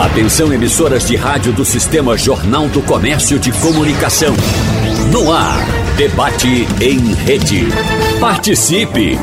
Atenção 0.00 0.50
emissoras 0.50 1.06
de 1.06 1.14
rádio 1.14 1.52
do 1.52 1.62
Sistema 1.62 2.16
Jornal 2.16 2.66
do 2.68 2.80
Comércio 2.80 3.38
de 3.38 3.52
Comunicação. 3.52 4.34
No 5.12 5.30
ar, 5.30 5.58
debate 5.94 6.66
em 6.80 7.12
rede. 7.12 7.66
Participe! 8.18 9.18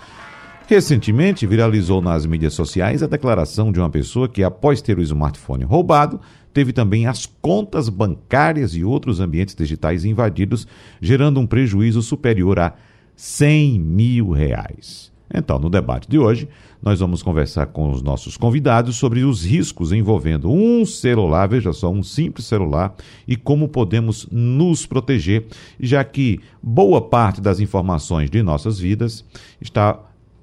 Recentemente, 0.67 1.45
viralizou 1.45 2.01
nas 2.01 2.25
mídias 2.25 2.55
sociais 2.55 3.03
a 3.03 3.07
declaração 3.07 3.71
de 3.71 3.79
uma 3.79 3.89
pessoa 3.91 4.27
que, 4.27 4.43
após 4.43 4.81
ter 4.81 4.97
o 4.97 5.03
smartphone 5.03 5.63
roubado, 5.63 6.19
teve 6.51 6.73
também 6.73 7.05
as 7.05 7.27
contas 7.27 7.89
bancárias 7.89 8.75
e 8.75 8.83
outros 8.83 9.19
ambientes 9.19 9.53
digitais 9.53 10.03
invadidos, 10.03 10.67
gerando 10.99 11.39
um 11.39 11.45
prejuízo 11.45 12.01
superior 12.01 12.59
a 12.59 12.73
100 13.15 13.79
mil 13.79 14.31
reais. 14.31 15.11
Então, 15.33 15.57
no 15.57 15.69
debate 15.69 16.07
de 16.07 16.19
hoje, 16.19 16.47
nós 16.81 16.99
vamos 16.99 17.23
conversar 17.23 17.67
com 17.67 17.89
os 17.89 18.01
nossos 18.01 18.37
convidados 18.37 18.95
sobre 18.95 19.23
os 19.23 19.43
riscos 19.43 19.91
envolvendo 19.91 20.51
um 20.51 20.85
celular, 20.85 21.47
veja 21.47 21.73
só, 21.73 21.91
um 21.91 22.03
simples 22.03 22.45
celular, 22.45 22.95
e 23.27 23.35
como 23.35 23.67
podemos 23.67 24.27
nos 24.31 24.85
proteger, 24.85 25.47
já 25.79 26.03
que 26.03 26.39
boa 26.61 27.01
parte 27.01 27.41
das 27.41 27.59
informações 27.59 28.29
de 28.29 28.43
nossas 28.43 28.79
vidas 28.79 29.25
está 29.59 29.99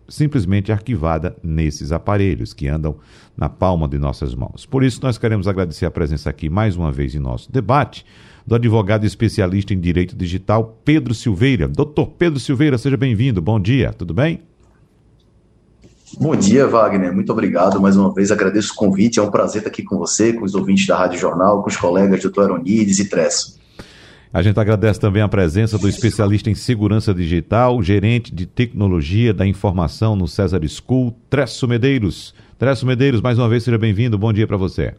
simplesmente 0.08 0.72
arquivada 0.72 1.36
nesses 1.42 1.92
aparelhos 1.92 2.52
que 2.52 2.68
andam 2.68 2.96
na 3.36 3.48
palma 3.48 3.88
de 3.88 3.98
nossas 3.98 4.34
mãos. 4.34 4.66
Por 4.66 4.82
isso, 4.82 5.00
nós 5.02 5.16
queremos 5.16 5.46
agradecer 5.48 5.86
a 5.86 5.90
presença 5.90 6.28
aqui 6.28 6.50
mais 6.50 6.76
uma 6.76 6.92
vez 6.92 7.14
em 7.14 7.18
nosso 7.18 7.50
debate 7.50 8.04
do 8.46 8.54
advogado 8.54 9.04
especialista 9.04 9.72
em 9.72 9.80
direito 9.80 10.16
digital 10.16 10.78
Pedro 10.84 11.14
Silveira. 11.14 11.68
Doutor 11.68 12.06
Pedro 12.18 12.40
Silveira, 12.40 12.78
seja 12.78 12.96
bem-vindo. 12.96 13.40
Bom 13.40 13.60
dia, 13.60 13.92
tudo 13.92 14.12
bem? 14.12 14.40
Bom 16.20 16.36
dia, 16.36 16.66
Wagner. 16.66 17.12
Muito 17.12 17.32
obrigado 17.32 17.80
mais 17.80 17.96
uma 17.96 18.12
vez. 18.12 18.30
Agradeço 18.30 18.72
o 18.72 18.76
convite. 18.76 19.18
É 19.18 19.22
um 19.22 19.30
prazer 19.30 19.60
estar 19.60 19.70
aqui 19.70 19.82
com 19.82 19.96
você, 19.96 20.32
com 20.32 20.44
os 20.44 20.54
ouvintes 20.54 20.86
da 20.86 20.96
Rádio 20.96 21.18
Jornal, 21.18 21.62
com 21.62 21.68
os 21.68 21.76
colegas 21.76 22.20
doutor 22.20 22.44
Aronides 22.44 22.98
e 22.98 23.08
Tresso. 23.08 23.58
A 24.32 24.42
gente 24.42 24.58
agradece 24.58 24.98
também 24.98 25.22
a 25.22 25.28
presença 25.28 25.78
do 25.78 25.88
especialista 25.88 26.48
em 26.48 26.54
segurança 26.54 27.12
digital, 27.12 27.82
gerente 27.82 28.34
de 28.34 28.46
tecnologia 28.46 29.32
da 29.32 29.46
informação 29.46 30.16
no 30.16 30.26
César 30.26 30.60
School, 30.66 31.14
Tresso 31.28 31.68
Medeiros. 31.68 32.34
Tresso 32.58 32.86
Medeiros, 32.86 33.20
mais 33.20 33.38
uma 33.38 33.48
vez, 33.48 33.62
seja 33.62 33.76
bem-vindo. 33.76 34.16
Bom 34.16 34.32
dia 34.32 34.46
para 34.46 34.56
você. 34.56 34.94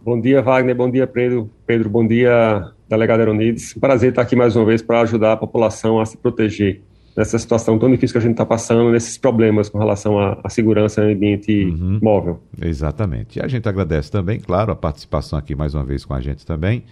Bom 0.00 0.20
dia, 0.20 0.40
Wagner. 0.40 0.74
Bom 0.74 0.90
dia, 0.90 1.06
Pedro. 1.06 1.50
Pedro, 1.66 1.90
bom 1.90 2.06
dia, 2.06 2.70
delegado 2.88 3.20
Aronides. 3.20 3.74
Prazer 3.74 4.10
estar 4.10 4.22
aqui 4.22 4.36
mais 4.36 4.54
uma 4.54 4.64
vez 4.64 4.80
para 4.80 5.00
ajudar 5.00 5.32
a 5.32 5.36
população 5.36 6.00
a 6.00 6.06
se 6.06 6.16
proteger 6.16 6.82
nessa 7.16 7.36
situação 7.36 7.76
tão 7.80 7.90
difícil 7.90 8.12
que 8.12 8.18
a 8.18 8.20
gente 8.20 8.32
está 8.32 8.46
passando, 8.46 8.92
nesses 8.92 9.18
problemas 9.18 9.68
com 9.68 9.76
relação 9.76 10.20
à, 10.20 10.38
à 10.44 10.48
segurança 10.48 11.04
no 11.04 11.10
ambiente 11.10 11.64
uhum. 11.64 11.98
móvel. 12.00 12.40
Exatamente. 12.62 13.40
E 13.40 13.42
a 13.42 13.48
gente 13.48 13.68
agradece 13.68 14.08
também, 14.08 14.38
claro, 14.38 14.70
a 14.70 14.76
participação 14.76 15.36
aqui 15.36 15.54
mais 15.56 15.74
uma 15.74 15.84
vez 15.84 16.04
com 16.04 16.14
a 16.14 16.20
gente 16.20 16.46
também. 16.46 16.84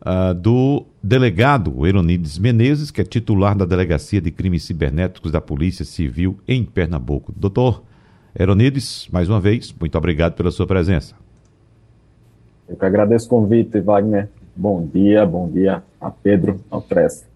Uh, 0.00 0.32
do 0.32 0.86
delegado 1.02 1.84
Eronides 1.84 2.38
Menezes, 2.38 2.92
que 2.92 3.00
é 3.00 3.04
titular 3.04 3.56
da 3.56 3.64
Delegacia 3.64 4.20
de 4.20 4.30
Crimes 4.30 4.62
Cibernéticos 4.62 5.32
da 5.32 5.40
Polícia 5.40 5.84
Civil 5.84 6.38
em 6.46 6.64
Pernambuco. 6.64 7.34
Doutor 7.36 7.82
Eronides, 8.38 9.08
mais 9.12 9.28
uma 9.28 9.40
vez, 9.40 9.74
muito 9.78 9.98
obrigado 9.98 10.34
pela 10.34 10.52
sua 10.52 10.66
presença. 10.66 11.16
Eu 12.70 12.76
que 12.76 12.84
agradeço 12.84 13.26
o 13.26 13.30
convite, 13.30 13.80
Wagner. 13.80 14.28
Bom 14.54 14.86
dia, 14.86 15.26
bom 15.26 15.50
dia 15.50 15.82
a 16.00 16.08
Pedro 16.08 16.60
Altressa. 16.70 17.26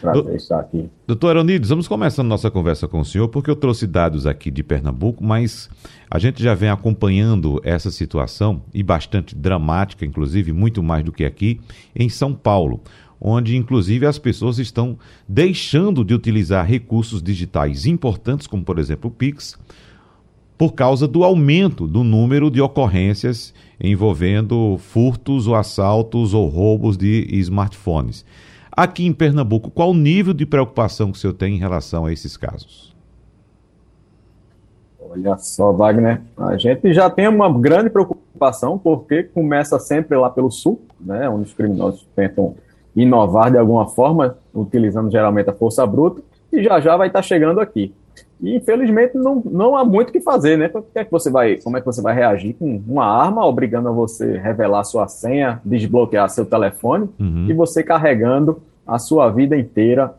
Prazer 0.00 0.24
Do, 0.24 0.34
estar 0.34 0.58
aqui. 0.58 0.90
Doutor 1.06 1.28
Aronides, 1.28 1.68
vamos 1.68 1.86
começando 1.86 2.26
nossa 2.26 2.50
conversa 2.50 2.88
com 2.88 2.98
o 2.98 3.04
senhor, 3.04 3.28
porque 3.28 3.48
eu 3.48 3.54
trouxe 3.54 3.86
dados 3.86 4.26
aqui 4.26 4.50
de 4.50 4.64
Pernambuco, 4.64 5.22
mas 5.22 5.70
a 6.10 6.18
gente 6.18 6.42
já 6.42 6.54
vem 6.54 6.70
acompanhando 6.70 7.60
essa 7.62 7.88
situação, 7.88 8.62
e 8.74 8.82
bastante 8.82 9.36
dramática, 9.36 10.04
inclusive, 10.04 10.52
muito 10.52 10.82
mais 10.82 11.04
do 11.04 11.12
que 11.12 11.24
aqui, 11.24 11.60
em 11.94 12.08
São 12.08 12.34
Paulo, 12.34 12.80
onde, 13.20 13.56
inclusive, 13.56 14.06
as 14.06 14.18
pessoas 14.18 14.58
estão 14.58 14.98
deixando 15.28 16.04
de 16.04 16.14
utilizar 16.14 16.66
recursos 16.66 17.22
digitais 17.22 17.86
importantes, 17.86 18.48
como, 18.48 18.64
por 18.64 18.76
exemplo, 18.76 19.08
o 19.08 19.14
Pix, 19.14 19.56
por 20.60 20.74
causa 20.74 21.08
do 21.08 21.24
aumento 21.24 21.88
do 21.88 22.04
número 22.04 22.50
de 22.50 22.60
ocorrências 22.60 23.54
envolvendo 23.82 24.76
furtos 24.76 25.48
ou 25.48 25.54
assaltos 25.54 26.34
ou 26.34 26.48
roubos 26.48 26.98
de 26.98 27.26
smartphones. 27.38 28.26
Aqui 28.70 29.06
em 29.06 29.12
Pernambuco, 29.14 29.70
qual 29.70 29.92
o 29.92 29.94
nível 29.94 30.34
de 30.34 30.44
preocupação 30.44 31.10
que 31.10 31.16
o 31.16 31.18
senhor 31.18 31.32
tem 31.32 31.54
em 31.54 31.58
relação 31.58 32.04
a 32.04 32.12
esses 32.12 32.36
casos? 32.36 32.94
Olha 35.00 35.38
só, 35.38 35.72
Wagner, 35.72 36.20
a 36.36 36.58
gente 36.58 36.92
já 36.92 37.08
tem 37.08 37.26
uma 37.26 37.50
grande 37.58 37.88
preocupação 37.88 38.76
porque 38.76 39.22
começa 39.22 39.78
sempre 39.78 40.14
lá 40.18 40.28
pelo 40.28 40.50
sul, 40.50 40.82
né, 41.00 41.26
onde 41.26 41.44
os 41.44 41.54
criminosos 41.54 42.06
tentam 42.14 42.54
inovar 42.94 43.50
de 43.50 43.56
alguma 43.56 43.88
forma, 43.88 44.36
utilizando 44.54 45.10
geralmente 45.10 45.48
a 45.48 45.54
força 45.54 45.86
bruta, 45.86 46.20
e 46.52 46.62
já 46.62 46.78
já 46.80 46.98
vai 46.98 47.06
estar 47.06 47.22
chegando 47.22 47.60
aqui. 47.60 47.94
E 48.42 48.56
infelizmente 48.56 49.16
não, 49.16 49.42
não 49.44 49.76
há 49.76 49.84
muito 49.84 50.08
o 50.08 50.12
que 50.12 50.20
fazer, 50.20 50.56
né? 50.56 50.68
Que 50.68 50.98
é 50.98 51.04
que 51.04 51.10
você 51.10 51.30
vai, 51.30 51.56
como 51.56 51.76
é 51.76 51.80
que 51.80 51.86
você 51.86 52.00
vai 52.00 52.14
reagir 52.14 52.54
com 52.54 52.82
uma 52.86 53.04
arma 53.04 53.44
obrigando 53.46 53.88
a 53.88 53.92
você 53.92 54.38
revelar 54.38 54.84
sua 54.84 55.06
senha, 55.08 55.60
desbloquear 55.64 56.28
seu 56.30 56.46
telefone 56.46 57.08
uhum. 57.18 57.46
e 57.48 57.52
você 57.52 57.82
carregando 57.82 58.62
a 58.86 58.98
sua 58.98 59.30
vida 59.30 59.56
inteira 59.56 60.14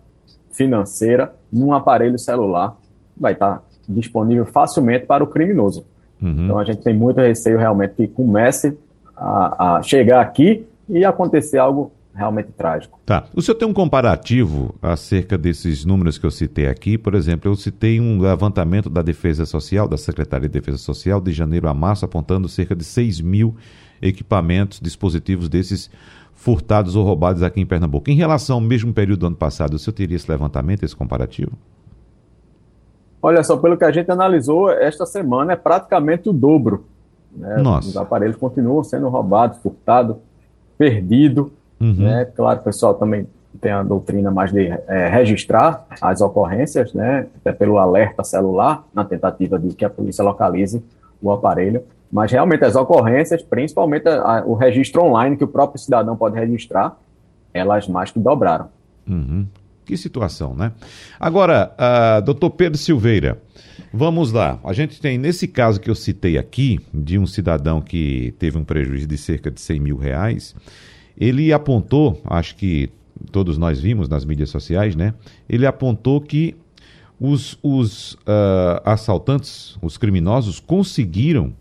financeira 0.51 1.33
num 1.51 1.73
aparelho 1.73 2.19
celular 2.19 2.77
vai 3.17 3.33
estar 3.33 3.63
disponível 3.87 4.45
facilmente 4.45 5.05
para 5.05 5.23
o 5.23 5.27
criminoso. 5.27 5.85
Uhum. 6.21 6.45
Então 6.45 6.59
a 6.59 6.63
gente 6.63 6.81
tem 6.81 6.93
muito 6.93 7.19
receio 7.19 7.57
realmente 7.57 7.95
que 7.95 8.07
comece 8.07 8.77
a, 9.15 9.77
a 9.77 9.81
chegar 9.81 10.21
aqui 10.21 10.65
e 10.87 11.03
acontecer 11.03 11.57
algo 11.57 11.91
realmente 12.13 12.51
trágico. 12.51 12.99
Tá. 13.05 13.25
O 13.35 13.41
senhor 13.41 13.55
tem 13.55 13.67
um 13.67 13.73
comparativo 13.73 14.75
acerca 14.81 15.37
desses 15.37 15.85
números 15.85 16.17
que 16.17 16.25
eu 16.25 16.31
citei 16.31 16.67
aqui? 16.67 16.97
Por 16.97 17.15
exemplo, 17.15 17.49
eu 17.49 17.55
citei 17.55 17.99
um 17.99 18.19
levantamento 18.19 18.89
da 18.89 19.01
Defesa 19.01 19.45
Social, 19.45 19.87
da 19.87 19.97
Secretaria 19.97 20.47
de 20.47 20.53
Defesa 20.53 20.77
Social, 20.77 21.21
de 21.21 21.31
janeiro 21.31 21.67
a 21.67 21.73
março, 21.73 22.05
apontando 22.05 22.49
cerca 22.49 22.75
de 22.75 22.83
6 22.83 23.21
mil 23.21 23.55
equipamentos, 24.01 24.79
dispositivos 24.79 25.47
desses 25.47 25.89
furtados 26.33 26.95
ou 26.95 27.05
roubados 27.05 27.43
aqui 27.43 27.61
em 27.61 27.65
Pernambuco. 27.65 28.09
Em 28.09 28.15
relação 28.15 28.55
ao 28.55 28.61
mesmo 28.61 28.91
período 28.93 29.19
do 29.19 29.27
ano 29.27 29.35
passado, 29.35 29.75
o 29.75 29.79
senhor 29.79 29.93
teria 29.93 30.15
esse 30.15 30.29
levantamento, 30.29 30.83
esse 30.83 30.95
comparativo? 30.95 31.51
Olha 33.21 33.43
só, 33.43 33.55
pelo 33.55 33.77
que 33.77 33.83
a 33.83 33.91
gente 33.91 34.09
analisou, 34.09 34.71
esta 34.71 35.05
semana 35.05 35.53
é 35.53 35.55
praticamente 35.55 36.27
o 36.27 36.33
dobro. 36.33 36.85
Né? 37.31 37.57
Nossa. 37.57 37.89
Os 37.89 37.97
aparelhos 37.97 38.35
continuam 38.35 38.83
sendo 38.83 39.07
roubados, 39.07 39.59
furtados, 39.59 40.17
perdidos. 40.77 41.51
Uhum. 41.81 41.95
Né? 41.97 42.25
Claro, 42.35 42.59
o 42.59 42.63
pessoal 42.63 42.93
também 42.93 43.27
tem 43.59 43.71
a 43.71 43.83
doutrina 43.83 44.31
mais 44.31 44.51
de 44.51 44.67
é, 44.87 45.09
registrar 45.09 45.85
as 45.99 46.21
ocorrências, 46.21 46.93
né? 46.93 47.27
até 47.37 47.51
pelo 47.51 47.77
alerta 47.77 48.23
celular, 48.23 48.85
na 48.93 49.03
tentativa 49.03 49.59
de 49.59 49.75
que 49.75 49.83
a 49.83 49.89
polícia 49.89 50.23
localize 50.23 50.81
o 51.21 51.31
aparelho. 51.31 51.83
Mas 52.11 52.31
realmente 52.31 52.63
as 52.63 52.75
ocorrências, 52.75 53.41
principalmente 53.41 54.07
a, 54.07 54.39
a, 54.39 54.45
o 54.45 54.53
registro 54.53 55.03
online 55.03 55.35
que 55.35 55.43
o 55.43 55.47
próprio 55.47 55.79
cidadão 55.79 56.15
pode 56.15 56.37
registrar, 56.37 56.97
elas 57.53 57.87
mais 57.87 58.11
que 58.11 58.19
dobraram. 58.19 58.67
Uhum. 59.07 59.47
Que 59.85 59.97
situação, 59.97 60.55
né? 60.55 60.71
Agora, 61.19 61.73
uh, 61.73 62.21
doutor 62.21 62.51
Pedro 62.51 62.77
Silveira, 62.77 63.41
vamos 63.91 64.31
lá. 64.31 64.59
A 64.63 64.73
gente 64.73 65.01
tem, 65.01 65.17
nesse 65.17 65.47
caso 65.47 65.81
que 65.81 65.89
eu 65.89 65.95
citei 65.95 66.37
aqui, 66.37 66.79
de 66.93 67.17
um 67.17 67.25
cidadão 67.25 67.81
que 67.81 68.33
teve 68.39 68.57
um 68.57 68.63
prejuízo 68.63 69.07
de 69.07 69.17
cerca 69.17 69.49
de 69.49 69.59
100 69.59 69.79
mil 69.79 69.97
reais, 69.97 70.55
ele 71.21 71.53
apontou, 71.53 72.19
acho 72.25 72.55
que 72.55 72.89
todos 73.31 73.55
nós 73.55 73.79
vimos 73.79 74.09
nas 74.09 74.25
mídias 74.25 74.49
sociais, 74.49 74.95
né? 74.95 75.13
Ele 75.47 75.67
apontou 75.67 76.19
que 76.19 76.55
os, 77.19 77.59
os 77.61 78.13
uh, 78.13 78.81
assaltantes, 78.83 79.77
os 79.83 79.99
criminosos, 79.99 80.59
conseguiram 80.59 81.53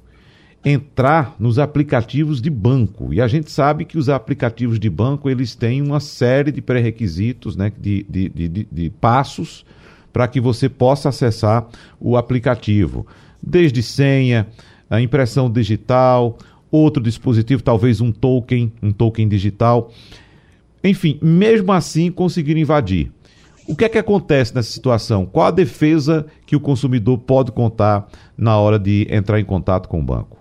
entrar 0.64 1.36
nos 1.38 1.58
aplicativos 1.58 2.40
de 2.40 2.48
banco. 2.48 3.12
E 3.12 3.20
a 3.20 3.28
gente 3.28 3.50
sabe 3.50 3.84
que 3.84 3.98
os 3.98 4.08
aplicativos 4.08 4.80
de 4.80 4.88
banco 4.88 5.28
eles 5.28 5.54
têm 5.54 5.82
uma 5.82 6.00
série 6.00 6.50
de 6.50 6.62
pré-requisitos, 6.62 7.54
né, 7.54 7.70
de, 7.78 8.06
de, 8.08 8.28
de, 8.30 8.68
de 8.72 8.90
passos 8.90 9.66
para 10.10 10.26
que 10.26 10.40
você 10.40 10.70
possa 10.70 11.10
acessar 11.10 11.68
o 12.00 12.16
aplicativo. 12.16 13.06
Desde 13.42 13.82
senha, 13.82 14.48
a 14.88 15.02
impressão 15.02 15.50
digital, 15.50 16.38
outro 16.70 17.02
dispositivo, 17.02 17.62
talvez 17.62 18.00
um 18.00 18.12
token, 18.12 18.72
um 18.82 18.92
token 18.92 19.28
digital. 19.28 19.90
Enfim, 20.82 21.18
mesmo 21.20 21.72
assim 21.72 22.10
conseguiram 22.10 22.60
invadir. 22.60 23.10
O 23.68 23.76
que 23.76 23.84
é 23.84 23.88
que 23.88 23.98
acontece 23.98 24.54
nessa 24.54 24.72
situação? 24.72 25.24
Qual 25.24 25.46
a 25.46 25.50
defesa 25.50 26.26
que 26.44 26.56
o 26.56 26.60
consumidor 26.60 27.18
pode 27.18 27.52
contar 27.52 28.08
na 28.36 28.58
hora 28.58 28.78
de 28.78 29.06
entrar 29.10 29.38
em 29.38 29.44
contato 29.44 29.88
com 29.88 30.00
o 30.00 30.02
banco? 30.02 30.39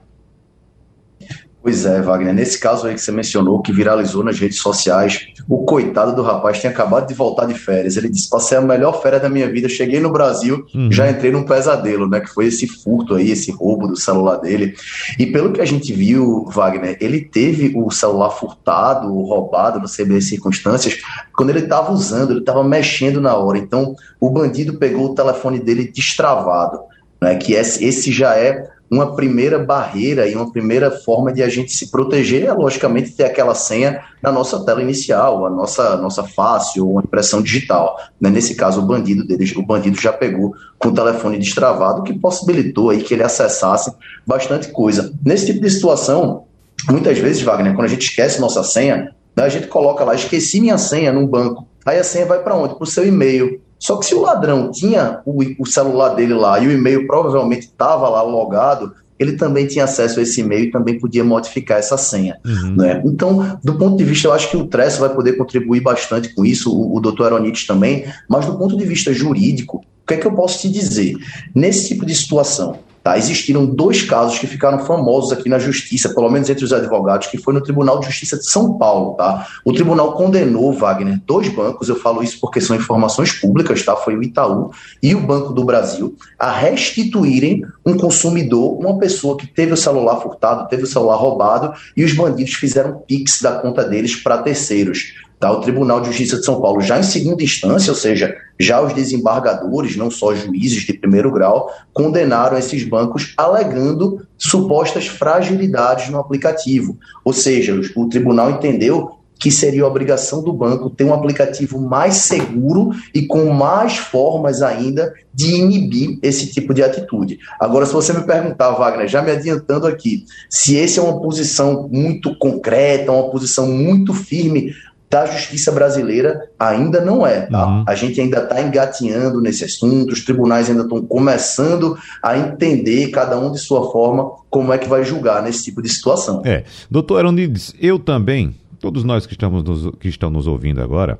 Pois 1.69 1.85
é, 1.85 2.01
Wagner. 2.01 2.33
Nesse 2.33 2.57
caso 2.57 2.87
aí 2.87 2.95
que 2.95 2.99
você 2.99 3.11
mencionou, 3.11 3.61
que 3.61 3.71
viralizou 3.71 4.23
nas 4.23 4.39
redes 4.39 4.57
sociais, 4.57 5.27
o 5.47 5.65
coitado 5.65 6.15
do 6.15 6.23
rapaz 6.23 6.59
tinha 6.59 6.71
acabado 6.71 7.07
de 7.07 7.13
voltar 7.13 7.45
de 7.45 7.53
férias. 7.53 7.95
Ele 7.95 8.09
disse: 8.09 8.27
passei 8.27 8.57
a 8.57 8.61
melhor 8.61 9.03
férias 9.03 9.21
da 9.21 9.29
minha 9.29 9.47
vida, 9.47 9.69
cheguei 9.69 9.99
no 9.99 10.11
Brasil, 10.11 10.65
uhum. 10.73 10.91
já 10.91 11.07
entrei 11.07 11.31
num 11.31 11.43
pesadelo, 11.43 12.09
né? 12.09 12.21
Que 12.21 12.33
foi 12.33 12.47
esse 12.47 12.65
furto 12.65 13.13
aí, 13.13 13.29
esse 13.29 13.51
roubo 13.51 13.87
do 13.87 13.95
celular 13.95 14.37
dele. 14.37 14.73
E 15.19 15.27
pelo 15.27 15.53
que 15.53 15.61
a 15.61 15.65
gente 15.65 15.93
viu, 15.93 16.43
Wagner, 16.45 16.97
ele 16.99 17.21
teve 17.21 17.71
o 17.75 17.91
celular 17.91 18.31
furtado, 18.31 19.07
roubado, 19.21 19.77
não 19.77 19.85
sei 19.85 20.05
bem 20.05 20.17
as 20.17 20.25
circunstâncias, 20.25 20.97
quando 21.35 21.51
ele 21.51 21.59
estava 21.59 21.91
usando, 21.91 22.31
ele 22.31 22.39
estava 22.39 22.63
mexendo 22.63 23.21
na 23.21 23.35
hora. 23.35 23.59
Então, 23.59 23.95
o 24.19 24.31
bandido 24.31 24.73
pegou 24.79 25.11
o 25.11 25.13
telefone 25.13 25.59
dele 25.59 25.91
destravado, 25.95 26.79
né? 27.21 27.35
Que 27.35 27.53
esse 27.53 28.11
já 28.11 28.35
é 28.35 28.67
uma 28.89 29.15
primeira 29.15 29.59
barreira 29.59 30.27
e 30.27 30.35
uma 30.35 30.51
primeira 30.51 30.89
forma 30.89 31.31
de 31.31 31.43
a 31.43 31.49
gente 31.49 31.71
se 31.71 31.91
proteger 31.91 32.45
é, 32.45 32.53
logicamente, 32.53 33.11
ter 33.11 33.25
aquela 33.25 33.53
senha 33.53 34.01
na 34.21 34.31
nossa 34.31 34.65
tela 34.65 34.81
inicial, 34.81 35.45
a 35.45 35.49
nossa, 35.49 35.95
nossa 35.97 36.23
face 36.23 36.81
ou 36.81 36.99
impressão 36.99 37.41
digital. 37.41 37.97
Né? 38.19 38.29
Nesse 38.29 38.55
caso, 38.55 38.81
o 38.81 38.85
bandido 38.85 39.25
o 39.57 39.65
bandido 39.65 39.99
já 39.99 40.11
pegou 40.11 40.53
com 40.77 40.89
o 40.89 40.93
telefone 40.93 41.37
destravado, 41.37 42.03
que 42.03 42.17
possibilitou 42.17 42.89
aí 42.89 43.03
que 43.03 43.13
ele 43.13 43.23
acessasse 43.23 43.93
bastante 44.25 44.69
coisa. 44.69 45.13
Nesse 45.23 45.45
tipo 45.45 45.61
de 45.61 45.69
situação, 45.69 46.45
muitas 46.89 47.17
vezes, 47.19 47.41
Wagner, 47.43 47.75
quando 47.75 47.85
a 47.85 47.89
gente 47.89 48.09
esquece 48.09 48.41
nossa 48.41 48.63
senha, 48.63 49.13
né, 49.35 49.43
a 49.43 49.49
gente 49.49 49.67
coloca 49.67 50.03
lá, 50.03 50.15
esqueci 50.15 50.59
minha 50.59 50.77
senha 50.77 51.13
num 51.13 51.27
banco. 51.27 51.67
Aí 51.85 51.99
a 51.99 52.03
senha 52.03 52.25
vai 52.25 52.41
para 52.43 52.55
onde? 52.55 52.75
Para 52.75 52.83
o 52.83 52.87
seu 52.87 53.05
e-mail. 53.05 53.61
Só 53.79 53.97
que 53.97 54.05
se 54.05 54.13
o 54.13 54.21
ladrão 54.21 54.69
tinha 54.71 55.21
o, 55.25 55.41
o 55.57 55.65
celular 55.65 56.09
dele 56.09 56.33
lá 56.33 56.59
e 56.59 56.67
o 56.67 56.71
e-mail 56.71 57.07
provavelmente 57.07 57.61
estava 57.61 58.09
lá 58.09 58.21
logado, 58.21 58.93
ele 59.17 59.33
também 59.33 59.67
tinha 59.67 59.83
acesso 59.83 60.19
a 60.19 60.23
esse 60.23 60.41
e-mail 60.41 60.65
e 60.65 60.71
também 60.71 60.97
podia 60.97 61.23
modificar 61.23 61.77
essa 61.77 61.97
senha. 61.97 62.37
Uhum. 62.45 62.75
Né? 62.75 63.01
Então, 63.05 63.59
do 63.63 63.77
ponto 63.77 63.97
de 63.97 64.03
vista, 64.03 64.27
eu 64.27 64.33
acho 64.33 64.49
que 64.49 64.57
o 64.57 64.67
Tresso 64.67 64.99
vai 64.99 65.09
poder 65.09 65.33
contribuir 65.33 65.81
bastante 65.81 66.33
com 66.33 66.45
isso, 66.45 66.73
o, 66.73 66.95
o 66.95 66.99
doutor 66.99 67.27
Aronites 67.27 67.67
também, 67.67 68.05
mas 68.29 68.45
do 68.45 68.57
ponto 68.57 68.77
de 68.77 68.85
vista 68.85 69.13
jurídico, 69.13 69.77
o 69.77 70.07
que 70.07 70.13
é 70.13 70.17
que 70.17 70.25
eu 70.25 70.33
posso 70.33 70.61
te 70.61 70.69
dizer? 70.69 71.15
Nesse 71.53 71.89
tipo 71.89 72.05
de 72.05 72.15
situação, 72.15 72.79
Tá? 73.03 73.17
Existiram 73.17 73.65
dois 73.65 74.01
casos 74.01 74.37
que 74.37 74.47
ficaram 74.47 74.79
famosos 74.79 75.31
aqui 75.31 75.47
na 75.47 75.57
justiça, 75.57 76.13
pelo 76.13 76.29
menos 76.29 76.49
entre 76.49 76.65
os 76.65 76.73
advogados, 76.73 77.27
que 77.27 77.37
foi 77.37 77.53
no 77.53 77.61
Tribunal 77.61 77.99
de 77.99 78.07
Justiça 78.07 78.37
de 78.37 78.49
São 78.49 78.77
Paulo. 78.77 79.15
Tá? 79.15 79.47
O 79.63 79.73
tribunal 79.73 80.13
condenou, 80.13 80.73
Wagner, 80.73 81.21
dois 81.25 81.47
bancos, 81.49 81.87
eu 81.87 81.95
falo 81.95 82.21
isso 82.21 82.39
porque 82.41 82.59
são 82.59 82.75
informações 82.75 83.31
públicas, 83.31 83.83
tá? 83.83 83.95
foi 83.95 84.15
o 84.15 84.23
Itaú 84.23 84.71
e 85.01 85.15
o 85.15 85.21
Banco 85.21 85.53
do 85.53 85.63
Brasil, 85.63 86.15
a 86.37 86.51
restituírem 86.51 87.63
um 87.85 87.95
consumidor, 87.95 88.77
uma 88.79 88.97
pessoa 88.97 89.37
que 89.37 89.47
teve 89.47 89.73
o 89.73 89.77
celular 89.77 90.17
furtado, 90.17 90.67
teve 90.67 90.83
o 90.83 90.87
celular 90.87 91.15
roubado, 91.15 91.73
e 91.95 92.03
os 92.03 92.13
bandidos 92.13 92.53
fizeram 92.53 92.99
PIX 93.07 93.41
da 93.41 93.53
conta 93.53 93.83
deles 93.83 94.15
para 94.15 94.39
terceiros. 94.39 95.13
Tá? 95.39 95.51
O 95.51 95.61
Tribunal 95.61 96.01
de 96.01 96.07
Justiça 96.07 96.37
de 96.37 96.45
São 96.45 96.59
Paulo, 96.59 96.81
já 96.81 96.99
em 96.99 97.03
segunda 97.03 97.41
instância, 97.41 97.91
ou 97.91 97.95
seja, 97.95 98.35
já 98.59 98.81
os 98.81 98.93
desembargadores, 98.93 99.95
não 99.95 100.11
só 100.11 100.35
juízes 100.35 100.83
de 100.83 100.93
primeiro 100.93 101.31
grau, 101.31 101.71
condenaram 101.93 102.57
esses 102.57 102.83
bancos 102.83 103.33
alegando 103.37 104.27
supostas 104.37 105.07
fragilidades 105.07 106.09
no 106.09 106.19
aplicativo. 106.19 106.97
Ou 107.23 107.31
seja, 107.31 107.79
o 107.95 108.09
tribunal 108.09 108.51
entendeu 108.51 109.19
que 109.39 109.49
seria 109.49 109.87
obrigação 109.87 110.43
do 110.43 110.51
banco 110.51 110.89
ter 110.89 111.05
um 111.05 111.13
aplicativo 111.13 111.79
mais 111.79 112.15
seguro 112.15 112.91
e 113.15 113.25
com 113.25 113.49
mais 113.51 113.95
formas 113.97 114.61
ainda 114.61 115.13
de 115.33 115.55
inibir 115.55 116.19
esse 116.21 116.47
tipo 116.47 116.73
de 116.73 116.83
atitude. 116.83 117.39
Agora, 117.57 117.85
se 117.85 117.93
você 117.93 118.11
me 118.11 118.25
perguntar, 118.25 118.71
Wagner, 118.71 119.07
já 119.07 119.21
me 119.21 119.31
adiantando 119.31 119.87
aqui, 119.87 120.25
se 120.49 120.75
esse 120.75 120.99
é 120.99 121.01
uma 121.01 121.21
posição 121.21 121.87
muito 121.89 122.37
concreta, 122.37 123.13
uma 123.13 123.31
posição 123.31 123.71
muito 123.71 124.13
firme 124.13 124.73
da 125.09 125.25
justiça 125.25 125.71
brasileira 125.71 126.49
ainda 126.57 127.01
não 127.01 127.25
é. 127.25 127.41
Tá? 127.41 127.65
Uhum. 127.65 127.83
A 127.87 127.95
gente 127.95 128.21
ainda 128.21 128.43
está 128.43 128.61
engatinhando 128.61 129.41
nesse 129.41 129.65
assunto, 129.65 130.13
os 130.13 130.23
tribunais 130.23 130.69
ainda 130.69 130.83
estão 130.83 131.01
começando 131.01 131.97
a 132.21 132.37
entender, 132.37 133.09
cada 133.09 133.37
um 133.39 133.51
de 133.51 133.59
sua 133.59 133.91
forma, 133.91 134.31
como 134.49 134.71
é 134.71 134.77
que 134.77 134.87
vai 134.87 135.03
julgar 135.03 135.41
nesse 135.41 135.63
tipo 135.63 135.81
de 135.81 135.89
situação. 135.89 136.41
É. 136.45 136.63
Doutor 136.89 137.17
Aronides, 137.19 137.73
eu 137.79 137.97
também, 137.97 138.55
todos 138.79 139.03
nós 139.03 139.25
que 139.25 139.33
estamos 139.33 139.63
nos, 139.63 139.95
que 139.99 140.07
estão 140.07 140.29
nos 140.29 140.45
ouvindo 140.45 140.81
agora, 140.81 141.19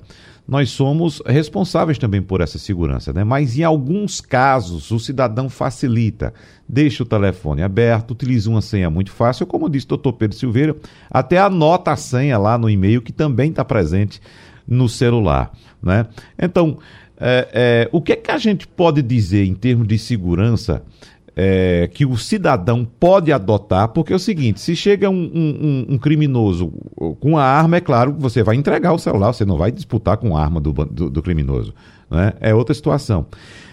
nós 0.49 0.71
somos 0.71 1.21
responsáveis 1.27 1.99
também 1.99 2.23
por 2.23 2.41
essa 2.41 2.57
segurança, 2.57 3.13
né? 3.13 3.23
Mas 3.23 3.55
em 3.55 3.63
alguns 3.63 4.19
casos 4.19 4.89
o 4.89 4.99
cidadão 4.99 5.47
facilita, 5.47 6.33
deixa 6.67 7.03
o 7.03 7.05
telefone 7.05 7.61
aberto, 7.61 8.11
utiliza 8.11 8.49
uma 8.49 8.61
senha 8.61 8.89
muito 8.89 9.11
fácil, 9.11 9.45
como 9.45 9.69
disse 9.69 9.85
o 9.85 9.89
doutor 9.89 10.13
Pedro 10.13 10.35
Silveira, 10.35 10.75
até 11.07 11.37
anota 11.37 11.91
a 11.91 11.95
senha 11.95 12.35
lá 12.39 12.57
no 12.57 12.67
e-mail 12.67 12.99
que 12.99 13.13
também 13.13 13.51
está 13.51 13.63
presente 13.63 14.19
no 14.67 14.89
celular, 14.89 15.51
né? 15.83 16.07
Então, 16.41 16.79
é, 17.19 17.49
é, 17.53 17.89
o 17.91 18.01
que 18.01 18.13
é 18.13 18.15
que 18.15 18.31
a 18.31 18.37
gente 18.39 18.67
pode 18.67 19.03
dizer 19.03 19.45
em 19.45 19.53
termos 19.53 19.87
de 19.87 19.99
segurança 19.99 20.81
é, 21.35 21.89
que 21.93 22.05
o 22.05 22.17
cidadão 22.17 22.85
pode 22.85 23.31
adotar, 23.31 23.89
porque 23.89 24.13
é 24.13 24.15
o 24.15 24.19
seguinte: 24.19 24.59
se 24.59 24.75
chega 24.75 25.09
um, 25.09 25.13
um, 25.13 25.85
um, 25.93 25.97
criminoso 25.97 26.71
com 27.19 27.37
a 27.37 27.43
arma, 27.43 27.77
é 27.77 27.81
claro 27.81 28.13
que 28.13 28.21
você 28.21 28.43
vai 28.43 28.55
entregar 28.55 28.93
o 28.93 28.99
celular, 28.99 29.33
você 29.33 29.45
não 29.45 29.57
vai 29.57 29.71
disputar 29.71 30.17
com 30.17 30.35
a 30.35 30.41
arma 30.41 30.59
do, 30.59 30.71
do, 30.71 31.09
do 31.09 31.21
criminoso. 31.21 31.73
Né? 32.09 32.33
É 32.39 32.53
outra 32.53 32.73
situação. 32.73 33.25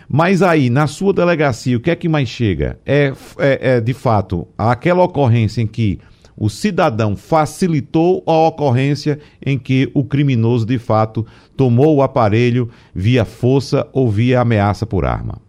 Mas 0.08 0.42
aí, 0.42 0.70
na 0.70 0.86
sua 0.86 1.12
delegacia, 1.12 1.76
o 1.76 1.80
que 1.80 1.90
é 1.90 1.96
que 1.96 2.08
mais 2.08 2.28
chega? 2.28 2.78
É, 2.86 3.12
é, 3.38 3.76
é 3.76 3.80
de 3.80 3.92
fato 3.92 4.46
aquela 4.56 5.02
ocorrência 5.02 5.60
em 5.60 5.66
que 5.66 5.98
o 6.36 6.50
cidadão 6.50 7.16
facilitou 7.16 8.22
a 8.26 8.48
ocorrência 8.48 9.18
em 9.44 9.58
que 9.58 9.90
o 9.94 10.04
criminoso 10.04 10.66
de 10.66 10.78
fato 10.78 11.26
tomou 11.56 11.96
o 11.96 12.02
aparelho 12.02 12.68
via 12.94 13.24
força 13.24 13.88
ou 13.92 14.10
via 14.10 14.40
ameaça 14.40 14.84
por 14.84 15.06
arma. 15.06 15.45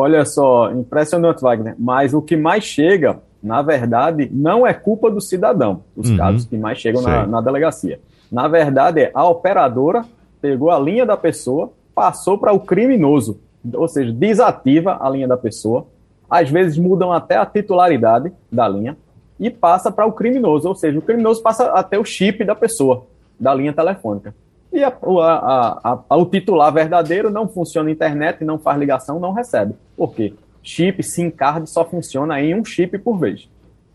Olha 0.00 0.24
só, 0.24 0.70
impressionante, 0.70 1.42
Wagner. 1.42 1.74
Mas 1.76 2.14
o 2.14 2.22
que 2.22 2.36
mais 2.36 2.62
chega, 2.62 3.18
na 3.42 3.62
verdade, 3.62 4.30
não 4.32 4.64
é 4.64 4.72
culpa 4.72 5.10
do 5.10 5.20
cidadão, 5.20 5.82
os 5.96 6.08
uhum. 6.08 6.16
casos 6.16 6.44
que 6.44 6.56
mais 6.56 6.78
chegam 6.78 7.02
na, 7.02 7.26
na, 7.26 7.40
delegacia. 7.40 7.98
Na 8.30 8.46
verdade, 8.46 9.00
é 9.00 9.10
a 9.12 9.28
operadora 9.28 10.04
pegou 10.40 10.70
a 10.70 10.78
linha 10.78 11.04
da 11.04 11.16
pessoa, 11.16 11.72
passou 11.96 12.38
para 12.38 12.52
o 12.52 12.60
criminoso, 12.60 13.40
ou 13.74 13.88
seja, 13.88 14.12
desativa 14.12 14.98
a 15.00 15.10
linha 15.10 15.26
da 15.26 15.36
pessoa. 15.36 15.84
Às 16.30 16.48
vezes 16.48 16.78
mudam 16.78 17.12
até 17.12 17.36
a 17.36 17.44
titularidade 17.44 18.32
da 18.52 18.68
linha 18.68 18.96
e 19.40 19.50
passa 19.50 19.90
para 19.90 20.06
o 20.06 20.12
criminoso, 20.12 20.68
ou 20.68 20.76
seja, 20.76 20.96
o 20.96 21.02
criminoso 21.02 21.42
passa 21.42 21.72
até 21.72 21.98
o 21.98 22.04
chip 22.04 22.44
da 22.44 22.54
pessoa, 22.54 23.04
da 23.40 23.52
linha 23.52 23.72
telefônica. 23.72 24.32
E 24.72 24.84
a, 24.84 24.88
a, 24.88 26.00
a, 26.08 26.16
o 26.16 26.26
titular 26.26 26.72
verdadeiro 26.72 27.30
não 27.30 27.48
funciona 27.48 27.90
internet, 27.90 28.44
não 28.44 28.58
faz 28.58 28.78
ligação, 28.78 29.18
não 29.18 29.32
recebe. 29.32 29.74
Por 29.96 30.14
quê? 30.14 30.34
Chip 30.62 31.02
SIM 31.02 31.30
card 31.30 31.68
só 31.68 31.84
funciona 31.84 32.40
em 32.40 32.54
um 32.54 32.64
chip 32.64 32.98
por 32.98 33.18
vez. 33.18 33.48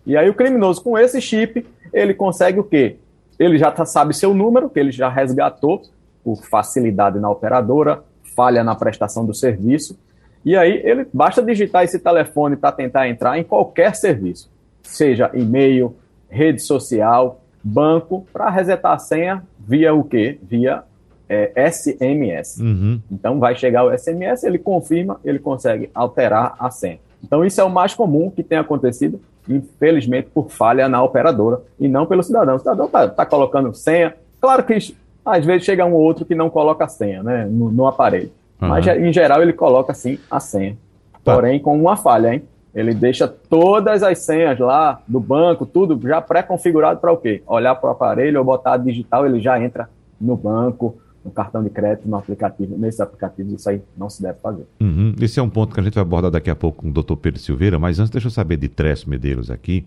E 0.06 0.18
aí 0.18 0.30
o 0.30 0.34
criminoso 0.34 0.82
com 0.84 0.98
esse 0.98 1.22
chip, 1.22 1.66
ele 1.94 2.14
consegue 2.14 2.60
o 2.60 2.64
quê? 2.64 2.98
Ele 3.38 3.58
já 3.58 3.72
tá, 3.72 3.86
sabe 3.86 4.14
seu 4.14 4.34
número, 4.34 4.70
que 4.70 4.80
ele 4.80 4.92
já 4.92 5.10
resgatou 5.10 5.82
por 6.24 6.44
facilidade 6.44 7.20
na 7.20 7.30
operadora, 7.30 8.04
falha 8.36 8.64
na 8.64 8.76
prestação 8.76 9.26
do 9.26 9.34
serviço. 9.34 9.98
E 10.44 10.58
aí 10.58 10.82
ele 10.84 11.06
basta 11.14 11.42
digitar 11.42 11.84
esse 11.84 12.00
telefone 12.00 12.56
para 12.56 12.72
tentar 12.72 13.08
entrar 13.08 13.38
em 13.38 13.44
qualquer 13.44 13.96
serviço, 13.96 14.52
seja 14.82 15.32
e-mail, 15.34 15.96
rede 16.30 16.62
social, 16.62 17.43
banco, 17.64 18.28
para 18.34 18.50
resetar 18.50 18.94
a 18.94 19.00
senha, 19.00 19.44
via 19.60 19.94
o 19.94 20.04
quê? 20.04 20.40
Via 20.44 20.84
é, 21.30 21.72
SMS. 21.72 22.60
Uhum. 22.60 23.00
Então 23.12 23.40
vai 23.40 23.56
chegar 23.56 23.86
o 23.86 23.98
SMS, 23.98 24.44
ele 24.44 24.60
confirma, 24.60 25.20
ele 25.24 25.40
consegue 25.40 25.90
alterar 25.94 26.56
a 26.60 26.70
senha. 26.70 27.00
Então 27.24 27.46
isso 27.46 27.62
é 27.62 27.64
o 27.64 27.70
mais 27.70 27.94
comum 27.94 28.30
que 28.30 28.44
tem 28.44 28.58
acontecido, 28.58 29.20
infelizmente, 29.48 30.30
por 30.34 30.50
falha 30.50 30.90
na 30.90 31.02
operadora 31.02 31.62
e 31.80 31.88
não 31.88 32.06
pelo 32.06 32.22
cidadão. 32.22 32.56
O 32.56 32.60
cidadão 32.60 32.86
está 32.86 33.08
tá 33.08 33.26
colocando 33.26 33.74
senha. 33.74 34.14
Claro 34.42 34.64
que 34.64 34.78
às 35.26 35.46
vezes 35.46 35.64
chega 35.64 35.86
um 35.86 35.94
ou 35.94 36.02
outro 36.02 36.26
que 36.26 36.36
não 36.36 36.50
coloca 36.50 36.84
a 36.84 36.90
senha 36.90 37.24
né, 37.24 37.46
no, 37.50 37.72
no 37.72 37.88
aparelho. 37.88 38.32
Uhum. 38.62 38.68
Mas 38.68 38.86
em 38.86 39.14
geral 39.14 39.42
ele 39.42 39.54
coloca 39.54 39.94
sim 39.94 40.20
a 40.30 40.40
senha. 40.40 40.78
Tá. 41.24 41.36
Porém, 41.36 41.60
com 41.60 41.80
uma 41.80 41.96
falha, 41.96 42.34
hein? 42.34 42.44
Ele 42.74 42.94
deixa 42.94 43.28
todas 43.28 44.02
as 44.02 44.20
senhas 44.20 44.58
lá 44.60 45.02
do 45.08 45.20
banco, 45.20 45.66
tudo 45.66 46.00
já 46.08 46.22
pré-configurado 46.22 47.00
para 47.00 47.12
o 47.12 47.18
quê? 47.18 47.44
Olhar 47.46 47.76
para 47.76 47.90
o 47.90 47.92
aparelho 47.92 48.40
ou 48.40 48.46
botar 48.46 48.78
digital, 48.78 49.26
ele 49.26 49.40
já 49.40 49.64
entra 49.64 49.90
no 50.20 50.36
banco 50.36 50.98
no 51.24 51.32
cartão 51.32 51.64
de 51.64 51.70
crédito, 51.70 52.08
no 52.08 52.18
aplicativo, 52.18 52.78
nesses 52.78 53.00
aplicativos, 53.00 53.54
isso 53.54 53.70
aí 53.70 53.82
não 53.98 54.10
se 54.10 54.22
deve 54.22 54.40
fazer. 54.40 54.66
Uhum. 54.82 55.16
Esse 55.22 55.40
é 55.40 55.44
um 55.44 55.50
ponto 55.50 55.74
que 55.74 55.80
a 55.80 55.84
gente 55.84 55.94
vai 55.94 56.02
abordar 56.02 56.30
daqui 56.30 56.50
a 56.50 56.56
pouco 56.56 56.82
com 56.82 56.90
o 56.90 56.92
doutor 56.92 57.16
Pedro 57.18 57.40
Silveira, 57.40 57.80
mas 57.80 58.00
antes 58.00 58.10
deixa 58.10 58.28
eu 58.28 58.32
saber 58.32 58.58
de 58.58 58.68
Tresso 58.68 59.10
Medeiros 59.10 59.50
aqui, 59.50 59.86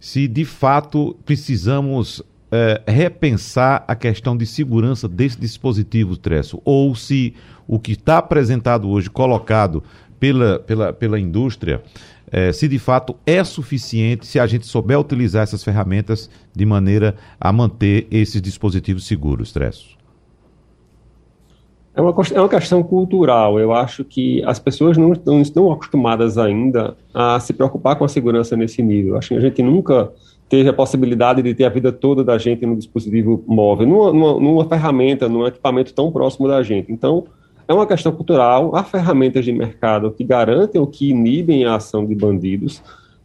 se 0.00 0.26
de 0.26 0.44
fato 0.44 1.16
precisamos 1.24 2.22
é, 2.50 2.82
repensar 2.86 3.84
a 3.86 3.94
questão 3.94 4.36
de 4.36 4.44
segurança 4.44 5.08
desse 5.08 5.38
dispositivo 5.38 6.16
Tresso, 6.16 6.60
ou 6.64 6.94
se 6.94 7.34
o 7.68 7.78
que 7.78 7.92
está 7.92 8.18
apresentado 8.18 8.88
hoje, 8.88 9.10
colocado 9.10 9.82
pela, 10.18 10.58
pela, 10.58 10.92
pela 10.92 11.18
indústria, 11.18 11.82
é, 12.30 12.52
se 12.52 12.66
de 12.68 12.78
fato 12.78 13.16
é 13.24 13.42
suficiente 13.44 14.26
se 14.26 14.38
a 14.38 14.46
gente 14.46 14.66
souber 14.66 14.98
utilizar 14.98 15.42
essas 15.42 15.62
ferramentas 15.62 16.28
de 16.54 16.66
maneira 16.66 17.14
a 17.40 17.52
manter 17.52 18.06
esses 18.10 18.40
dispositivos 18.42 19.06
seguros, 19.06 19.52
Tresso. 19.52 19.96
É 21.94 22.00
uma, 22.02 22.14
é 22.34 22.40
uma 22.40 22.48
questão 22.48 22.82
cultural. 22.82 23.58
Eu 23.58 23.72
acho 23.72 24.04
que 24.04 24.44
as 24.44 24.58
pessoas 24.58 24.98
não, 24.98 25.14
não, 25.24 25.40
estão 25.40 25.72
acostumadas 25.72 26.36
ainda 26.36 26.94
a 27.14 27.40
se 27.40 27.54
preocupar 27.54 27.96
com 27.96 28.04
a 28.04 28.08
segurança 28.08 28.54
nesse 28.54 28.82
nível. 28.82 29.16
Acho 29.16 29.28
que 29.28 29.34
a 29.36 29.40
gente 29.40 29.62
nunca 29.62 30.12
teve 30.46 30.68
a 30.68 30.74
possibilidade 30.74 31.42
de 31.42 31.54
ter 31.54 31.64
a 31.64 31.70
vida 31.70 31.90
toda 31.90 32.22
da 32.22 32.36
gente 32.36 32.66
no 32.66 32.76
dispositivo 32.76 33.42
móvel, 33.46 33.86
numa, 33.86 34.12
numa, 34.12 34.40
numa 34.40 34.68
ferramenta, 34.68 35.26
num 35.26 35.46
equipamento 35.46 35.94
tão 35.94 36.12
próximo 36.12 36.46
da 36.46 36.62
gente. 36.62 36.92
Então, 36.92 37.24
é 37.68 37.74
uma 37.74 37.86
questão 37.86 38.12
cultural. 38.12 38.74
Há 38.74 38.84
ferramentas 38.84 39.44
de 39.44 39.52
mercado 39.52 40.10
que 40.10 40.24
garantem 40.24 40.80
ou 40.80 40.86
que 40.86 41.10
inibem 41.10 41.64
a 41.64 41.76
ação 41.76 42.06
de 42.06 42.14
bandidos. 42.14 42.82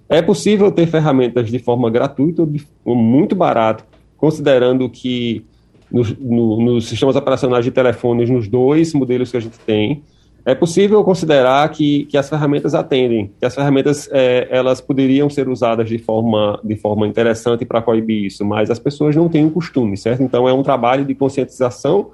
É 0.10 0.22
possível 0.22 0.72
ter 0.72 0.88
ferramentas 0.88 1.50
de 1.50 1.60
forma 1.60 1.90
gratuita 1.90 2.48
ou 2.84 2.96
muito 2.96 3.36
barato, 3.36 3.86
considerando 4.18 4.90
que 4.90 5.46
nos, 5.92 6.18
no, 6.18 6.62
nos 6.62 6.88
sistemas 6.88 7.16
operacionais 7.16 7.66
de 7.66 7.72
telefones, 7.72 8.30
nos 8.30 8.48
dois 8.48 8.94
modelos 8.94 9.32
que 9.32 9.38
a 9.38 9.40
gente 9.40 9.60
tem, 9.60 10.04
é 10.44 10.56
possível 10.56 11.04
considerar 11.04 11.70
que, 11.70 12.06
que 12.06 12.18
as 12.18 12.28
ferramentas 12.28 12.74
atendem, 12.74 13.32
que 13.40 13.46
as 13.46 13.54
ferramentas 13.54 14.10
é, 14.12 14.48
elas 14.50 14.82
poderiam 14.82 15.30
ser 15.30 15.48
usadas 15.48 15.88
de 15.88 16.00
forma, 16.00 16.60
de 16.64 16.76
forma 16.76 17.08
interessante 17.08 17.64
para 17.64 17.82
coibir 17.82 18.26
isso, 18.26 18.44
mas 18.44 18.72
as 18.72 18.80
pessoas 18.80 19.16
não 19.16 19.30
têm 19.30 19.46
o 19.46 19.52
costume, 19.52 19.96
certo? 19.96 20.24
Então 20.24 20.50
é 20.50 20.54
um 20.54 20.64
trabalho 20.64 21.06
de 21.06 21.14
conscientização 21.14 22.12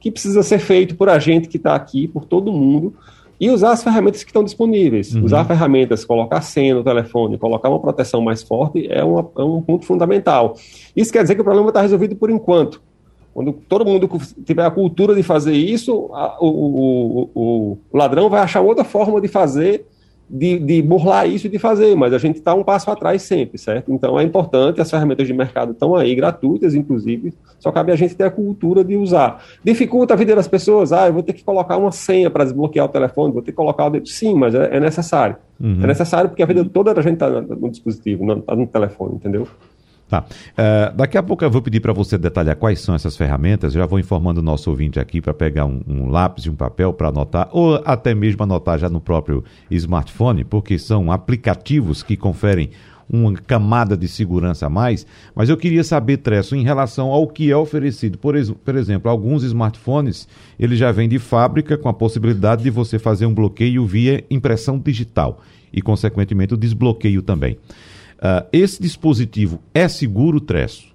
que 0.00 0.10
precisa 0.10 0.42
ser 0.42 0.58
feito 0.58 0.96
por 0.96 1.08
a 1.08 1.18
gente 1.18 1.48
que 1.48 1.58
está 1.58 1.74
aqui, 1.74 2.08
por 2.08 2.24
todo 2.24 2.50
mundo, 2.50 2.94
e 3.38 3.50
usar 3.50 3.72
as 3.72 3.82
ferramentas 3.82 4.22
que 4.22 4.30
estão 4.30 4.42
disponíveis. 4.42 5.14
Uhum. 5.14 5.24
Usar 5.24 5.44
ferramentas, 5.44 6.04
colocar 6.04 6.42
senha 6.42 6.74
no 6.74 6.82
telefone, 6.82 7.38
colocar 7.38 7.68
uma 7.68 7.78
proteção 7.78 8.20
mais 8.20 8.42
forte 8.42 8.86
é, 8.90 9.04
uma, 9.04 9.30
é 9.36 9.42
um 9.42 9.62
ponto 9.62 9.86
fundamental. 9.86 10.56
Isso 10.96 11.12
quer 11.12 11.22
dizer 11.22 11.34
que 11.34 11.40
o 11.40 11.44
problema 11.44 11.68
está 11.68 11.80
resolvido 11.80 12.16
por 12.16 12.30
enquanto. 12.30 12.82
Quando 13.32 13.52
todo 13.52 13.84
mundo 13.84 14.10
tiver 14.44 14.64
a 14.64 14.70
cultura 14.70 15.14
de 15.14 15.22
fazer 15.22 15.52
isso, 15.52 16.10
a, 16.12 16.36
o, 16.40 16.48
o, 16.48 17.30
o, 17.34 17.78
o, 17.90 17.96
ladrão 17.96 18.28
vai 18.28 18.40
achar 18.42 18.60
outra 18.60 18.84
forma 18.84 19.20
de 19.20 19.28
fazer, 19.28 19.86
de, 20.30 20.58
de 20.60 20.80
burlar 20.80 21.28
isso 21.28 21.48
e 21.48 21.50
de 21.50 21.58
fazer, 21.58 21.96
mas 21.96 22.12
a 22.12 22.18
gente 22.18 22.36
está 22.36 22.54
um 22.54 22.62
passo 22.62 22.88
atrás 22.90 23.22
sempre, 23.22 23.58
certo? 23.58 23.92
Então 23.92 24.18
é 24.18 24.22
importante, 24.22 24.80
as 24.80 24.88
ferramentas 24.88 25.26
de 25.26 25.32
mercado 25.32 25.72
estão 25.72 25.96
aí, 25.96 26.14
gratuitas, 26.14 26.74
inclusive, 26.74 27.34
só 27.58 27.72
cabe 27.72 27.90
a 27.90 27.96
gente 27.96 28.14
ter 28.14 28.24
a 28.24 28.30
cultura 28.30 28.84
de 28.84 28.96
usar. 28.96 29.42
Dificulta 29.64 30.14
a 30.14 30.16
vida 30.16 30.36
das 30.36 30.46
pessoas, 30.46 30.92
ah, 30.92 31.08
eu 31.08 31.12
vou 31.12 31.22
ter 31.22 31.32
que 31.32 31.42
colocar 31.42 31.76
uma 31.76 31.90
senha 31.90 32.30
para 32.30 32.44
desbloquear 32.44 32.86
o 32.86 32.88
telefone, 32.88 33.32
vou 33.32 33.42
ter 33.42 33.50
que 33.50 33.56
colocar 33.56 33.86
o 33.86 33.90
dedo. 33.90 34.08
Sim, 34.08 34.34
mas 34.34 34.54
é, 34.54 34.76
é 34.76 34.80
necessário. 34.80 35.36
Uhum. 35.60 35.80
É 35.82 35.86
necessário 35.88 36.30
porque 36.30 36.42
a 36.42 36.46
vida 36.46 36.64
toda 36.64 36.94
da 36.94 37.02
gente 37.02 37.14
está 37.14 37.28
no, 37.28 37.42
no 37.42 37.68
dispositivo, 37.68 38.24
não 38.24 38.38
está 38.38 38.54
no 38.54 38.66
telefone, 38.66 39.16
entendeu? 39.16 39.48
Tá. 40.10 40.24
Uh, 40.24 40.96
daqui 40.96 41.16
a 41.16 41.22
pouco 41.22 41.44
eu 41.44 41.50
vou 41.50 41.62
pedir 41.62 41.78
para 41.78 41.92
você 41.92 42.18
detalhar 42.18 42.56
quais 42.56 42.80
são 42.80 42.96
essas 42.96 43.16
ferramentas. 43.16 43.72
Já 43.72 43.86
vou 43.86 43.96
informando 43.96 44.40
o 44.40 44.42
nosso 44.42 44.68
ouvinte 44.68 44.98
aqui 44.98 45.20
para 45.20 45.32
pegar 45.32 45.66
um, 45.66 45.80
um, 45.86 46.10
lápis 46.10 46.46
e 46.46 46.50
um 46.50 46.56
papel 46.56 46.92
para 46.92 47.10
anotar, 47.10 47.48
ou 47.52 47.80
até 47.84 48.12
mesmo 48.12 48.42
anotar 48.42 48.76
já 48.76 48.88
no 48.88 49.00
próprio 49.00 49.44
smartphone, 49.70 50.42
porque 50.42 50.80
são 50.80 51.12
aplicativos 51.12 52.02
que 52.02 52.16
conferem 52.16 52.70
uma 53.08 53.32
camada 53.34 53.96
de 53.96 54.08
segurança 54.08 54.66
a 54.66 54.68
mais. 54.68 55.06
Mas 55.32 55.48
eu 55.48 55.56
queria 55.56 55.84
saber, 55.84 56.16
Tresso, 56.16 56.56
em 56.56 56.64
relação 56.64 57.10
ao 57.10 57.28
que 57.28 57.48
é 57.48 57.56
oferecido. 57.56 58.18
Por, 58.18 58.34
por 58.64 58.74
exemplo, 58.74 59.08
alguns 59.08 59.44
smartphones 59.44 60.26
eles 60.58 60.76
já 60.76 60.90
vêm 60.90 61.08
de 61.08 61.20
fábrica 61.20 61.78
com 61.78 61.88
a 61.88 61.94
possibilidade 61.94 62.64
de 62.64 62.70
você 62.70 62.98
fazer 62.98 63.26
um 63.26 63.34
bloqueio 63.34 63.86
via 63.86 64.24
impressão 64.28 64.76
digital 64.76 65.40
e, 65.72 65.80
consequentemente, 65.80 66.54
o 66.54 66.56
desbloqueio 66.56 67.22
também. 67.22 67.56
Uh, 68.20 68.46
esse 68.52 68.80
dispositivo 68.82 69.60
é 69.72 69.88
seguro, 69.88 70.40
Tresso? 70.40 70.94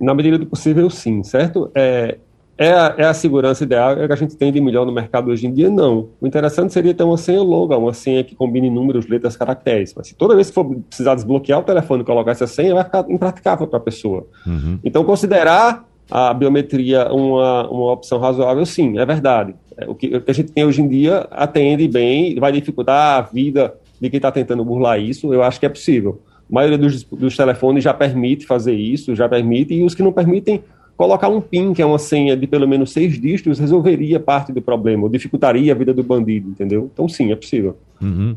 Na 0.00 0.14
medida 0.14 0.38
do 0.38 0.46
possível, 0.46 0.88
sim, 0.88 1.24
certo? 1.24 1.70
É, 1.74 2.18
é, 2.56 2.72
a, 2.72 2.94
é 2.98 3.04
a 3.04 3.14
segurança 3.14 3.64
ideal 3.64 3.92
é 3.92 4.06
que 4.06 4.12
a 4.12 4.16
gente 4.16 4.36
tem 4.36 4.52
de 4.52 4.60
melhor 4.60 4.86
no 4.86 4.92
mercado 4.92 5.30
hoje 5.30 5.46
em 5.46 5.52
dia? 5.52 5.68
Não. 5.68 6.10
O 6.20 6.26
interessante 6.26 6.72
seria 6.72 6.94
ter 6.94 7.02
uma 7.02 7.16
senha 7.16 7.42
longa, 7.42 7.76
uma 7.76 7.92
senha 7.92 8.22
que 8.22 8.34
combine 8.34 8.70
números, 8.70 9.08
letras, 9.08 9.36
caracteres. 9.36 9.92
Mas 9.96 10.08
se 10.08 10.14
toda 10.14 10.34
vez 10.34 10.48
que 10.48 10.54
for 10.54 10.64
precisar 10.88 11.14
desbloquear 11.14 11.58
o 11.60 11.62
telefone 11.62 12.02
e 12.02 12.04
colocar 12.06 12.30
essa 12.30 12.46
senha, 12.46 12.74
vai 12.74 12.84
ficar 12.84 13.04
impraticável 13.10 13.66
para 13.66 13.78
a 13.78 13.82
pessoa. 13.82 14.26
Uhum. 14.46 14.78
Então, 14.84 15.02
considerar 15.04 15.84
a 16.10 16.34
biometria 16.34 17.12
uma, 17.12 17.68
uma 17.70 17.92
opção 17.92 18.18
razoável, 18.18 18.66
sim, 18.66 18.98
é 18.98 19.06
verdade. 19.06 19.54
É, 19.76 19.88
o, 19.88 19.94
que, 19.94 20.14
o 20.14 20.20
que 20.20 20.30
a 20.30 20.34
gente 20.34 20.52
tem 20.52 20.64
hoje 20.64 20.82
em 20.82 20.88
dia 20.88 21.26
atende 21.30 21.88
bem, 21.88 22.34
vai 22.38 22.52
dificultar 22.52 23.18
a 23.18 23.20
vida 23.22 23.74
de 24.00 24.08
quem 24.08 24.18
está 24.18 24.32
tentando 24.32 24.64
burlar 24.64 24.98
isso, 25.00 25.32
eu 25.32 25.42
acho 25.42 25.60
que 25.60 25.66
é 25.66 25.68
possível. 25.68 26.22
A 26.50 26.54
maioria 26.54 26.78
dos, 26.78 27.04
dos 27.04 27.36
telefones 27.36 27.84
já 27.84 27.94
permite 27.94 28.46
fazer 28.46 28.74
isso, 28.74 29.14
já 29.14 29.28
permite, 29.28 29.74
e 29.74 29.84
os 29.84 29.94
que 29.94 30.02
não 30.02 30.12
permitem, 30.12 30.62
colocar 30.96 31.28
um 31.28 31.40
PIN, 31.40 31.72
que 31.72 31.80
é 31.80 31.86
uma 31.86 31.98
senha 31.98 32.36
de 32.36 32.46
pelo 32.46 32.66
menos 32.66 32.92
seis 32.92 33.20
dígitos, 33.20 33.58
resolveria 33.58 34.18
parte 34.18 34.52
do 34.52 34.60
problema, 34.60 35.08
dificultaria 35.08 35.72
a 35.72 35.74
vida 35.74 35.94
do 35.94 36.02
bandido, 36.02 36.48
entendeu? 36.50 36.90
Então, 36.92 37.08
sim, 37.08 37.30
é 37.30 37.36
possível. 37.36 37.76
Uhum. 38.02 38.36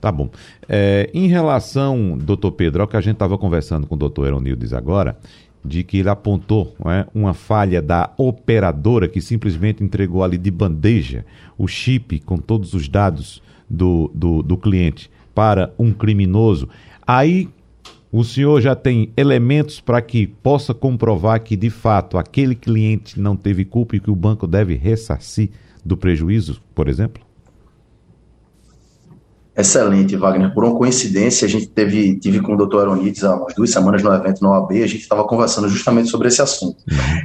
Tá 0.00 0.12
bom. 0.12 0.28
É, 0.68 1.08
em 1.14 1.26
relação, 1.26 2.18
doutor 2.18 2.52
Pedro, 2.52 2.82
ao 2.82 2.88
que 2.88 2.96
a 2.96 3.00
gente 3.00 3.14
estava 3.14 3.38
conversando 3.38 3.86
com 3.86 3.94
o 3.94 3.98
doutor 3.98 4.26
Eronildes 4.26 4.72
agora, 4.72 5.16
de 5.64 5.82
que 5.82 5.98
ele 5.98 6.08
apontou 6.08 6.74
é, 6.86 7.06
uma 7.14 7.34
falha 7.34 7.82
da 7.82 8.12
operadora 8.16 9.08
que 9.08 9.20
simplesmente 9.20 9.82
entregou 9.82 10.22
ali 10.22 10.38
de 10.38 10.50
bandeja 10.50 11.24
o 11.58 11.66
chip 11.66 12.20
com 12.20 12.36
todos 12.36 12.74
os 12.74 12.88
dados 12.88 13.42
do, 13.68 14.10
do, 14.14 14.42
do 14.42 14.56
cliente 14.56 15.10
para 15.34 15.72
um 15.78 15.92
criminoso, 15.92 16.68
aí 17.06 17.48
o 18.10 18.24
senhor 18.24 18.60
já 18.60 18.74
tem 18.74 19.10
elementos 19.16 19.80
para 19.80 20.00
que 20.00 20.26
possa 20.26 20.72
comprovar 20.72 21.42
que, 21.42 21.56
de 21.56 21.68
fato, 21.68 22.16
aquele 22.16 22.54
cliente 22.54 23.20
não 23.20 23.36
teve 23.36 23.64
culpa 23.64 23.96
e 23.96 24.00
que 24.00 24.10
o 24.10 24.16
banco 24.16 24.46
deve 24.46 24.74
ressarcir 24.74 25.50
do 25.84 25.96
prejuízo, 25.96 26.62
por 26.74 26.88
exemplo? 26.88 27.25
Excelente, 29.56 30.14
Wagner. 30.16 30.52
Por 30.52 30.64
uma 30.64 30.76
coincidência, 30.76 31.46
a 31.46 31.48
gente 31.48 31.66
teve 31.68 32.18
tive 32.18 32.40
com 32.40 32.52
o 32.52 32.56
doutor 32.58 32.82
Aronides 32.82 33.24
há 33.24 33.34
umas 33.34 33.54
duas 33.54 33.70
semanas 33.70 34.02
no 34.02 34.12
evento 34.12 34.42
no 34.42 34.50
OAB, 34.50 34.72
a 34.72 34.86
gente 34.86 35.00
estava 35.00 35.24
conversando 35.24 35.66
justamente 35.68 36.10
sobre 36.10 36.28
esse 36.28 36.42
assunto. 36.42 36.76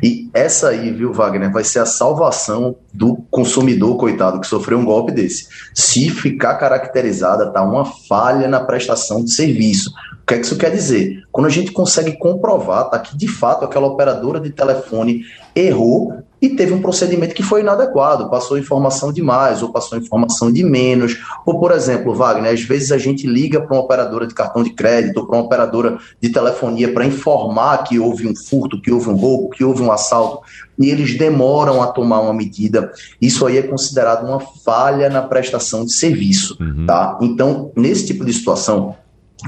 E 0.01 0.29
essa 0.33 0.69
aí, 0.69 0.91
viu, 0.91 1.11
Wagner, 1.11 1.51
vai 1.51 1.65
ser 1.65 1.79
a 1.79 1.85
salvação 1.85 2.77
do 2.93 3.17
consumidor, 3.29 3.97
coitado, 3.97 4.39
que 4.39 4.47
sofreu 4.47 4.77
um 4.77 4.85
golpe 4.85 5.11
desse. 5.11 5.47
Se 5.73 6.09
ficar 6.09 6.55
caracterizada, 6.55 7.51
tá 7.51 7.61
uma 7.63 7.83
falha 7.83 8.47
na 8.47 8.61
prestação 8.61 9.25
de 9.25 9.33
serviço. 9.33 9.91
O 10.31 10.33
que, 10.33 10.35
é 10.35 10.39
que 10.39 10.45
isso 10.45 10.57
quer 10.57 10.71
dizer? 10.71 11.23
Quando 11.29 11.47
a 11.47 11.49
gente 11.49 11.73
consegue 11.73 12.13
comprovar 12.13 12.89
tá, 12.89 12.97
que 12.97 13.17
de 13.17 13.27
fato 13.27 13.65
aquela 13.65 13.87
operadora 13.87 14.39
de 14.39 14.49
telefone 14.49 15.25
errou 15.53 16.13
e 16.41 16.49
teve 16.49 16.73
um 16.73 16.81
procedimento 16.81 17.35
que 17.35 17.43
foi 17.43 17.59
inadequado, 17.59 18.29
passou 18.29 18.57
informação 18.57 19.11
de 19.11 19.21
mais 19.21 19.61
ou 19.61 19.73
passou 19.73 19.97
informação 19.97 20.49
de 20.49 20.63
menos. 20.63 21.17
Ou, 21.45 21.59
por 21.59 21.73
exemplo, 21.73 22.15
Wagner, 22.15 22.53
às 22.53 22.61
vezes 22.61 22.93
a 22.93 22.97
gente 22.97 23.27
liga 23.27 23.59
para 23.59 23.75
uma 23.75 23.83
operadora 23.83 24.25
de 24.25 24.33
cartão 24.33 24.63
de 24.63 24.69
crédito 24.69 25.17
ou 25.17 25.27
para 25.27 25.35
uma 25.35 25.43
operadora 25.43 25.97
de 26.21 26.29
telefonia 26.29 26.93
para 26.93 27.05
informar 27.05 27.83
que 27.83 27.99
houve 27.99 28.25
um 28.25 28.33
furto, 28.33 28.81
que 28.81 28.89
houve 28.89 29.09
um 29.09 29.15
roubo, 29.15 29.49
que 29.49 29.65
houve 29.65 29.83
um 29.83 29.91
assalto, 29.91 30.39
e 30.79 30.89
eles 30.89 31.17
demoram 31.17 31.83
a 31.83 31.87
tomar 31.87 32.21
uma 32.21 32.33
medida. 32.33 32.89
Isso 33.21 33.45
aí 33.45 33.57
é 33.57 33.63
considerado 33.63 34.25
uma 34.25 34.39
falha 34.39 35.09
na 35.09 35.21
prestação 35.21 35.83
de 35.83 35.93
serviço. 35.93 36.57
Uhum. 36.59 36.85
Tá? 36.85 37.19
Então, 37.21 37.71
nesse 37.75 38.07
tipo 38.07 38.23
de 38.23 38.31
situação, 38.31 38.95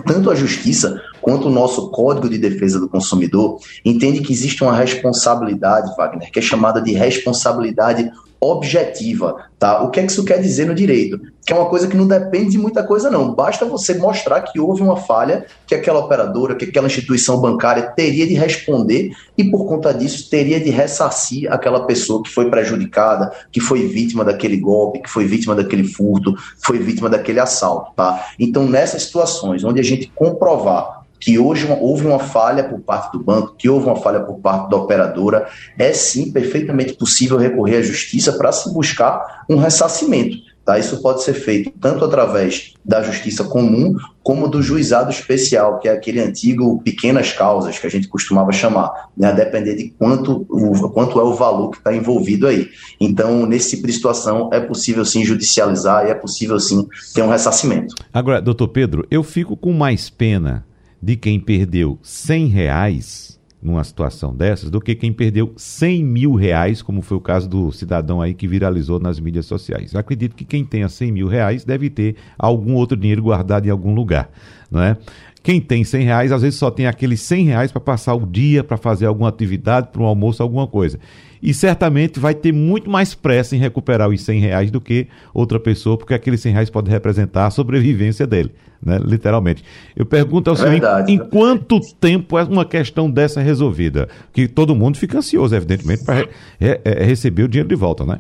tanto 0.06 0.30
a 0.30 0.36
justiça 0.36 1.02
quanto 1.22 1.48
o 1.48 1.52
nosso 1.52 1.90
Código 1.90 2.30
de 2.30 2.38
Defesa 2.38 2.80
do 2.80 2.90
Consumidor 2.90 3.60
entende 3.86 4.22
que 4.22 4.34
existe 4.34 4.64
uma 4.64 4.76
responsabilidade, 4.76 5.96
Wagner, 5.96 6.32
que 6.32 6.40
é 6.40 6.42
chamada 6.42 6.82
de 6.82 6.94
responsabilidade 6.94 8.12
objetiva, 8.44 9.48
tá? 9.58 9.84
O 9.84 9.90
que 9.90 10.00
é 10.00 10.04
que 10.04 10.12
isso 10.12 10.26
quer 10.26 10.42
dizer 10.42 10.66
no 10.66 10.76
direito? 10.76 11.20
Que 11.46 11.54
é 11.54 11.56
uma 11.56 11.70
coisa 11.70 11.88
que 11.88 11.98
não 11.98 12.08
depende 12.08 12.52
de 12.52 12.58
muita 12.58 12.84
coisa 12.84 13.10
não, 13.10 13.34
basta 13.34 13.66
você 13.66 13.94
mostrar 13.96 14.42
que 14.42 14.60
houve 14.60 14.82
uma 14.82 14.98
falha, 14.98 15.46
que 15.68 15.76
aquela 15.76 16.00
operadora, 16.00 16.56
que 16.56 16.66
aquela 16.66 16.88
instituição 16.88 17.40
bancária 17.40 17.84
teria 17.96 18.26
de 18.26 18.34
responder 18.34 19.12
e 19.38 19.44
por 19.44 19.66
conta 19.66 19.94
disso 19.94 20.30
teria 20.30 20.60
de 20.60 20.70
ressarcir 20.70 21.52
aquela 21.52 21.86
pessoa 21.86 22.24
que 22.24 22.30
foi 22.30 22.50
prejudicada, 22.50 23.32
que 23.52 23.60
foi 23.60 23.88
vítima 23.88 24.24
daquele 24.24 24.58
golpe, 24.58 25.02
que 25.02 25.10
foi 25.10 25.26
vítima 25.26 25.56
daquele 25.56 25.84
furto, 25.84 26.34
foi 26.64 26.80
vítima 26.80 27.10
daquele 27.10 27.40
assalto, 27.40 27.92
tá? 27.96 28.28
Então 28.40 28.68
nessas 28.68 29.04
situações 29.04 29.64
onde 29.64 29.80
a 29.80 29.84
gente 29.84 30.12
comprovar 30.16 31.02
que 31.24 31.39
hoje 31.39 31.65
houve 31.80 32.06
uma 32.06 32.20
falha 32.20 32.65
por 32.65 32.82
parte 32.82 33.18
do 33.18 33.24
banco, 33.24 33.56
que 33.58 33.70
houve 33.70 33.86
uma 33.86 33.96
falha 33.96 34.20
por 34.20 34.39
parte 34.39 34.70
da 34.70 34.75
operadora, 34.75 35.48
é 35.80 35.94
sim 35.94 36.30
perfeitamente 36.34 36.96
possível 36.96 37.38
recorrer 37.38 37.77
à 37.77 37.82
justiça 37.82 38.34
para 38.34 38.51
se 38.51 38.74
buscar 38.74 39.46
um 39.50 39.56
ressarcimento. 39.56 40.36
Tá? 40.65 40.77
Isso 40.77 41.01
pode 41.01 41.24
ser 41.24 41.34
feito 41.34 41.72
tanto 41.80 42.03
através 42.03 42.74
da 42.84 43.01
justiça 43.01 43.46
comum 43.46 43.96
como 44.22 44.50
do 44.50 44.62
juizado 44.62 45.12
especial, 45.12 45.80
que 45.80 45.88
é 45.88 45.92
aquele 45.92 46.20
antigo 46.20 46.82
pequenas 46.84 47.32
causas 47.32 47.80
que 47.80 47.88
a 47.88 47.89
gente 47.89 48.10
costumava 48.10 48.51
chamar, 48.51 49.10
né? 49.15 49.30
a 49.30 49.32
depender 49.32 49.75
de 49.75 49.94
quanto, 49.98 50.46
o, 50.50 50.89
quanto 50.89 51.22
é 51.22 51.24
o 51.24 51.34
valor 51.34 51.72
que 51.72 51.77
está 51.77 51.96
envolvido 51.96 52.48
aí. 52.48 52.70
Então, 53.00 53.46
nesse 53.46 53.77
tipo 53.77 53.88
de 53.88 53.94
situação, 53.94 54.50
é 54.51 54.60
possível 54.60 55.06
sim 55.06 55.24
judicializar 55.24 56.06
e 56.06 56.12
é 56.12 56.15
possível 56.15 56.60
sim 56.60 56.86
ter 57.13 57.22
um 57.22 57.30
ressarcimento. 57.30 57.96
Agora, 58.13 58.42
doutor 58.42 58.68
Pedro, 58.68 59.08
eu 59.10 59.24
fico 59.24 59.56
com 59.56 59.72
mais 59.72 60.10
pena 60.10 60.65
de 61.03 61.17
quem 61.17 61.38
perdeu 61.38 62.00
100 62.01 62.48
reais 62.48 63.38
numa 63.62 63.83
situação 63.83 64.33
dessas 64.33 64.69
do 64.69 64.79
que 64.79 64.95
quem 64.95 65.12
perdeu 65.12 65.53
100 65.57 66.01
mil 66.01 66.33
reais, 66.33 66.81
como 66.81 67.01
foi 67.01 67.17
o 67.17 67.22
caso 67.22 67.50
do 67.50 67.72
cidadão 67.74 68.22
aí 68.22 68.33
que 68.33 68.48
viralizou 68.48 69.00
nas 69.01 69.19
mídias 69.19 69.45
sociais. 69.45 69.93
Eu 69.93 70.00
acredito 70.00 70.33
que 70.33 70.45
quem 70.45 70.63
tenha 70.63 70.88
100 70.88 71.12
mil 71.12 71.27
reais 71.27 71.65
deve 71.65 71.89
ter 71.89 72.15
algum 72.38 72.74
outro 72.75 72.95
dinheiro 72.95 73.22
guardado 73.22 73.65
em 73.65 73.69
algum 73.69 73.93
lugar, 73.93 74.29
não 74.72 74.81
é? 74.81 74.98
Quem 75.41 75.60
tem 75.60 75.83
100 75.83 76.03
reais, 76.05 76.31
às 76.31 76.41
vezes 76.41 76.57
só 76.57 76.72
tem 76.72 76.88
aqueles 76.88 77.19
100 77.19 77.45
reais 77.48 77.72
para 77.72 77.81
passar 77.81 78.15
o 78.15 78.25
dia, 78.25 78.63
para 78.63 78.77
fazer 78.77 79.07
alguma 79.07 79.27
atividade, 79.27 79.89
para 79.91 80.01
um 80.01 80.05
almoço, 80.05 80.41
alguma 80.41 80.65
coisa. 80.65 80.98
E 81.41 81.53
certamente 81.53 82.17
vai 82.17 82.33
ter 82.33 82.53
muito 82.53 82.89
mais 82.89 83.13
pressa 83.13 83.53
em 83.53 83.60
recuperar 83.60 84.07
os 84.07 84.22
100 84.22 84.39
reais 84.39 84.72
do 84.72 84.79
que 84.79 85.07
outra 85.33 85.60
pessoa, 85.60 85.98
porque 85.98 86.13
aqueles 86.13 86.39
100 86.39 86.53
reais 86.53 86.69
pode 86.69 86.89
representar 86.89 87.48
a 87.48 87.51
sobrevivência 87.51 88.25
dele, 88.25 88.53
né? 88.86 89.00
literalmente. 89.04 89.63
Eu 89.96 90.06
pergunto 90.06 90.50
ao 90.50 90.56
é 90.56 90.60
senhor, 90.60 91.08
em, 91.08 91.13
em, 91.13 91.18
quanto 91.18 91.80
tempo 92.00 92.38
é 92.38 92.44
uma 92.44 92.66
questão 92.66 93.10
dessa 93.10 93.42
resolvida? 93.42 94.08
Que 94.32 94.48
todo 94.48 94.75
mundo 94.75 94.98
fica 94.98 95.18
ansioso, 95.18 95.56
evidentemente, 95.56 96.04
para 96.04 96.16
re, 96.16 96.30
re, 96.60 97.06
receber 97.06 97.44
o 97.44 97.48
dinheiro 97.48 97.70
de 97.70 97.75
volta, 97.75 98.06
né? 98.06 98.20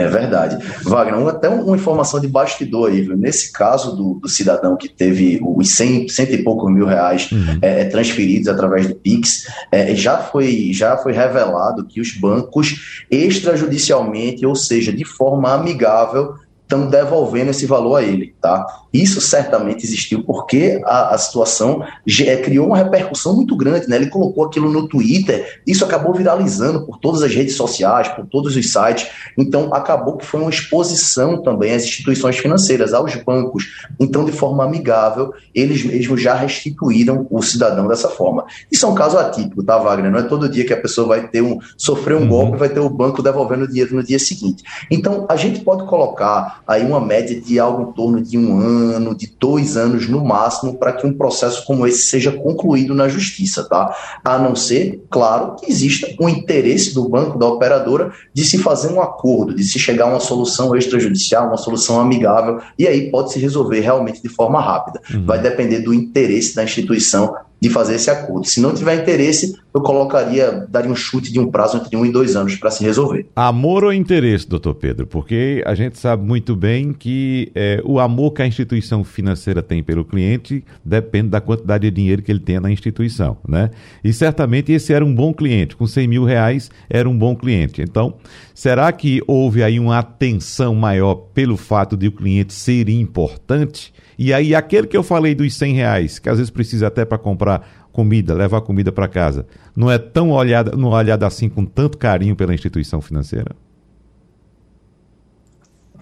É 0.00 0.08
verdade. 0.08 0.56
Wagner, 0.82 1.28
até 1.28 1.48
uma 1.50 1.76
informação 1.76 2.18
de 2.18 2.26
bastidor 2.26 2.90
aí, 2.90 3.02
viu? 3.02 3.16
Nesse 3.18 3.52
caso 3.52 3.94
do, 3.94 4.14
do 4.14 4.28
cidadão 4.28 4.74
que 4.74 4.88
teve 4.88 5.38
os 5.42 5.74
100, 5.74 6.08
cento 6.08 6.32
e 6.32 6.42
poucos 6.42 6.72
mil 6.72 6.86
reais 6.86 7.30
uhum. 7.30 7.58
é, 7.60 7.82
é, 7.82 7.84
transferidos 7.84 8.48
através 8.48 8.88
do 8.88 8.94
Pix, 8.94 9.46
é, 9.70 9.94
já, 9.94 10.16
foi, 10.16 10.70
já 10.72 10.96
foi 10.96 11.12
revelado 11.12 11.84
que 11.84 12.00
os 12.00 12.16
bancos 12.16 13.04
extrajudicialmente, 13.10 14.46
ou 14.46 14.56
seja, 14.56 14.90
de 14.90 15.04
forma 15.04 15.52
amigável, 15.52 16.34
estão 16.70 16.86
devolvendo 16.86 17.50
esse 17.50 17.66
valor 17.66 17.96
a 17.96 18.02
ele, 18.02 18.32
tá? 18.40 18.64
Isso 18.92 19.20
certamente 19.20 19.84
existiu 19.84 20.22
porque 20.22 20.80
a, 20.84 21.14
a 21.14 21.18
situação 21.18 21.84
é, 22.20 22.36
criou 22.36 22.68
uma 22.68 22.76
repercussão 22.76 23.34
muito 23.34 23.56
grande, 23.56 23.88
né? 23.88 23.96
Ele 23.96 24.06
colocou 24.06 24.44
aquilo 24.44 24.70
no 24.70 24.88
Twitter, 24.88 25.60
isso 25.66 25.84
acabou 25.84 26.14
viralizando 26.14 26.86
por 26.86 26.98
todas 26.98 27.22
as 27.22 27.34
redes 27.34 27.56
sociais, 27.56 28.08
por 28.08 28.24
todos 28.26 28.56
os 28.56 28.72
sites, 28.72 29.08
então 29.36 29.74
acabou 29.74 30.16
que 30.16 30.24
foi 30.24 30.40
uma 30.40 30.50
exposição 30.50 31.42
também 31.42 31.72
às 31.72 31.84
instituições 31.84 32.38
financeiras, 32.38 32.94
aos 32.94 33.16
bancos. 33.16 33.64
Então, 33.98 34.24
de 34.24 34.32
forma 34.32 34.64
amigável, 34.64 35.32
eles 35.52 35.84
mesmos 35.84 36.22
já 36.22 36.34
restituíram 36.34 37.26
o 37.30 37.42
cidadão 37.42 37.88
dessa 37.88 38.08
forma. 38.08 38.44
Isso 38.70 38.86
é 38.86 38.88
um 38.88 38.94
caso 38.94 39.18
atípico, 39.18 39.62
tá, 39.64 39.76
Wagner? 39.78 40.10
Não 40.10 40.20
é 40.20 40.22
todo 40.22 40.48
dia 40.48 40.64
que 40.64 40.72
a 40.72 40.80
pessoa 40.80 41.08
vai 41.08 41.26
ter 41.28 41.42
um 41.42 41.58
sofrer 41.76 42.16
um 42.16 42.22
uhum. 42.22 42.28
golpe 42.28 42.56
e 42.56 42.58
vai 42.58 42.68
ter 42.68 42.80
o 42.80 42.88
banco 42.88 43.22
devolvendo 43.22 43.64
o 43.64 43.68
dinheiro 43.68 43.94
no 43.96 44.02
dia 44.02 44.18
seguinte. 44.18 44.62
Então, 44.90 45.26
a 45.28 45.36
gente 45.36 45.60
pode 45.60 45.84
colocar 45.86 46.59
aí 46.66 46.84
uma 46.84 47.00
média 47.00 47.40
de 47.40 47.58
algo 47.58 47.90
em 47.90 47.92
torno 47.92 48.22
de 48.22 48.38
um 48.38 48.58
ano, 48.58 49.14
de 49.14 49.32
dois 49.38 49.76
anos 49.76 50.08
no 50.08 50.24
máximo, 50.24 50.78
para 50.78 50.92
que 50.92 51.06
um 51.06 51.12
processo 51.12 51.64
como 51.64 51.86
esse 51.86 52.02
seja 52.02 52.32
concluído 52.32 52.94
na 52.94 53.08
justiça, 53.08 53.64
tá? 53.68 53.94
A 54.24 54.38
não 54.38 54.54
ser, 54.54 55.02
claro, 55.10 55.56
que 55.56 55.70
exista 55.70 56.08
um 56.20 56.28
interesse 56.28 56.94
do 56.94 57.08
banco, 57.08 57.38
da 57.38 57.46
operadora, 57.46 58.12
de 58.32 58.44
se 58.44 58.58
fazer 58.58 58.92
um 58.92 59.00
acordo, 59.00 59.54
de 59.54 59.64
se 59.64 59.78
chegar 59.78 60.04
a 60.04 60.08
uma 60.08 60.20
solução 60.20 60.74
extrajudicial, 60.76 61.48
uma 61.48 61.56
solução 61.56 62.00
amigável, 62.00 62.60
e 62.78 62.86
aí 62.86 63.10
pode 63.10 63.32
se 63.32 63.38
resolver 63.38 63.80
realmente 63.80 64.22
de 64.22 64.28
forma 64.28 64.60
rápida. 64.60 65.00
Uhum. 65.12 65.24
Vai 65.26 65.40
depender 65.40 65.80
do 65.80 65.92
interesse 65.92 66.54
da 66.54 66.64
instituição 66.64 67.34
de 67.60 67.68
fazer 67.68 67.96
esse 67.96 68.10
acordo. 68.10 68.46
Se 68.46 68.60
não 68.60 68.72
tiver 68.74 69.02
interesse, 69.02 69.54
eu 69.74 69.80
colocaria, 69.82 70.66
daria 70.68 70.90
um 70.90 70.96
chute 70.96 71.32
de 71.32 71.38
um 71.38 71.50
prazo 71.50 71.76
entre 71.76 71.96
um 71.96 72.06
e 72.06 72.10
dois 72.10 72.34
anos 72.34 72.56
para 72.56 72.70
se 72.70 72.82
resolver. 72.82 73.26
Amor 73.36 73.84
ou 73.84 73.92
interesse, 73.92 74.48
doutor 74.48 74.74
Pedro? 74.74 75.06
Porque 75.06 75.62
a 75.66 75.74
gente 75.74 75.98
sabe 75.98 76.24
muito 76.24 76.56
bem 76.56 76.92
que 76.92 77.52
é, 77.54 77.80
o 77.84 78.00
amor 78.00 78.32
que 78.32 78.42
a 78.42 78.46
instituição 78.46 79.04
financeira 79.04 79.62
tem 79.62 79.82
pelo 79.82 80.04
cliente 80.04 80.64
depende 80.84 81.28
da 81.28 81.40
quantidade 81.40 81.88
de 81.88 81.94
dinheiro 81.94 82.22
que 82.22 82.32
ele 82.32 82.40
tem 82.40 82.58
na 82.58 82.70
instituição, 82.70 83.36
né? 83.46 83.70
E 84.02 84.12
certamente 84.12 84.72
esse 84.72 84.92
era 84.92 85.04
um 85.04 85.14
bom 85.14 85.32
cliente, 85.32 85.76
com 85.76 85.86
100 85.86 86.08
mil 86.08 86.24
reais 86.24 86.70
era 86.88 87.08
um 87.08 87.16
bom 87.16 87.36
cliente. 87.36 87.82
Então, 87.82 88.14
será 88.54 88.90
que 88.92 89.22
houve 89.26 89.62
aí 89.62 89.78
uma 89.78 89.98
atenção 89.98 90.74
maior 90.74 91.14
pelo 91.14 91.56
fato 91.56 91.96
de 91.96 92.08
o 92.08 92.12
cliente 92.12 92.54
ser 92.54 92.88
importante? 92.88 93.92
E 94.22 94.34
aí, 94.34 94.54
aquele 94.54 94.86
que 94.86 94.94
eu 94.94 95.02
falei 95.02 95.34
dos 95.34 95.54
100 95.54 95.72
reais, 95.72 96.18
que 96.18 96.28
às 96.28 96.36
vezes 96.36 96.50
precisa 96.50 96.88
até 96.88 97.06
para 97.06 97.16
comprar 97.16 97.88
comida, 97.90 98.34
levar 98.34 98.60
comida 98.60 98.92
para 98.92 99.08
casa, 99.08 99.46
não 99.74 99.90
é 99.90 99.96
tão 99.96 100.30
olhada, 100.30 100.76
não 100.76 100.92
é 100.92 100.96
olhada 100.96 101.26
assim 101.26 101.48
com 101.48 101.64
tanto 101.64 101.96
carinho 101.96 102.36
pela 102.36 102.52
instituição 102.52 103.00
financeira? 103.00 103.56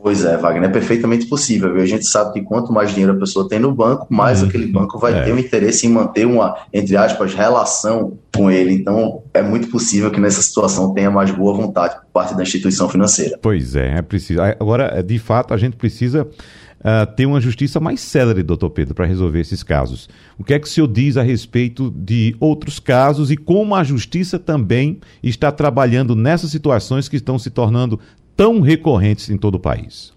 Pois 0.01 0.25
é, 0.25 0.37
Wagner, 0.37 0.69
é 0.69 0.73
perfeitamente 0.73 1.27
possível. 1.27 1.73
Viu? 1.73 1.83
A 1.83 1.87
gente 1.87 2.07
sabe 2.07 2.33
que 2.33 2.43
quanto 2.43 2.73
mais 2.73 2.91
dinheiro 2.91 3.13
a 3.13 3.17
pessoa 3.17 3.49
tem 3.49 3.59
no 3.59 3.75
banco, 3.75 4.07
mais 4.09 4.43
uhum. 4.43 4.49
aquele 4.49 4.67
banco 4.67 4.99
vai 4.99 5.13
é. 5.13 5.23
ter 5.23 5.33
um 5.33 5.39
interesse 5.39 5.87
em 5.87 5.91
manter 5.91 6.27
uma, 6.27 6.57
entre 6.73 6.97
aspas, 6.97 7.35
relação 7.35 8.19
com 8.35 8.51
ele. 8.51 8.73
Então, 8.73 9.23
é 9.35 9.43
muito 9.43 9.69
possível 9.69 10.11
que 10.11 10.21
nessa 10.21 10.41
situação 10.43 10.95
tenha 10.95 11.11
mais 11.11 11.31
boa 11.31 11.55
vontade 11.55 11.97
por 11.97 12.07
parte 12.13 12.37
da 12.37 12.43
instituição 12.43 12.89
financeira. 12.89 13.39
Pois 13.41 13.75
é, 13.75 13.99
é 13.99 14.03
preciso. 14.03 14.41
Agora, 14.41 15.03
de 15.03 15.19
fato, 15.19 15.53
a 15.53 15.57
gente 15.57 15.77
precisa 15.77 16.27
uh, 16.79 17.15
ter 17.15 17.27
uma 17.27 17.41
justiça 17.41 17.81
mais 17.81 18.01
célere, 18.01 18.43
doutor 18.43 18.71
Pedro, 18.71 18.95
para 18.95 19.07
resolver 19.07 19.41
esses 19.41 19.63
casos. 19.63 20.09
O 20.39 20.45
que 20.45 20.55
é 20.55 20.59
que 20.59 20.67
o 20.67 20.71
senhor 20.71 20.89
diz 20.89 21.17
a 21.17 21.23
respeito 21.23 21.91
de 21.91 22.37
outros 22.41 22.79
casos 22.79 23.31
e 23.31 23.37
como 23.37 23.75
a 23.75 23.85
justiça 23.85 24.39
também 24.39 25.01
está 25.23 25.51
trabalhando 25.51 26.15
nessas 26.15 26.51
situações 26.51 27.09
que 27.09 27.17
estão 27.17 27.39
se 27.39 27.51
tornando 27.51 27.99
tão 28.39 28.61
recorrentes 28.61 29.29
em 29.31 29.37
todo 29.37 29.57
o 29.57 29.61
país? 29.61 30.13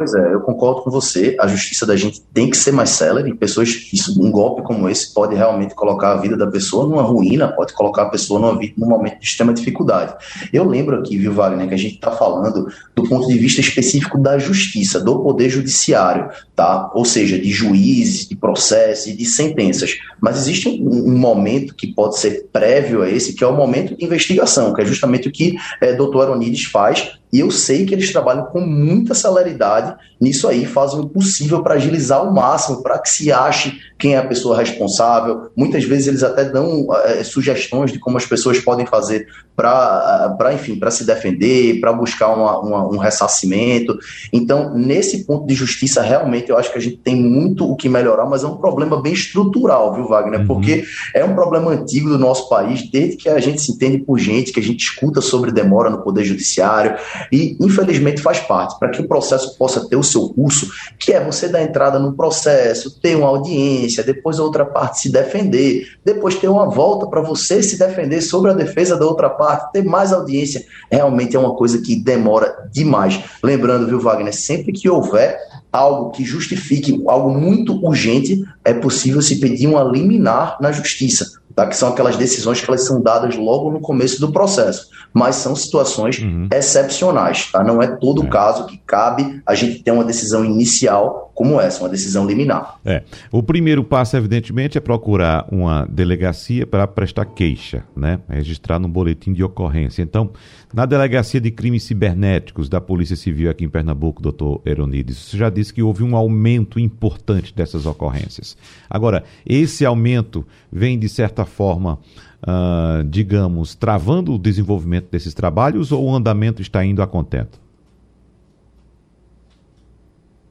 Pois 0.00 0.14
é, 0.14 0.32
eu 0.32 0.40
concordo 0.40 0.80
com 0.80 0.90
você. 0.90 1.36
A 1.38 1.46
justiça 1.46 1.84
da 1.84 1.94
gente 1.94 2.22
tem 2.32 2.48
que 2.48 2.56
ser 2.56 2.72
mais 2.72 2.88
célere. 2.88 3.34
Pessoas, 3.34 3.68
isso, 3.92 4.18
um 4.18 4.30
golpe 4.30 4.62
como 4.62 4.88
esse 4.88 5.12
pode 5.12 5.34
realmente 5.34 5.74
colocar 5.74 6.12
a 6.12 6.16
vida 6.16 6.38
da 6.38 6.46
pessoa 6.46 6.88
numa 6.88 7.02
ruína, 7.02 7.48
pode 7.48 7.74
colocar 7.74 8.04
a 8.04 8.08
pessoa 8.08 8.40
numa, 8.40 8.58
num 8.78 8.86
momento 8.86 9.18
de 9.18 9.26
extrema 9.26 9.52
dificuldade. 9.52 10.14
Eu 10.54 10.64
lembro 10.66 10.98
aqui, 10.98 11.18
viu, 11.18 11.34
Wagner, 11.34 11.68
que 11.68 11.74
a 11.74 11.76
gente 11.76 11.96
está 11.96 12.10
falando 12.12 12.72
do 12.96 13.02
ponto 13.10 13.28
de 13.28 13.36
vista 13.36 13.60
específico 13.60 14.16
da 14.16 14.38
justiça, 14.38 14.98
do 14.98 15.20
poder 15.20 15.50
judiciário, 15.50 16.30
tá? 16.56 16.90
Ou 16.94 17.04
seja, 17.04 17.38
de 17.38 17.50
juízes, 17.50 18.26
de 18.26 18.34
processos 18.34 19.08
e 19.08 19.12
de 19.14 19.26
sentenças. 19.26 19.98
Mas 20.18 20.38
existe 20.38 20.66
um, 20.66 21.10
um, 21.10 21.18
momento 21.18 21.74
que 21.74 21.88
pode 21.88 22.18
ser 22.18 22.48
prévio 22.50 23.02
a 23.02 23.10
esse, 23.10 23.34
que 23.34 23.44
é 23.44 23.46
o 23.46 23.54
momento 23.54 23.94
de 23.94 24.02
investigação, 24.02 24.72
que 24.72 24.80
é 24.80 24.86
justamente 24.86 25.28
o 25.28 25.30
que 25.30 25.58
é, 25.78 25.92
doutor 25.92 26.22
Aronides 26.22 26.64
faz 26.64 27.19
e 27.32 27.40
eu 27.40 27.50
sei 27.50 27.86
que 27.86 27.94
eles 27.94 28.12
trabalham 28.12 28.46
com 28.46 28.60
muita 28.60 29.14
celeridade 29.14 29.94
nisso 30.20 30.46
aí, 30.46 30.66
fazem 30.66 31.00
o 31.00 31.08
possível 31.08 31.62
para 31.62 31.74
agilizar 31.74 32.18
ao 32.18 32.32
máximo, 32.32 32.82
para 32.82 32.98
que 32.98 33.08
se 33.08 33.32
ache 33.32 33.80
quem 33.98 34.14
é 34.14 34.18
a 34.18 34.26
pessoa 34.26 34.56
responsável. 34.56 35.50
Muitas 35.56 35.84
vezes 35.84 36.08
eles 36.08 36.22
até 36.22 36.44
dão 36.44 36.86
é, 37.04 37.24
sugestões 37.24 37.90
de 37.90 37.98
como 37.98 38.18
as 38.18 38.26
pessoas 38.26 38.58
podem 38.58 38.84
fazer 38.84 39.26
para, 39.56 40.54
enfim, 40.54 40.76
para 40.76 40.90
se 40.90 41.04
defender, 41.04 41.80
para 41.80 41.92
buscar 41.92 42.28
uma, 42.28 42.58
uma, 42.60 42.88
um 42.88 42.96
ressarcimento. 42.96 43.98
Então, 44.32 44.74
nesse 44.74 45.24
ponto 45.24 45.46
de 45.46 45.54
justiça, 45.54 46.00
realmente 46.00 46.50
eu 46.50 46.56
acho 46.56 46.72
que 46.72 46.78
a 46.78 46.80
gente 46.80 46.96
tem 46.98 47.16
muito 47.16 47.70
o 47.70 47.76
que 47.76 47.88
melhorar, 47.88 48.26
mas 48.26 48.42
é 48.42 48.46
um 48.46 48.56
problema 48.56 49.00
bem 49.00 49.12
estrutural, 49.12 49.94
viu, 49.94 50.08
Wagner? 50.08 50.40
Uhum. 50.40 50.46
Porque 50.46 50.84
é 51.14 51.24
um 51.24 51.34
problema 51.34 51.72
antigo 51.72 52.08
do 52.08 52.18
nosso 52.18 52.48
país, 52.48 52.90
desde 52.90 53.16
que 53.16 53.28
a 53.28 53.38
gente 53.38 53.60
se 53.60 53.72
entende 53.72 53.98
por 53.98 54.18
gente, 54.18 54.52
que 54.52 54.60
a 54.60 54.62
gente 54.62 54.80
escuta 54.80 55.20
sobre 55.20 55.52
demora 55.52 55.90
no 55.90 56.02
Poder 56.02 56.24
Judiciário, 56.24 56.96
e 57.32 57.56
infelizmente 57.60 58.20
faz 58.20 58.40
parte. 58.40 58.78
Para 58.78 58.90
que 58.90 59.00
o 59.00 59.08
processo 59.08 59.56
possa 59.56 59.88
ter 59.88 59.96
o 59.96 60.02
seu 60.02 60.28
curso, 60.28 60.70
que 60.98 61.12
é 61.12 61.22
você 61.22 61.48
dar 61.48 61.62
entrada 61.62 61.98
no 61.98 62.14
processo, 62.14 63.00
ter 63.00 63.16
uma 63.16 63.28
audiência, 63.28 64.04
depois 64.04 64.38
a 64.38 64.42
outra 64.42 64.64
parte 64.64 65.00
se 65.00 65.12
defender, 65.12 65.86
depois 66.04 66.36
ter 66.36 66.48
uma 66.48 66.68
volta 66.68 67.06
para 67.06 67.20
você 67.20 67.62
se 67.62 67.78
defender 67.78 68.20
sobre 68.20 68.50
a 68.50 68.54
defesa 68.54 68.96
da 68.96 69.06
outra 69.06 69.28
parte, 69.28 69.72
ter 69.72 69.84
mais 69.84 70.12
audiência, 70.12 70.64
realmente 70.90 71.36
é 71.36 71.38
uma 71.38 71.54
coisa 71.54 71.80
que 71.80 71.96
demora 71.96 72.68
demais. 72.72 73.20
Lembrando, 73.42 73.86
viu, 73.86 74.00
Wagner, 74.00 74.34
sempre 74.34 74.72
que 74.72 74.88
houver 74.88 75.38
algo 75.72 76.10
que 76.10 76.24
justifique 76.24 77.02
algo 77.06 77.30
muito 77.30 77.74
urgente, 77.84 78.44
é 78.64 78.74
possível 78.74 79.22
se 79.22 79.36
pedir 79.36 79.68
uma 79.68 79.84
liminar 79.84 80.58
na 80.60 80.72
justiça 80.72 81.40
tá? 81.54 81.66
que 81.66 81.76
são 81.76 81.90
aquelas 81.90 82.16
decisões 82.16 82.60
que 82.60 82.68
elas 82.68 82.84
são 82.84 83.00
dadas 83.00 83.36
logo 83.36 83.70
no 83.70 83.80
começo 83.80 84.20
do 84.20 84.32
processo, 84.32 84.88
mas 85.12 85.36
são 85.36 85.54
situações 85.56 86.18
uhum. 86.18 86.48
excepcionais, 86.52 87.50
tá? 87.50 87.62
não 87.62 87.82
é 87.82 87.86
todo 87.86 88.24
é. 88.24 88.28
caso 88.28 88.66
que 88.66 88.78
cabe 88.78 89.40
a 89.44 89.54
gente 89.54 89.82
ter 89.82 89.90
uma 89.90 90.04
decisão 90.04 90.44
inicial 90.44 91.30
como 91.34 91.58
essa, 91.58 91.82
uma 91.82 91.88
decisão 91.88 92.26
liminar. 92.26 92.78
É. 92.84 93.02
O 93.32 93.42
primeiro 93.42 93.82
passo, 93.82 94.14
evidentemente, 94.14 94.76
é 94.76 94.80
procurar 94.80 95.46
uma 95.50 95.86
delegacia 95.86 96.66
para 96.66 96.86
prestar 96.86 97.24
queixa, 97.24 97.82
né? 97.96 98.20
Registrar 98.28 98.78
no 98.78 98.86
boletim 98.86 99.32
de 99.32 99.42
ocorrência. 99.42 100.02
Então, 100.02 100.30
na 100.74 100.84
delegacia 100.84 101.40
de 101.40 101.50
crimes 101.50 101.84
cibernéticos 101.84 102.68
da 102.68 102.78
Polícia 102.78 103.16
Civil 103.16 103.50
aqui 103.50 103.64
em 103.64 103.70
Pernambuco, 103.70 104.20
doutor 104.20 104.60
Eronides, 104.66 105.16
você 105.16 105.38
já 105.38 105.48
disse 105.48 105.72
que 105.72 105.82
houve 105.82 106.04
um 106.04 106.14
aumento 106.14 106.78
importante 106.78 107.54
dessas 107.54 107.86
ocorrências. 107.86 108.54
Agora, 108.90 109.24
esse 109.46 109.86
aumento 109.86 110.46
vem, 110.70 110.98
de 110.98 111.08
certa 111.08 111.46
forma, 111.46 111.98
uh, 112.42 113.04
digamos, 113.04 113.74
travando 113.74 114.34
o 114.34 114.38
desenvolvimento 114.38 115.10
desses 115.10 115.34
trabalhos 115.34 115.92
ou 115.92 116.04
o 116.04 116.14
andamento 116.14 116.62
está 116.62 116.84
indo 116.84 117.02
a 117.02 117.06
contento? 117.06 117.60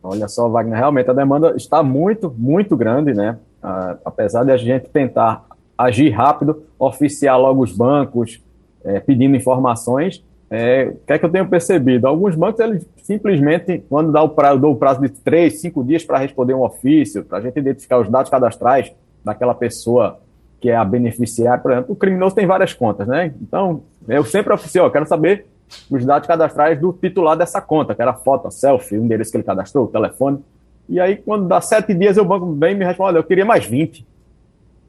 Olha 0.02 0.28
só, 0.28 0.48
Wagner, 0.50 0.78
realmente 0.78 1.10
a 1.10 1.14
demanda 1.14 1.54
está 1.56 1.84
muito, 1.84 2.34
muito 2.38 2.76
grande, 2.78 3.14
né? 3.14 3.38
Ah, 3.62 3.98
apesar 4.06 4.46
de 4.46 4.52
a 4.52 4.58
gente 4.58 4.88
tentar 4.90 5.46
agir 5.78 6.10
rápido, 6.10 6.64
oficiar 6.78 7.38
logo 7.40 7.62
os 7.62 7.72
bancos, 7.76 8.42
é, 8.84 9.00
pedindo 9.02 9.36
informações, 9.36 10.24
é, 10.50 10.94
o 10.94 11.06
que 11.06 11.14
é 11.14 11.20
que 11.20 11.26
eu 11.26 11.30
tenho 11.30 11.48
percebido? 11.48 12.08
Alguns 12.08 12.34
bancos, 12.34 12.60
eles 12.62 12.88
simplesmente, 13.04 13.84
quando 13.90 14.12
dá 14.12 14.22
o 14.22 14.30
prazo, 14.30 14.60
dou 14.60 14.74
o 14.74 14.78
prazo 14.78 15.02
de 15.02 15.10
três, 15.10 15.60
cinco 15.60 15.84
dias 15.84 16.04
para 16.04 16.18
responder 16.18 16.54
um 16.54 16.64
ofício, 16.64 17.24
para 17.24 17.38
a 17.38 17.42
gente 17.42 17.60
identificar 17.60 18.00
os 18.00 18.10
dados 18.10 18.32
cadastrais 18.32 18.92
daquela 19.24 19.54
pessoa 19.54 20.20
que 20.60 20.70
é 20.70 20.76
a 20.76 20.84
beneficiária, 20.84 21.62
por 21.62 21.72
exemplo, 21.72 21.94
o 21.94 21.96
criminoso 21.96 22.36
tem 22.36 22.46
várias 22.46 22.74
contas, 22.74 23.08
né? 23.08 23.34
Então, 23.42 23.84
eu 24.08 24.24
sempre 24.26 24.54
eu 24.54 24.92
quero 24.92 25.06
saber 25.06 25.46
os 25.90 26.06
dados 26.06 26.28
cadastrais 26.28 26.80
do 26.80 26.92
titular 26.92 27.38
dessa 27.38 27.62
conta, 27.62 27.96
que 27.96 28.02
era 28.02 28.14
foto, 28.14 28.50
selfie, 28.52 28.98
o 28.98 29.04
endereço 29.04 29.32
que 29.32 29.38
ele 29.38 29.44
cadastrou, 29.44 29.86
o 29.86 29.88
telefone. 29.88 30.40
E 30.88 31.00
aí, 31.00 31.18
quando 31.18 31.48
dá 31.48 31.62
sete 31.62 31.94
dias, 31.94 32.18
o 32.18 32.26
banco 32.26 32.52
vem 32.54 32.74
e 32.74 32.76
me 32.76 32.86
responde, 32.86 33.10
olha, 33.10 33.20
eu 33.20 33.24
queria 33.24 33.46
mais 33.46 33.66
20. 33.66 34.06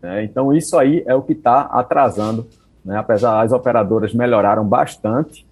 É, 0.02 0.24
então, 0.24 0.52
isso 0.52 0.78
aí 0.78 1.04
é 1.06 1.14
o 1.14 1.22
que 1.22 1.32
está 1.32 1.62
atrasando. 1.62 2.46
Né? 2.84 2.96
Apesar, 2.96 3.42
as 3.42 3.52
operadoras 3.52 4.14
melhoraram 4.14 4.64
bastante 4.64 5.46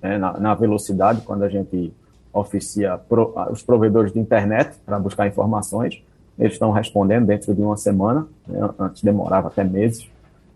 né, 0.00 0.16
na, 0.16 0.38
na, 0.38 0.54
velocidade 0.54 1.22
quando 1.22 1.42
a 1.42 1.48
gente 1.48 1.92
oficia 2.32 2.98
pro, 3.08 3.34
os 3.50 3.62
provedores 3.62 4.12
de 4.12 4.20
internet 4.20 4.76
para 4.86 4.98
buscar 4.98 5.26
informações. 5.26 6.00
Eles 6.38 6.52
estão 6.52 6.70
respondendo 6.70 7.26
dentro 7.26 7.54
de 7.54 7.60
uma 7.60 7.76
semana, 7.76 8.26
né? 8.46 8.68
antes 8.78 9.02
demorava 9.02 9.48
até 9.48 9.64
meses, 9.64 10.08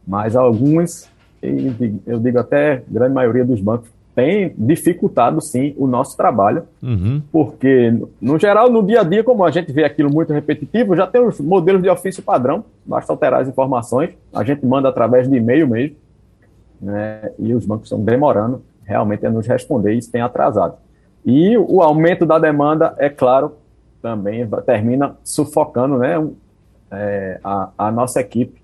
mas 0.07 0.37
alguns, 0.37 1.09
eu 2.07 2.19
digo 2.19 2.39
até 2.39 2.83
grande 2.89 3.15
maioria 3.15 3.45
dos 3.45 3.61
bancos, 3.61 3.89
tem 4.15 4.55
dificultado 4.59 5.41
sim 5.41 5.75
o 5.79 5.87
nosso 5.87 6.17
trabalho, 6.17 6.65
uhum. 6.83 7.23
porque 7.33 7.95
no 8.21 8.39
geral, 8.39 8.71
no 8.71 8.83
dia 8.83 9.01
a 9.01 9.05
dia, 9.05 9.25
como 9.25 9.43
a 9.43 9.51
gente 9.51 9.73
vê 9.73 9.85
aquilo 9.85 10.13
muito 10.13 10.33
repetitivo, 10.33 10.95
já 10.95 11.07
tem 11.07 11.27
os 11.27 11.41
modelos 11.41 11.83
de 11.83 11.89
ofício 11.89 12.23
padrão, 12.23 12.65
basta 12.85 13.13
alterar 13.13 13.41
as 13.41 13.49
informações, 13.49 14.11
a 14.33 14.45
gente 14.45 14.67
manda 14.67 14.89
através 14.89 15.29
de 15.29 15.37
e-mail 15.37 15.67
mesmo, 15.67 15.97
né, 16.81 17.31
e 17.39 17.55
os 17.55 17.65
bancos 17.65 17.87
estão 17.87 18.03
demorando 18.03 18.63
realmente 18.85 19.25
a 19.25 19.31
nos 19.31 19.47
responder, 19.47 19.95
isso 19.95 20.13
tem 20.13 20.21
atrasado. 20.21 20.75
E 21.25 21.57
o 21.57 21.81
aumento 21.81 22.27
da 22.27 22.39
demanda, 22.39 22.95
é 22.99 23.09
claro, 23.09 23.53
também 24.03 24.47
termina 24.67 25.17
sufocando 25.23 25.97
né, 25.99 26.23
é, 26.91 27.41
a, 27.43 27.71
a 27.79 27.93
nossa 27.93 28.21
equipe, 28.21 28.61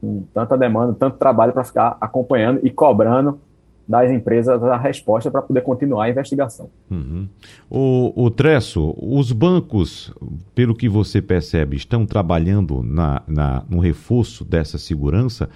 com 0.00 0.24
tanta 0.34 0.58
demanda, 0.58 0.92
tanto 0.98 1.16
trabalho 1.16 1.52
para 1.52 1.64
ficar 1.64 1.96
acompanhando 2.00 2.60
e 2.62 2.70
cobrando 2.70 3.40
das 3.86 4.10
empresas 4.10 4.62
a 4.62 4.76
resposta 4.76 5.30
para 5.30 5.42
poder 5.42 5.60
continuar 5.60 6.04
a 6.04 6.10
investigação. 6.10 6.70
Uhum. 6.90 7.28
O, 7.70 8.24
o 8.24 8.30
Tresso, 8.30 8.94
os 8.98 9.30
bancos, 9.30 10.12
pelo 10.54 10.74
que 10.74 10.88
você 10.88 11.20
percebe, 11.20 11.76
estão 11.76 12.06
trabalhando 12.06 12.82
na, 12.82 13.22
na, 13.26 13.62
no 13.68 13.78
reforço 13.78 14.44
dessa 14.44 14.78
segurança, 14.78 15.48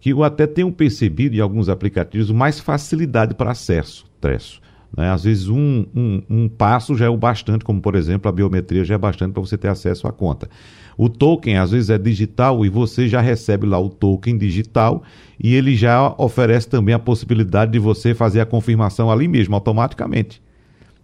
que 0.00 0.10
eu 0.10 0.22
até 0.22 0.46
tenho 0.46 0.72
percebido 0.72 1.36
em 1.36 1.40
alguns 1.40 1.68
aplicativos 1.68 2.30
mais 2.30 2.58
facilidade 2.58 3.34
para 3.34 3.50
acesso, 3.50 4.06
Tresso. 4.20 4.60
Né? 4.96 5.10
Às 5.10 5.24
vezes 5.24 5.48
um, 5.48 5.86
um, 5.94 6.22
um 6.28 6.48
passo 6.48 6.96
já 6.96 7.06
é 7.06 7.08
o 7.08 7.16
bastante, 7.16 7.64
como 7.64 7.80
por 7.80 7.94
exemplo 7.94 8.28
a 8.28 8.32
biometria 8.32 8.84
já 8.84 8.94
é 8.94 8.98
bastante 8.98 9.32
para 9.32 9.40
você 9.40 9.56
ter 9.56 9.68
acesso 9.68 10.06
à 10.06 10.12
conta. 10.12 10.48
O 10.96 11.08
token 11.08 11.56
às 11.56 11.70
vezes 11.70 11.90
é 11.90 11.98
digital 11.98 12.64
e 12.64 12.68
você 12.68 13.08
já 13.08 13.20
recebe 13.20 13.66
lá 13.66 13.78
o 13.78 13.88
token 13.88 14.36
digital 14.36 15.02
e 15.42 15.54
ele 15.54 15.74
já 15.74 16.14
oferece 16.18 16.68
também 16.68 16.94
a 16.94 16.98
possibilidade 16.98 17.72
de 17.72 17.78
você 17.78 18.14
fazer 18.14 18.40
a 18.40 18.46
confirmação 18.46 19.10
ali 19.10 19.26
mesmo, 19.26 19.54
automaticamente. 19.54 20.42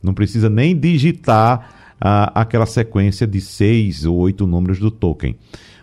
Não 0.03 0.12
precisa 0.12 0.48
nem 0.51 0.79
digitar 0.79 1.74
aquela 2.01 2.66
sequência 2.66 3.27
de 3.27 3.40
seis 3.40 4.05
ou 4.05 4.16
oito 4.18 4.46
números 4.46 4.79
do 4.79 4.90
token. 4.90 5.37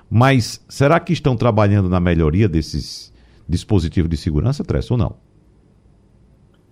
Mas 0.10 0.62
será 0.70 1.00
que 1.00 1.12
estão 1.12 1.36
trabalhando 1.36 1.90
na 1.90 2.00
melhoria 2.00 2.48
desses 2.48 3.12
dispositivos 3.50 4.10
de 4.10 4.16
segurança, 4.16 4.64
Tress, 4.64 4.92
ou 4.92 4.98
não? 4.98 5.25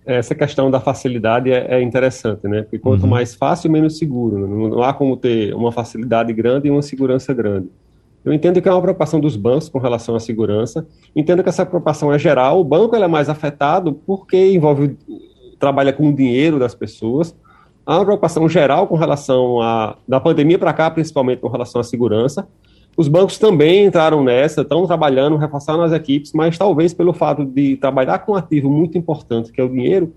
Essa 0.06 0.34
questão 0.34 0.70
da 0.70 0.80
facilidade 0.80 1.50
é, 1.50 1.76
é 1.76 1.82
interessante, 1.82 2.46
né? 2.46 2.62
Porque 2.62 2.78
quanto 2.78 3.04
uhum. 3.04 3.08
mais 3.08 3.34
fácil, 3.34 3.70
menos 3.70 3.98
seguro. 3.98 4.38
Né? 4.38 4.46
Não, 4.46 4.68
não, 4.68 4.82
há 4.82 4.92
como 4.92 5.16
ter 5.16 5.54
uma 5.54 5.72
facilidade 5.72 6.32
grande 6.32 6.68
e 6.68 6.70
uma 6.70 6.82
segurança 6.82 7.32
grande. 7.32 7.68
Eu 8.24 8.32
entendo 8.32 8.60
que 8.60 8.68
é 8.68 8.72
uma 8.72 8.80
preocupação 8.80 9.20
dos 9.20 9.36
bancos 9.36 9.68
com 9.68 9.78
relação 9.78 10.14
à 10.14 10.20
segurança. 10.20 10.86
Entendo 11.14 11.42
que 11.42 11.48
essa 11.48 11.64
preocupação 11.64 12.12
é 12.12 12.18
geral. 12.18 12.60
O 12.60 12.64
banco 12.64 12.96
é 12.96 13.08
mais 13.08 13.28
afetado 13.28 13.94
porque 14.06 14.52
envolve 14.52 14.96
trabalha 15.58 15.92
com 15.92 16.08
o 16.08 16.12
dinheiro 16.12 16.58
das 16.58 16.74
pessoas. 16.74 17.34
Há 17.86 17.96
uma 17.96 18.04
preocupação 18.04 18.48
geral 18.48 18.86
com 18.86 18.96
relação 18.96 19.60
a 19.60 19.96
da 20.08 20.20
pandemia 20.20 20.58
para 20.58 20.72
cá, 20.72 20.90
principalmente 20.90 21.40
com 21.40 21.48
relação 21.48 21.80
à 21.80 21.84
segurança. 21.84 22.46
Os 22.96 23.08
bancos 23.08 23.38
também 23.38 23.86
entraram 23.86 24.22
nessa, 24.22 24.62
estão 24.62 24.86
trabalhando, 24.86 25.36
reforçando 25.36 25.82
as 25.82 25.92
equipes, 25.92 26.32
mas 26.32 26.56
talvez 26.56 26.94
pelo 26.94 27.12
fato 27.12 27.44
de 27.44 27.76
trabalhar 27.76 28.20
com 28.20 28.32
um 28.32 28.36
ativo 28.36 28.70
muito 28.70 28.96
importante, 28.96 29.50
que 29.50 29.60
é 29.60 29.64
o 29.64 29.68
dinheiro, 29.68 30.12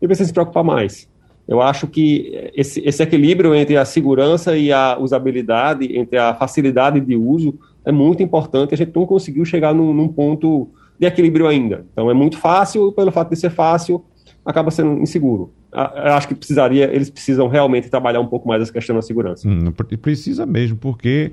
ele 0.00 0.08
precisa 0.08 0.26
se 0.26 0.32
preocupar 0.32 0.64
mais. 0.64 1.08
Eu 1.46 1.62
acho 1.62 1.86
que 1.86 2.50
esse, 2.54 2.80
esse 2.80 3.02
equilíbrio 3.02 3.54
entre 3.54 3.76
a 3.76 3.84
segurança 3.84 4.56
e 4.56 4.72
a 4.72 4.98
usabilidade, 4.98 5.96
entre 5.96 6.18
a 6.18 6.34
facilidade 6.34 6.98
de 6.98 7.14
uso, 7.16 7.54
é 7.84 7.92
muito 7.92 8.22
importante. 8.22 8.74
A 8.74 8.76
gente 8.76 8.90
não 8.94 9.06
conseguiu 9.06 9.44
chegar 9.44 9.72
num, 9.72 9.94
num 9.94 10.08
ponto 10.08 10.68
de 10.98 11.06
equilíbrio 11.06 11.46
ainda. 11.46 11.86
Então 11.92 12.10
é 12.10 12.14
muito 12.14 12.36
fácil, 12.36 12.90
pelo 12.90 13.12
fato 13.12 13.30
de 13.30 13.36
ser 13.36 13.50
fácil, 13.50 14.04
acaba 14.44 14.72
sendo 14.72 15.00
inseguro. 15.00 15.52
Eu 15.72 16.14
acho 16.14 16.26
que 16.26 16.34
precisaria, 16.34 16.84
eles 16.92 17.10
precisam 17.10 17.48
realmente 17.48 17.90
trabalhar 17.90 18.20
um 18.20 18.26
pouco 18.26 18.48
mais 18.48 18.62
essa 18.62 18.72
questão 18.72 18.96
da 18.96 19.02
segurança. 19.02 19.46
Hum, 19.46 19.72
precisa 20.00 20.46
mesmo, 20.46 20.76
porque 20.78 21.32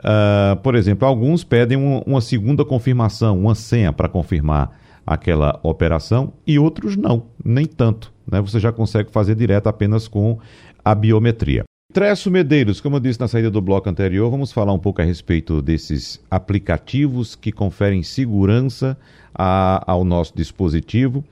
Uh, 0.00 0.56
por 0.62 0.74
exemplo, 0.74 1.06
alguns 1.06 1.44
pedem 1.44 1.76
um, 1.76 1.98
uma 2.06 2.20
segunda 2.20 2.64
confirmação, 2.64 3.38
uma 3.38 3.54
senha 3.54 3.92
para 3.92 4.08
confirmar 4.08 4.78
aquela 5.06 5.58
operação 5.62 6.32
e 6.46 6.58
outros 6.58 6.96
não, 6.96 7.24
nem 7.44 7.66
tanto. 7.66 8.12
Né? 8.30 8.40
Você 8.40 8.58
já 8.58 8.72
consegue 8.72 9.10
fazer 9.10 9.34
direto 9.34 9.66
apenas 9.68 10.08
com 10.08 10.38
a 10.84 10.94
biometria. 10.94 11.64
Tresso 11.92 12.30
Medeiros, 12.30 12.80
como 12.80 12.96
eu 12.96 13.00
disse 13.00 13.18
na 13.18 13.26
saída 13.26 13.50
do 13.50 13.60
bloco 13.60 13.90
anterior, 13.90 14.30
vamos 14.30 14.52
falar 14.52 14.72
um 14.72 14.78
pouco 14.78 15.02
a 15.02 15.04
respeito 15.04 15.60
desses 15.60 16.20
aplicativos 16.30 17.34
que 17.34 17.50
conferem 17.50 18.02
segurança 18.04 18.96
a, 19.34 19.82
ao 19.90 20.04
nosso 20.04 20.32
dispositivo 20.36 21.24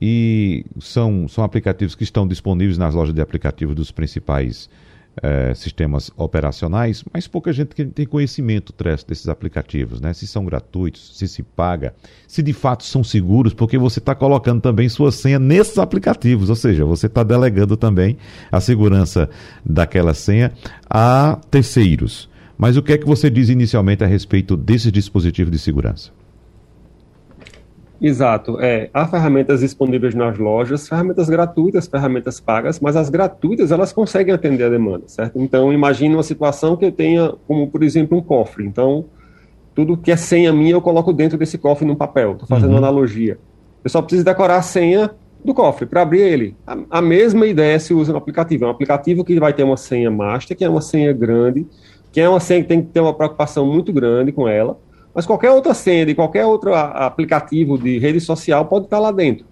e 0.00 0.66
são, 0.80 1.28
são 1.28 1.44
aplicativos 1.44 1.94
que 1.94 2.02
estão 2.02 2.26
disponíveis 2.26 2.76
nas 2.76 2.96
lojas 2.96 3.14
de 3.14 3.20
aplicativos 3.20 3.76
dos 3.76 3.92
principais 3.92 4.68
é, 5.20 5.52
sistemas 5.54 6.10
operacionais, 6.16 7.04
mas 7.12 7.26
pouca 7.28 7.52
gente 7.52 7.74
tem 7.74 8.06
conhecimento 8.06 8.72
desses 9.06 9.28
aplicativos, 9.28 10.00
né? 10.00 10.12
Se 10.14 10.26
são 10.26 10.44
gratuitos, 10.44 11.18
se 11.18 11.28
se 11.28 11.42
paga, 11.42 11.94
se 12.26 12.42
de 12.42 12.52
fato 12.52 12.84
são 12.84 13.04
seguros, 13.04 13.52
porque 13.52 13.76
você 13.76 13.98
está 13.98 14.14
colocando 14.14 14.60
também 14.60 14.88
sua 14.88 15.12
senha 15.12 15.38
nesses 15.38 15.78
aplicativos, 15.78 16.48
ou 16.48 16.56
seja, 16.56 16.84
você 16.84 17.06
está 17.06 17.22
delegando 17.22 17.76
também 17.76 18.16
a 18.50 18.60
segurança 18.60 19.28
daquela 19.64 20.14
senha 20.14 20.52
a 20.88 21.38
terceiros. 21.50 22.30
Mas 22.56 22.76
o 22.76 22.82
que 22.82 22.92
é 22.92 22.98
que 22.98 23.06
você 23.06 23.28
diz 23.28 23.48
inicialmente 23.48 24.04
a 24.04 24.06
respeito 24.06 24.56
desses 24.56 24.92
dispositivos 24.92 25.50
de 25.50 25.58
segurança? 25.58 26.10
Exato. 28.02 28.60
É, 28.60 28.90
há 28.92 29.06
ferramentas 29.06 29.60
disponíveis 29.60 30.12
nas 30.12 30.36
lojas, 30.36 30.88
ferramentas 30.88 31.30
gratuitas, 31.30 31.86
ferramentas 31.86 32.40
pagas, 32.40 32.80
mas 32.80 32.96
as 32.96 33.08
gratuitas 33.08 33.70
elas 33.70 33.92
conseguem 33.92 34.34
atender 34.34 34.64
a 34.64 34.68
demanda, 34.68 35.04
certo? 35.06 35.40
Então, 35.40 35.72
imagine 35.72 36.12
uma 36.12 36.24
situação 36.24 36.76
que 36.76 36.84
eu 36.84 36.90
tenha, 36.90 37.32
como 37.46 37.70
por 37.70 37.80
exemplo, 37.84 38.18
um 38.18 38.20
cofre. 38.20 38.66
Então, 38.66 39.04
tudo 39.72 39.96
que 39.96 40.10
é 40.10 40.16
senha 40.16 40.52
minha 40.52 40.72
eu 40.72 40.82
coloco 40.82 41.12
dentro 41.12 41.38
desse 41.38 41.56
cofre 41.56 41.86
num 41.86 41.94
papel. 41.94 42.32
Estou 42.32 42.48
fazendo 42.48 42.70
uhum. 42.70 42.78
uma 42.78 42.88
analogia. 42.88 43.38
Eu 43.84 43.88
só 43.88 44.02
preciso 44.02 44.24
decorar 44.24 44.56
a 44.56 44.62
senha 44.62 45.12
do 45.44 45.54
cofre 45.54 45.86
para 45.86 46.02
abrir 46.02 46.22
ele. 46.22 46.56
A, 46.66 46.76
a, 46.98 47.02
mesma 47.02 47.46
ideia 47.46 47.78
se 47.78 47.94
usa 47.94 48.10
no 48.10 48.18
aplicativo. 48.18 48.64
É 48.64 48.66
um 48.66 48.70
aplicativo 48.70 49.24
que 49.24 49.38
vai 49.38 49.52
ter 49.52 49.62
uma 49.62 49.76
senha 49.76 50.10
master, 50.10 50.56
que 50.56 50.64
é 50.64 50.68
uma 50.68 50.82
senha 50.82 51.12
grande, 51.12 51.64
que 52.10 52.20
é 52.20 52.28
uma 52.28 52.40
senha 52.40 52.62
que 52.62 52.68
tem 52.68 52.82
que 52.82 52.88
ter 52.88 53.00
uma 53.00 53.14
preocupação 53.14 53.64
muito 53.64 53.92
grande 53.92 54.32
com 54.32 54.48
ela 54.48 54.76
mas 55.14 55.26
qualquer 55.26 55.50
outra 55.50 55.74
senha 55.74 56.06
de 56.06 56.14
qualquer 56.14 56.44
outro 56.44 56.74
aplicativo 56.74 57.78
de 57.78 57.98
rede 57.98 58.20
social 58.20 58.64
pode 58.64 58.86
estar 58.86 58.98
lá 58.98 59.10
dentro. 59.10 59.46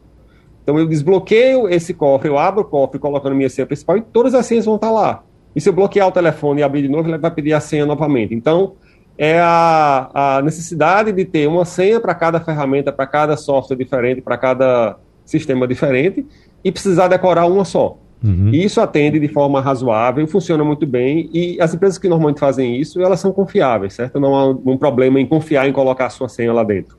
Então 0.62 0.78
eu 0.78 0.86
desbloqueio 0.86 1.68
esse 1.68 1.92
cofre, 1.92 2.28
eu 2.28 2.38
abro 2.38 2.62
o 2.62 2.64
cofre 2.64 2.98
colocando 2.98 3.34
minha 3.34 3.50
senha 3.50 3.66
principal 3.66 3.96
e 3.96 4.00
todas 4.00 4.34
as 4.34 4.46
senhas 4.46 4.64
vão 4.64 4.76
estar 4.76 4.90
lá. 4.90 5.22
E 5.54 5.60
se 5.60 5.68
eu 5.68 5.72
bloquear 5.72 6.06
o 6.08 6.12
telefone 6.12 6.60
e 6.60 6.62
abrir 6.62 6.82
de 6.82 6.88
novo, 6.88 7.08
ele 7.08 7.18
vai 7.18 7.30
pedir 7.30 7.52
a 7.52 7.60
senha 7.60 7.84
novamente. 7.84 8.34
Então, 8.34 8.74
é 9.18 9.38
a, 9.40 10.38
a 10.38 10.42
necessidade 10.42 11.12
de 11.12 11.24
ter 11.24 11.46
uma 11.46 11.64
senha 11.64 12.00
para 12.00 12.14
cada 12.14 12.40
ferramenta, 12.40 12.92
para 12.92 13.06
cada 13.06 13.36
software 13.36 13.76
diferente, 13.76 14.22
para 14.22 14.38
cada 14.38 14.96
sistema 15.24 15.66
diferente, 15.66 16.26
e 16.64 16.70
precisar 16.70 17.08
decorar 17.08 17.46
uma 17.46 17.64
só. 17.64 17.98
Uhum. 18.22 18.50
Isso 18.52 18.80
atende 18.80 19.18
de 19.18 19.28
forma 19.28 19.60
razoável, 19.60 20.26
funciona 20.26 20.62
muito 20.62 20.86
bem, 20.86 21.30
e 21.32 21.60
as 21.60 21.74
empresas 21.74 21.98
que 21.98 22.08
normalmente 22.08 22.38
fazem 22.38 22.76
isso, 22.76 23.00
elas 23.00 23.18
são 23.18 23.32
confiáveis, 23.32 23.94
certo? 23.94 24.20
Não 24.20 24.34
há 24.34 24.50
um 24.50 24.76
problema 24.76 25.18
em 25.18 25.26
confiar 25.26 25.68
em 25.68 25.72
colocar 25.72 26.06
a 26.06 26.10
sua 26.10 26.28
senha 26.28 26.52
lá 26.52 26.62
dentro. 26.62 26.98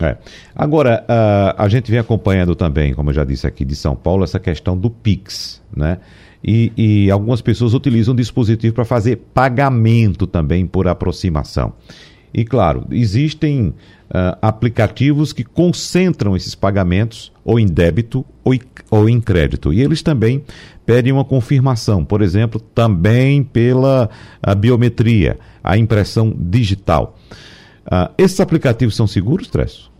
É. 0.00 0.16
Agora, 0.54 1.04
uh, 1.04 1.54
a 1.56 1.68
gente 1.68 1.88
vem 1.88 2.00
acompanhando 2.00 2.56
também, 2.56 2.94
como 2.94 3.10
eu 3.10 3.14
já 3.14 3.24
disse 3.24 3.46
aqui 3.46 3.64
de 3.64 3.76
São 3.76 3.94
Paulo, 3.94 4.24
essa 4.24 4.40
questão 4.40 4.76
do 4.76 4.90
Pix, 4.90 5.62
né? 5.74 5.98
E, 6.42 6.72
e 6.76 7.10
algumas 7.10 7.40
pessoas 7.40 7.72
utilizam 7.72 8.12
o 8.12 8.16
dispositivo 8.16 8.74
para 8.74 8.84
fazer 8.84 9.16
pagamento 9.32 10.26
também 10.26 10.66
por 10.66 10.86
aproximação. 10.86 11.72
E 12.34 12.44
claro, 12.44 12.84
existem 12.90 13.68
uh, 13.68 14.36
aplicativos 14.42 15.32
que 15.32 15.44
concentram 15.44 16.36
esses 16.36 16.54
pagamentos 16.54 17.32
ou 17.44 17.60
em 17.60 17.66
débito 17.66 18.24
ou, 18.42 18.52
ou 18.90 19.08
em 19.08 19.20
crédito. 19.20 19.72
E 19.72 19.80
eles 19.80 20.02
também 20.02 20.42
pedem 20.84 21.12
uma 21.12 21.24
confirmação, 21.24 22.04
por 22.04 22.20
exemplo, 22.20 22.60
também 22.60 23.44
pela 23.44 24.10
biometria, 24.58 25.38
a 25.62 25.78
impressão 25.78 26.34
digital. 26.36 27.16
Uh, 27.86 28.12
esses 28.18 28.40
aplicativos 28.40 28.96
são 28.96 29.06
seguros, 29.06 29.46
Tresso? 29.46 29.93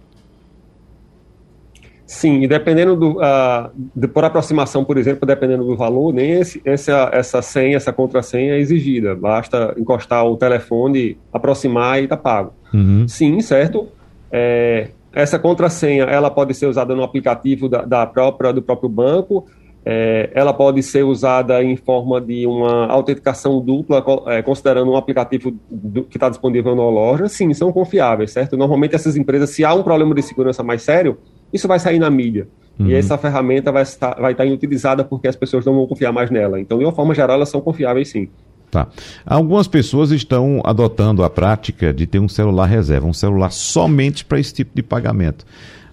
Sim, 2.06 2.42
e 2.42 2.48
dependendo 2.48 2.94
do. 2.94 3.12
Uh, 3.12 3.70
de, 3.94 4.06
por 4.06 4.24
aproximação, 4.24 4.84
por 4.84 4.98
exemplo, 4.98 5.26
dependendo 5.26 5.64
do 5.64 5.74
valor, 5.74 6.12
nem 6.12 6.32
esse, 6.32 6.60
essa, 6.64 7.08
essa 7.12 7.40
senha, 7.40 7.76
essa 7.76 7.92
contrassenha 7.92 8.54
é 8.54 8.58
exigida. 8.58 9.14
Basta 9.14 9.74
encostar 9.78 10.24
o 10.26 10.36
telefone, 10.36 11.16
aproximar 11.32 12.00
e 12.00 12.04
está 12.04 12.16
pago. 12.16 12.52
Uhum. 12.74 13.08
Sim, 13.08 13.40
certo. 13.40 13.88
É, 14.30 14.88
essa 15.14 15.38
contrassenha 15.38 16.04
ela 16.04 16.30
pode 16.30 16.52
ser 16.54 16.66
usada 16.66 16.94
no 16.94 17.02
aplicativo 17.02 17.68
da, 17.68 17.82
da 17.82 18.06
própria, 18.06 18.52
do 18.52 18.60
próprio 18.60 18.88
banco. 18.88 19.46
É, 19.86 20.30
ela 20.34 20.52
pode 20.52 20.82
ser 20.82 21.04
usada 21.04 21.62
em 21.62 21.76
forma 21.76 22.20
de 22.20 22.46
uma 22.46 22.86
autenticação 22.86 23.60
dupla, 23.60 24.02
é, 24.26 24.42
considerando 24.42 24.90
um 24.90 24.96
aplicativo 24.96 25.54
do, 25.70 26.04
que 26.04 26.16
está 26.16 26.28
disponível 26.28 26.74
na 26.74 26.82
loja. 26.82 27.28
Sim, 27.28 27.52
são 27.54 27.72
confiáveis, 27.72 28.32
certo? 28.32 28.56
Normalmente 28.56 28.94
essas 28.94 29.16
empresas, 29.16 29.50
se 29.50 29.64
há 29.64 29.72
um 29.72 29.82
problema 29.82 30.14
de 30.14 30.22
segurança 30.22 30.62
mais 30.62 30.82
sério, 30.82 31.18
isso 31.54 31.68
vai 31.68 31.78
sair 31.78 31.98
na 31.98 32.10
mídia. 32.10 32.48
Uhum. 32.78 32.88
E 32.88 32.94
essa 32.94 33.16
ferramenta 33.16 33.70
vai 33.70 33.82
estar, 33.82 34.14
vai 34.20 34.32
estar 34.32 34.44
inutilizada 34.44 35.04
porque 35.04 35.28
as 35.28 35.36
pessoas 35.36 35.64
não 35.64 35.74
vão 35.74 35.86
confiar 35.86 36.12
mais 36.12 36.30
nela. 36.30 36.60
Então, 36.60 36.76
de 36.78 36.84
uma 36.84 36.92
forma 36.92 37.14
geral, 37.14 37.36
elas 37.36 37.48
são 37.48 37.60
confiáveis 37.60 38.08
sim. 38.08 38.28
Tá. 38.70 38.88
Algumas 39.24 39.68
pessoas 39.68 40.10
estão 40.10 40.60
adotando 40.64 41.22
a 41.22 41.30
prática 41.30 41.94
de 41.94 42.08
ter 42.08 42.18
um 42.18 42.28
celular 42.28 42.66
reserva, 42.66 43.06
um 43.06 43.12
celular 43.12 43.52
somente 43.52 44.24
para 44.24 44.40
esse 44.40 44.52
tipo 44.52 44.72
de 44.74 44.82
pagamento. 44.82 45.46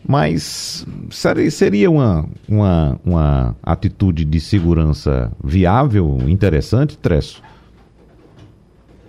Mas 0.07 0.83
seria 1.11 1.91
uma, 1.91 2.27
uma, 2.49 2.99
uma 3.05 3.55
atitude 3.61 4.25
de 4.25 4.39
segurança 4.39 5.31
viável, 5.43 6.17
interessante, 6.27 6.97
Tresso? 6.97 7.43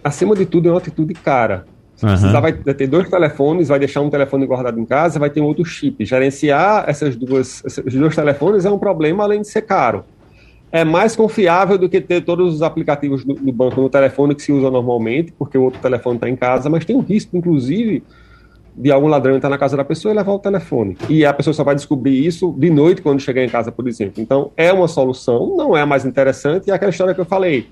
Acima 0.04 0.36
de 0.36 0.44
tudo, 0.44 0.68
é 0.68 0.72
uma 0.72 0.78
atitude 0.78 1.14
cara. 1.14 1.64
Uhum. 2.02 2.10
precisar, 2.10 2.40
vai 2.40 2.52
ter 2.52 2.86
dois 2.86 3.08
telefones, 3.08 3.68
vai 3.68 3.78
deixar 3.78 4.00
um 4.00 4.10
telefone 4.10 4.44
guardado 4.44 4.78
em 4.78 4.84
casa, 4.84 5.20
vai 5.20 5.30
ter 5.30 5.40
um 5.40 5.44
outro 5.44 5.64
chip. 5.64 6.04
Gerenciar 6.04 6.84
essas 6.88 7.14
duas, 7.14 7.64
esses 7.64 7.94
dois 7.94 8.14
telefones 8.14 8.64
é 8.64 8.70
um 8.70 8.78
problema, 8.78 9.22
além 9.22 9.40
de 9.40 9.48
ser 9.48 9.62
caro. 9.62 10.04
É 10.72 10.84
mais 10.84 11.14
confiável 11.14 11.78
do 11.78 11.88
que 11.88 12.00
ter 12.00 12.22
todos 12.22 12.54
os 12.54 12.62
aplicativos 12.62 13.24
do, 13.24 13.34
do 13.34 13.52
banco 13.52 13.80
no 13.80 13.88
telefone 13.88 14.34
que 14.34 14.42
se 14.42 14.52
usa 14.52 14.70
normalmente, 14.70 15.32
porque 15.38 15.56
o 15.56 15.62
outro 15.62 15.80
telefone 15.80 16.16
está 16.16 16.28
em 16.28 16.34
casa, 16.34 16.68
mas 16.68 16.84
tem 16.84 16.96
um 16.96 17.00
risco, 17.00 17.36
inclusive, 17.36 18.02
de 18.74 18.90
algum 18.90 19.06
ladrão 19.06 19.36
entrar 19.36 19.50
na 19.50 19.58
casa 19.58 19.76
da 19.76 19.84
pessoa 19.84 20.12
e 20.12 20.16
levar 20.16 20.32
o 20.32 20.38
telefone. 20.38 20.96
E 21.08 21.26
a 21.26 21.32
pessoa 21.32 21.52
só 21.52 21.62
vai 21.62 21.74
descobrir 21.74 22.26
isso 22.26 22.54
de 22.58 22.70
noite 22.70 23.02
quando 23.02 23.20
chegar 23.20 23.44
em 23.44 23.48
casa, 23.48 23.70
por 23.70 23.86
exemplo. 23.86 24.22
Então, 24.22 24.50
é 24.56 24.72
uma 24.72 24.88
solução, 24.88 25.54
não 25.56 25.76
é 25.76 25.82
a 25.82 25.86
mais 25.86 26.06
interessante, 26.06 26.68
e 26.68 26.70
é 26.70 26.74
aquela 26.74 26.90
história 26.90 27.14
que 27.14 27.20
eu 27.20 27.26
falei 27.26 27.68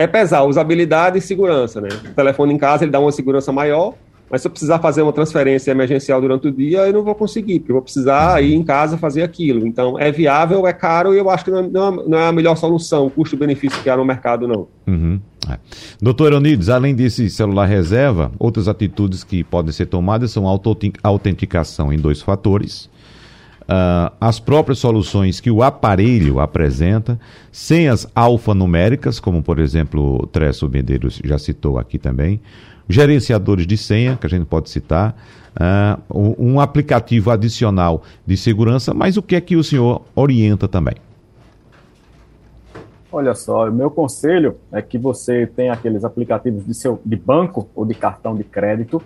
é 0.00 0.06
pesar 0.06 0.44
usabilidade 0.44 1.18
e 1.18 1.20
segurança, 1.20 1.78
né? 1.78 1.90
O 1.92 2.14
telefone 2.14 2.54
em 2.54 2.56
casa 2.56 2.84
ele 2.84 2.90
dá 2.90 2.98
uma 2.98 3.12
segurança 3.12 3.52
maior, 3.52 3.92
mas 4.30 4.40
se 4.40 4.46
eu 4.46 4.50
precisar 4.50 4.78
fazer 4.78 5.02
uma 5.02 5.12
transferência 5.12 5.70
emergencial 5.70 6.22
durante 6.22 6.48
o 6.48 6.50
dia, 6.50 6.86
eu 6.86 6.92
não 6.94 7.02
vou 7.04 7.14
conseguir, 7.14 7.58
porque 7.58 7.70
eu 7.70 7.74
vou 7.74 7.82
precisar 7.82 8.42
ir 8.42 8.54
em 8.54 8.62
casa 8.62 8.96
fazer 8.96 9.22
aquilo. 9.22 9.66
Então, 9.66 9.98
é 9.98 10.10
viável, 10.10 10.66
é 10.66 10.72
caro 10.72 11.14
e 11.14 11.18
eu 11.18 11.28
acho 11.28 11.44
que 11.44 11.50
não, 11.50 11.68
não 11.68 12.18
é 12.18 12.28
a 12.28 12.32
melhor 12.32 12.56
solução, 12.56 13.10
custo-benefício 13.10 13.82
que 13.82 13.90
há 13.90 13.96
no 13.98 14.04
mercado, 14.06 14.48
não. 14.48 14.68
Uhum. 14.86 15.20
É. 15.46 15.58
Doutor 16.00 16.32
Eunides, 16.32 16.70
além 16.70 16.94
desse 16.94 17.28
celular 17.28 17.66
reserva, 17.66 18.32
outras 18.38 18.68
atitudes 18.68 19.22
que 19.22 19.44
podem 19.44 19.70
ser 19.70 19.84
tomadas 19.84 20.30
são 20.30 20.46
autenticação 21.02 21.92
em 21.92 21.98
dois 21.98 22.22
fatores, 22.22 22.88
uh, 23.70 24.12
as 24.20 24.40
próprias 24.40 24.78
soluções 24.78 25.40
que 25.40 25.50
o 25.50 25.62
aparelho 25.62 26.40
apresenta, 26.40 27.18
senhas 27.52 28.06
alfanuméricas, 28.14 29.20
como 29.20 29.42
por 29.42 29.58
exemplo 29.58 30.22
o 30.22 30.26
Tresso 30.26 30.68
Medeiros 30.68 31.20
já 31.24 31.38
citou 31.38 31.78
aqui 31.78 31.98
também, 31.98 32.40
gerenciadores 32.88 33.66
de 33.66 33.76
senha, 33.76 34.16
que 34.16 34.26
a 34.26 34.30
gente 34.30 34.46
pode 34.46 34.68
citar, 34.68 35.16
uh, 35.54 36.34
um 36.38 36.58
aplicativo 36.58 37.30
adicional 37.30 38.02
de 38.26 38.36
segurança, 38.36 38.92
mas 38.92 39.16
o 39.16 39.22
que 39.22 39.36
é 39.36 39.40
que 39.40 39.56
o 39.56 39.62
senhor 39.62 40.02
orienta 40.14 40.66
também? 40.66 40.94
Olha 43.12 43.34
só, 43.34 43.68
o 43.68 43.72
meu 43.72 43.90
conselho 43.90 44.56
é 44.70 44.80
que 44.80 44.96
você 44.96 45.44
tenha 45.44 45.72
aqueles 45.72 46.04
aplicativos 46.04 46.64
de, 46.64 46.74
seu, 46.74 47.00
de 47.04 47.16
banco 47.16 47.68
ou 47.74 47.84
de 47.84 47.94
cartão 47.94 48.36
de 48.36 48.44
crédito, 48.44 49.02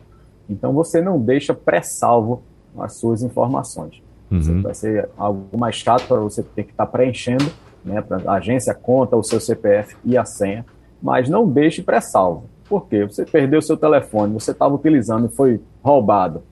então 0.48 0.74
você 0.74 1.00
não 1.00 1.18
deixa 1.18 1.54
pré-salvo 1.54 2.42
as 2.76 2.94
suas 2.94 3.22
informações. 3.22 4.03
Uhum. 4.30 4.62
Vai 4.62 4.74
ser 4.74 5.08
algo 5.16 5.56
mais 5.56 5.76
chato 5.76 6.06
para 6.06 6.20
você 6.20 6.42
ter 6.42 6.64
que 6.64 6.72
estar 6.72 6.86
tá 6.86 6.90
preenchendo, 6.90 7.44
né? 7.84 8.02
A 8.26 8.34
agência 8.34 8.74
conta 8.74 9.16
o 9.16 9.22
seu 9.22 9.40
CPF 9.40 9.96
e 10.04 10.16
a 10.16 10.24
senha, 10.24 10.64
mas 11.02 11.28
não 11.28 11.46
deixe 11.48 11.82
pré-salvo. 11.82 12.48
Por 12.68 12.86
quê? 12.86 13.04
Você 13.04 13.24
perdeu 13.24 13.60
seu 13.60 13.76
telefone, 13.76 14.32
você 14.32 14.52
estava 14.52 14.74
utilizando 14.74 15.26
e 15.26 15.36
foi 15.36 15.60
roubado. 15.82 16.42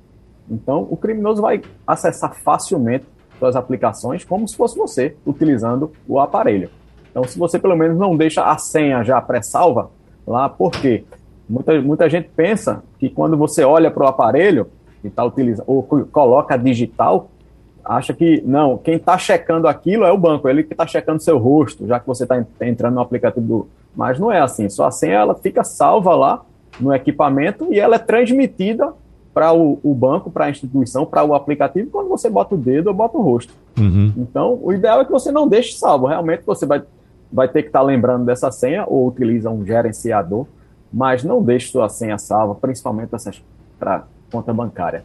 Então, 0.50 0.86
o 0.90 0.96
criminoso 0.96 1.40
vai 1.40 1.62
acessar 1.86 2.34
facilmente 2.34 3.06
suas 3.38 3.56
aplicações 3.56 4.24
como 4.24 4.46
se 4.46 4.56
fosse 4.56 4.76
você 4.76 5.16
utilizando 5.26 5.90
o 6.06 6.20
aparelho. 6.20 6.68
Então, 7.10 7.24
se 7.24 7.38
você 7.38 7.58
pelo 7.58 7.76
menos 7.76 7.98
não 7.98 8.16
deixa 8.16 8.44
a 8.44 8.56
senha 8.58 9.02
já 9.02 9.20
pré-salva 9.20 9.90
lá, 10.26 10.48
por 10.48 10.70
quê? 10.70 11.04
Muita, 11.48 11.80
muita 11.80 12.08
gente 12.08 12.30
pensa 12.34 12.82
que 12.98 13.10
quando 13.10 13.36
você 13.36 13.64
olha 13.64 13.90
para 13.90 14.04
o 14.04 14.06
aparelho 14.06 14.68
e 15.02 15.08
está 15.08 15.24
utilizando, 15.24 15.64
ou 15.66 15.82
coloca 15.82 16.56
digital, 16.56 17.30
acha 17.84 18.14
que, 18.14 18.42
não, 18.44 18.78
quem 18.78 18.94
está 18.94 19.18
checando 19.18 19.66
aquilo 19.66 20.04
é 20.04 20.12
o 20.12 20.18
banco, 20.18 20.48
ele 20.48 20.62
que 20.62 20.72
está 20.72 20.86
checando 20.86 21.22
seu 21.22 21.38
rosto, 21.38 21.86
já 21.86 21.98
que 21.98 22.06
você 22.06 22.24
está 22.24 22.44
entrando 22.60 22.94
no 22.94 23.00
aplicativo 23.00 23.46
do. 23.46 23.68
Mas 23.94 24.18
não 24.18 24.30
é 24.32 24.40
assim, 24.40 24.68
só 24.68 24.86
assim 24.86 25.08
ela 25.08 25.34
fica 25.34 25.64
salva 25.64 26.14
lá 26.14 26.42
no 26.80 26.94
equipamento 26.94 27.68
e 27.70 27.78
ela 27.78 27.96
é 27.96 27.98
transmitida 27.98 28.92
para 29.34 29.52
o, 29.52 29.78
o, 29.82 29.94
banco, 29.94 30.30
para 30.30 30.46
a 30.46 30.50
instituição, 30.50 31.04
para 31.06 31.24
o 31.24 31.34
aplicativo, 31.34 31.90
quando 31.90 32.08
você 32.08 32.28
bota 32.28 32.54
o 32.54 32.58
dedo 32.58 32.88
ou 32.88 32.94
bota 32.94 33.16
o 33.16 33.22
rosto. 33.22 33.52
Uhum. 33.78 34.12
Então, 34.16 34.58
o 34.62 34.72
ideal 34.72 35.00
é 35.00 35.04
que 35.04 35.10
você 35.10 35.32
não 35.32 35.48
deixe 35.48 35.74
salvo. 35.74 36.06
Realmente, 36.06 36.42
você 36.44 36.66
vai, 36.66 36.82
vai 37.32 37.48
ter 37.48 37.62
que 37.62 37.68
estar 37.68 37.80
tá 37.80 37.84
lembrando 37.84 38.24
dessa 38.24 38.50
senha 38.50 38.84
ou 38.86 39.06
utiliza 39.06 39.50
um 39.50 39.64
gerenciador, 39.64 40.46
mas 40.92 41.24
não 41.24 41.42
deixe 41.42 41.70
sua 41.70 41.88
senha 41.88 42.18
salva, 42.18 42.54
principalmente 42.54 43.10
para 43.78 44.04
conta 44.30 44.52
bancária 44.52 45.02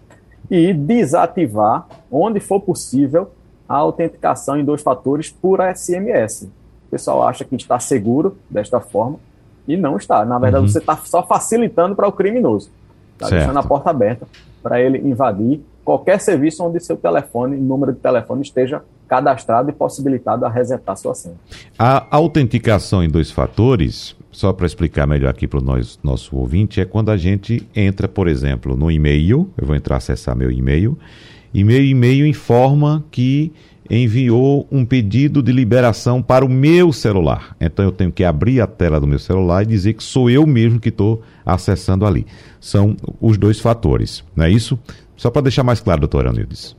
e 0.50 0.74
desativar, 0.74 1.88
onde 2.12 2.40
for 2.40 2.60
possível, 2.60 3.32
a 3.68 3.76
autenticação 3.76 4.58
em 4.58 4.64
dois 4.64 4.82
fatores 4.82 5.30
por 5.30 5.60
SMS. 5.60 6.44
O 6.88 6.90
pessoal 6.90 7.28
acha 7.28 7.44
que 7.44 7.56
está 7.56 7.80
seguro 7.80 8.38
desta 8.50 8.80
forma 8.80 9.20
e 9.68 9.76
não 9.76 9.98
está. 9.98 10.24
Na 10.24 10.40
verdade, 10.40 10.64
uhum. 10.64 10.70
você 10.70 10.80
está 10.80 10.96
só 10.98 11.22
facilitando 11.22 11.96
para 11.96 12.08
o 12.08 12.12
criminoso. 12.12 12.70
Está 13.14 13.30
deixando 13.30 13.58
a 13.60 13.64
porta 13.64 13.90
aberta 13.90 14.28
para 14.62 14.80
ele 14.80 15.00
invadir 15.00 15.62
qualquer 15.88 16.20
serviço 16.20 16.64
onde 16.64 16.82
seu 16.82 16.98
telefone, 16.98 17.56
número 17.56 17.94
de 17.94 18.00
telefone 18.00 18.42
esteja 18.42 18.84
cadastrado 19.08 19.70
e 19.70 19.74
possibilitado 19.74 20.46
a 20.46 20.50
resetar 20.50 20.98
sua 20.98 21.16
senha. 21.16 21.36
A 21.80 22.06
autenticação 22.12 23.02
em 23.02 23.10
dois 23.10 23.32
fatores 23.32 24.17
só 24.32 24.54
para 24.54 24.66
explicar 24.66 25.08
melhor 25.08 25.30
aqui 25.30 25.48
para 25.48 25.60
o 25.60 25.86
nosso 26.04 26.36
ouvinte, 26.36 26.80
é 26.80 26.86
quando 26.86 27.10
a 27.10 27.18
gente 27.18 27.68
entra, 27.76 28.08
por 28.08 28.28
exemplo, 28.28 28.76
no 28.76 28.92
e-mail, 28.92 29.50
eu 29.58 29.66
vou 29.66 29.76
entrar 29.76 29.98
acessar 29.98 30.36
meu 30.36 30.52
e-mail, 30.52 30.98
e 31.54 31.64
meu 31.64 31.84
e-mail 31.84 32.26
informa 32.26 33.04
que 33.10 33.52
enviou 33.90 34.68
um 34.72 34.86
pedido 34.86 35.42
de 35.42 35.52
liberação 35.52 36.22
para 36.22 36.46
o 36.46 36.50
meu 36.50 36.92
celular. 36.92 37.56
Então 37.60 37.86
eu 37.86 37.92
tenho 37.92 38.12
que 38.12 38.24
abrir 38.24 38.62
a 38.62 38.68
tela 38.68 39.00
do 39.00 39.08
meu 39.08 39.20
celular 39.20 39.64
e 39.64 39.66
dizer 39.66 39.94
que 39.94 40.04
sou 40.04 40.30
eu 40.30 40.46
mesmo 40.46 40.80
que 40.80 40.90
estou 40.90 41.22
acessando 41.46 42.06
ali. 42.06 42.26
São 42.60 42.96
os 43.22 43.38
dois 43.38 43.60
fatores, 43.60 44.24
não 44.36 44.46
é 44.46 44.52
isso? 44.52 44.78
Só 45.16 45.32
para 45.32 45.44
deixar 45.44 45.64
mais 45.64 45.80
claro, 45.80 46.02
doutor 46.02 46.28
Anildes. 46.28 46.76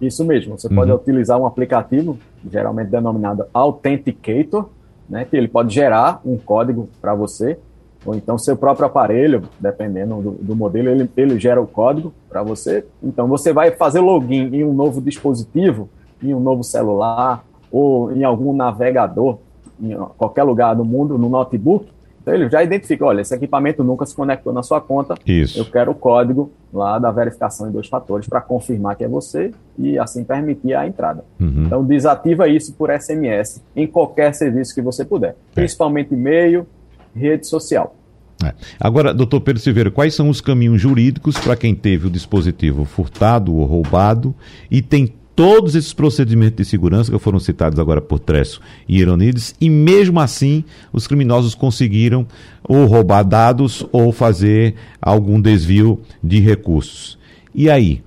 Isso 0.00 0.24
mesmo. 0.24 0.58
Você 0.58 0.68
uhum. 0.68 0.74
pode 0.74 0.92
utilizar 0.92 1.38
um 1.38 1.46
aplicativo, 1.46 2.18
geralmente 2.50 2.90
denominado 2.90 3.46
Authenticator, 3.54 4.68
né, 5.08 5.24
que 5.24 5.36
ele 5.36 5.48
pode 5.48 5.74
gerar 5.74 6.20
um 6.24 6.36
código 6.36 6.88
para 7.00 7.14
você, 7.14 7.58
ou 8.04 8.14
então 8.14 8.38
seu 8.38 8.56
próprio 8.56 8.86
aparelho, 8.86 9.42
dependendo 9.58 10.20
do, 10.20 10.30
do 10.32 10.56
modelo, 10.56 10.88
ele, 10.88 11.10
ele 11.16 11.38
gera 11.38 11.60
o 11.60 11.66
código 11.66 12.12
para 12.28 12.42
você. 12.42 12.86
Então 13.02 13.26
você 13.26 13.52
vai 13.52 13.72
fazer 13.72 14.00
login 14.00 14.54
em 14.54 14.64
um 14.64 14.72
novo 14.72 15.00
dispositivo, 15.00 15.88
em 16.22 16.32
um 16.32 16.40
novo 16.40 16.62
celular, 16.62 17.44
ou 17.70 18.12
em 18.12 18.22
algum 18.22 18.54
navegador, 18.54 19.38
em 19.80 19.94
qualquer 20.16 20.44
lugar 20.44 20.74
do 20.74 20.84
mundo, 20.84 21.18
no 21.18 21.28
notebook, 21.28 21.88
então 22.26 22.34
ele 22.34 22.50
já 22.50 22.60
identifica, 22.60 23.04
olha, 23.04 23.20
esse 23.20 23.32
equipamento 23.32 23.84
nunca 23.84 24.04
se 24.04 24.12
conectou 24.12 24.52
na 24.52 24.60
sua 24.60 24.80
conta. 24.80 25.14
Isso. 25.24 25.60
Eu 25.60 25.64
quero 25.64 25.92
o 25.92 25.94
código 25.94 26.50
lá 26.74 26.98
da 26.98 27.12
verificação 27.12 27.68
em 27.68 27.70
dois 27.70 27.86
fatores 27.86 28.26
para 28.28 28.40
confirmar 28.40 28.96
que 28.96 29.04
é 29.04 29.08
você 29.08 29.52
e 29.78 29.96
assim 29.96 30.24
permitir 30.24 30.74
a 30.74 30.88
entrada. 30.88 31.24
Uhum. 31.38 31.66
Então 31.66 31.84
desativa 31.84 32.48
isso 32.48 32.72
por 32.72 32.90
SMS 32.90 33.62
em 33.76 33.86
qualquer 33.86 34.34
serviço 34.34 34.74
que 34.74 34.82
você 34.82 35.04
puder, 35.04 35.30
é. 35.30 35.34
principalmente 35.54 36.14
e-mail, 36.14 36.66
rede 37.14 37.46
social. 37.46 37.94
É. 38.44 38.52
Agora, 38.80 39.14
doutor 39.14 39.40
Pedro 39.40 39.62
Silveira, 39.62 39.90
quais 39.90 40.12
são 40.12 40.28
os 40.28 40.40
caminhos 40.40 40.80
jurídicos 40.80 41.38
para 41.38 41.54
quem 41.54 41.76
teve 41.76 42.08
o 42.08 42.10
dispositivo 42.10 42.84
furtado 42.84 43.54
ou 43.54 43.64
roubado 43.64 44.34
e 44.68 44.82
tem 44.82 45.14
todos 45.36 45.74
esses 45.74 45.92
procedimentos 45.92 46.56
de 46.56 46.64
segurança 46.64 47.12
que 47.12 47.18
foram 47.18 47.38
citados 47.38 47.78
agora 47.78 48.00
por 48.00 48.18
Tresso 48.18 48.60
e 48.88 48.98
Ironides, 48.98 49.54
e 49.60 49.68
mesmo 49.68 50.18
assim 50.18 50.64
os 50.90 51.06
criminosos 51.06 51.54
conseguiram 51.54 52.26
ou 52.64 52.86
roubar 52.86 53.22
dados 53.22 53.86
ou 53.92 54.10
fazer 54.10 54.74
algum 55.00 55.38
desvio 55.38 56.00
de 56.24 56.40
recursos. 56.40 57.18
E 57.54 57.68
aí? 57.68 58.02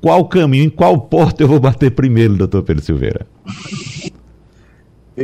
Qual 0.00 0.24
caminho, 0.26 0.64
em 0.64 0.70
qual 0.70 0.98
porta 0.98 1.42
eu 1.42 1.48
vou 1.48 1.60
bater 1.60 1.90
primeiro, 1.90 2.36
doutor 2.36 2.62
Pedro 2.62 2.82
Silveira? 2.82 3.26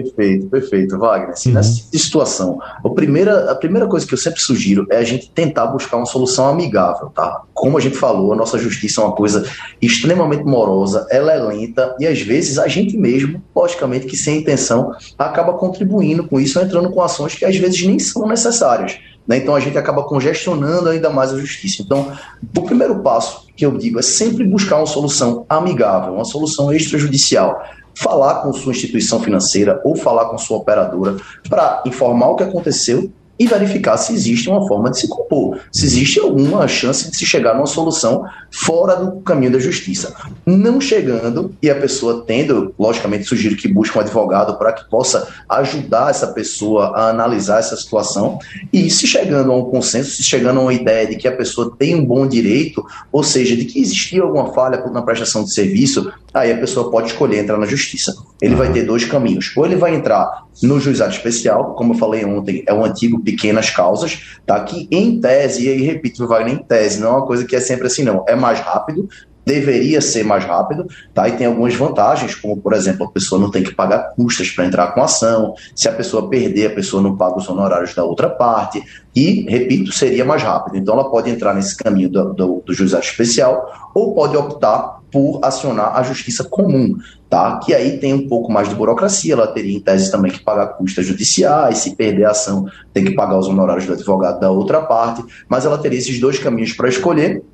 Perfeito, 0.02 0.46
perfeito, 0.48 0.98
Wagner. 0.98 1.30
Assim, 1.30 1.50
uhum. 1.50 1.54
Nessa 1.54 1.82
situação, 1.92 2.58
a 2.84 2.88
primeira, 2.90 3.50
a 3.50 3.54
primeira 3.54 3.86
coisa 3.86 4.06
que 4.06 4.14
eu 4.14 4.18
sempre 4.18 4.40
sugiro 4.40 4.86
é 4.90 4.96
a 4.96 5.04
gente 5.04 5.30
tentar 5.30 5.66
buscar 5.66 5.96
uma 5.96 6.06
solução 6.06 6.48
amigável, 6.48 7.10
tá? 7.10 7.42
Como 7.52 7.78
a 7.78 7.80
gente 7.80 7.96
falou, 7.96 8.32
a 8.32 8.36
nossa 8.36 8.58
justiça 8.58 9.00
é 9.00 9.04
uma 9.04 9.14
coisa 9.14 9.48
extremamente 9.80 10.44
morosa, 10.44 11.06
ela 11.10 11.32
é 11.32 11.38
lenta 11.40 11.94
e 11.98 12.06
às 12.06 12.20
vezes 12.20 12.58
a 12.58 12.66
gente 12.66 12.96
mesmo, 12.96 13.42
logicamente 13.54 14.06
que 14.06 14.16
sem 14.16 14.38
intenção, 14.38 14.92
acaba 15.18 15.54
contribuindo 15.54 16.26
com 16.26 16.40
isso, 16.40 16.60
entrando 16.60 16.90
com 16.90 17.00
ações 17.00 17.34
que 17.34 17.44
às 17.44 17.56
vezes 17.56 17.86
nem 17.86 17.98
são 17.98 18.26
necessárias. 18.26 18.98
Né? 19.26 19.38
Então 19.38 19.54
a 19.54 19.60
gente 19.60 19.78
acaba 19.78 20.02
congestionando 20.02 20.88
ainda 20.88 21.10
mais 21.10 21.32
a 21.32 21.38
justiça. 21.38 21.82
Então, 21.82 22.12
o 22.56 22.62
primeiro 22.62 23.00
passo 23.00 23.46
que 23.56 23.64
eu 23.64 23.76
digo 23.76 23.98
é 23.98 24.02
sempre 24.02 24.44
buscar 24.44 24.76
uma 24.76 24.86
solução 24.86 25.46
amigável, 25.48 26.14
uma 26.14 26.24
solução 26.24 26.72
extrajudicial 26.72 27.62
falar 27.96 28.42
com 28.42 28.52
sua 28.52 28.72
instituição 28.72 29.20
financeira 29.20 29.80
ou 29.84 29.96
falar 29.96 30.26
com 30.26 30.38
sua 30.38 30.58
operadora 30.58 31.16
para 31.48 31.82
informar 31.86 32.28
o 32.30 32.36
que 32.36 32.42
aconteceu 32.42 33.10
e 33.38 33.46
verificar 33.46 33.96
se 33.96 34.12
existe 34.12 34.48
uma 34.48 34.66
forma 34.66 34.90
de 34.90 35.00
se 35.00 35.08
compor, 35.08 35.58
se 35.72 35.84
existe 35.84 36.20
alguma 36.20 36.66
chance 36.68 37.10
de 37.10 37.16
se 37.16 37.26
chegar 37.26 37.54
numa 37.54 37.66
solução 37.66 38.24
fora 38.50 38.94
do 38.94 39.20
caminho 39.20 39.52
da 39.52 39.58
justiça. 39.58 40.14
Não 40.46 40.80
chegando 40.80 41.52
e 41.60 41.70
a 41.70 41.74
pessoa 41.74 42.24
tendo, 42.26 42.72
logicamente, 42.78 43.24
sugiro 43.24 43.56
que 43.56 43.66
busque 43.66 43.96
um 43.98 44.00
advogado 44.00 44.56
para 44.56 44.72
que 44.72 44.88
possa 44.88 45.28
ajudar 45.48 46.10
essa 46.10 46.28
pessoa 46.28 46.96
a 46.96 47.10
analisar 47.10 47.58
essa 47.58 47.76
situação 47.76 48.38
e 48.72 48.88
se 48.90 49.06
chegando 49.06 49.50
a 49.50 49.56
um 49.56 49.64
consenso, 49.64 50.10
se 50.10 50.22
chegando 50.22 50.60
a 50.60 50.62
uma 50.62 50.74
ideia 50.74 51.06
de 51.06 51.16
que 51.16 51.26
a 51.26 51.36
pessoa 51.36 51.74
tem 51.76 51.94
um 51.94 52.04
bom 52.04 52.26
direito, 52.26 52.84
ou 53.10 53.22
seja, 53.22 53.56
de 53.56 53.64
que 53.64 53.80
existia 53.80 54.22
alguma 54.22 54.52
falha 54.52 54.84
na 54.92 55.02
prestação 55.02 55.42
de 55.42 55.52
serviço, 55.52 56.12
aí 56.32 56.52
a 56.52 56.58
pessoa 56.58 56.90
pode 56.90 57.08
escolher 57.08 57.38
entrar 57.38 57.58
na 57.58 57.66
justiça. 57.66 58.14
Ele 58.40 58.54
vai 58.54 58.72
ter 58.72 58.82
dois 58.82 59.04
caminhos. 59.04 59.52
Ou 59.56 59.64
ele 59.64 59.76
vai 59.76 59.94
entrar 59.94 60.44
no 60.62 60.80
juizado 60.80 61.12
especial, 61.12 61.74
como 61.74 61.94
eu 61.94 61.98
falei 61.98 62.24
ontem, 62.24 62.62
é 62.66 62.74
um 62.74 62.84
antigo 62.84 63.20
pequenas 63.24 63.70
causas, 63.70 64.38
tá? 64.46 64.62
Que 64.62 64.86
em 64.90 65.20
tese, 65.20 65.66
e 65.66 65.70
aí 65.70 65.82
repito, 65.82 66.26
Wagner, 66.26 66.54
em 66.54 66.58
tese, 66.58 67.00
não 67.00 67.08
é 67.08 67.10
uma 67.12 67.26
coisa 67.26 67.44
que 67.44 67.56
é 67.56 67.60
sempre 67.60 67.86
assim, 67.86 68.04
não. 68.04 68.24
É 68.28 68.36
mais 68.36 68.60
rápido, 68.60 69.08
deveria 69.44 70.00
ser 70.00 70.24
mais 70.24 70.44
rápido, 70.44 70.86
tá? 71.12 71.28
E 71.28 71.32
tem 71.32 71.46
algumas 71.46 71.74
vantagens, 71.74 72.34
como 72.34 72.56
por 72.56 72.72
exemplo, 72.72 73.06
a 73.06 73.10
pessoa 73.10 73.40
não 73.40 73.50
tem 73.50 73.62
que 73.62 73.74
pagar 73.74 74.14
custas 74.14 74.50
para 74.50 74.66
entrar 74.66 74.88
com 74.88 75.02
ação, 75.02 75.54
se 75.74 75.88
a 75.88 75.92
pessoa 75.92 76.28
perder, 76.28 76.66
a 76.66 76.74
pessoa 76.74 77.02
não 77.02 77.16
paga 77.16 77.36
os 77.36 77.48
honorários 77.48 77.94
da 77.94 78.04
outra 78.04 78.28
parte, 78.28 78.82
e, 79.14 79.46
repito, 79.48 79.92
seria 79.92 80.24
mais 80.24 80.42
rápido. 80.42 80.76
Então 80.76 80.94
ela 80.94 81.10
pode 81.10 81.30
entrar 81.30 81.54
nesse 81.54 81.76
caminho 81.76 82.08
do, 82.08 82.34
do, 82.34 82.62
do 82.66 82.74
juizado 82.74 83.04
especial 83.04 83.90
ou 83.94 84.12
pode 84.14 84.36
optar 84.36 85.00
por 85.12 85.38
acionar 85.44 85.96
a 85.96 86.02
justiça 86.02 86.42
comum, 86.42 86.96
tá? 87.30 87.60
Que 87.60 87.72
aí 87.72 87.98
tem 87.98 88.12
um 88.12 88.26
pouco 88.26 88.50
mais 88.50 88.68
de 88.68 88.74
burocracia, 88.74 89.34
ela 89.34 89.46
teria 89.46 89.76
em 89.76 89.80
tese 89.80 90.10
também 90.10 90.32
que 90.32 90.42
pagar 90.42 90.66
custas 90.68 91.06
judiciais, 91.06 91.78
se 91.78 91.94
perder 91.94 92.24
a 92.24 92.32
ação, 92.32 92.66
tem 92.92 93.04
que 93.04 93.14
pagar 93.14 93.38
os 93.38 93.46
honorários 93.46 93.86
do 93.86 93.92
advogado 93.92 94.40
da 94.40 94.50
outra 94.50 94.80
parte, 94.82 95.22
mas 95.48 95.64
ela 95.64 95.78
teria 95.78 96.00
esses 96.00 96.18
dois 96.18 96.40
caminhos 96.40 96.72
para 96.72 96.88
escolher 96.88 97.44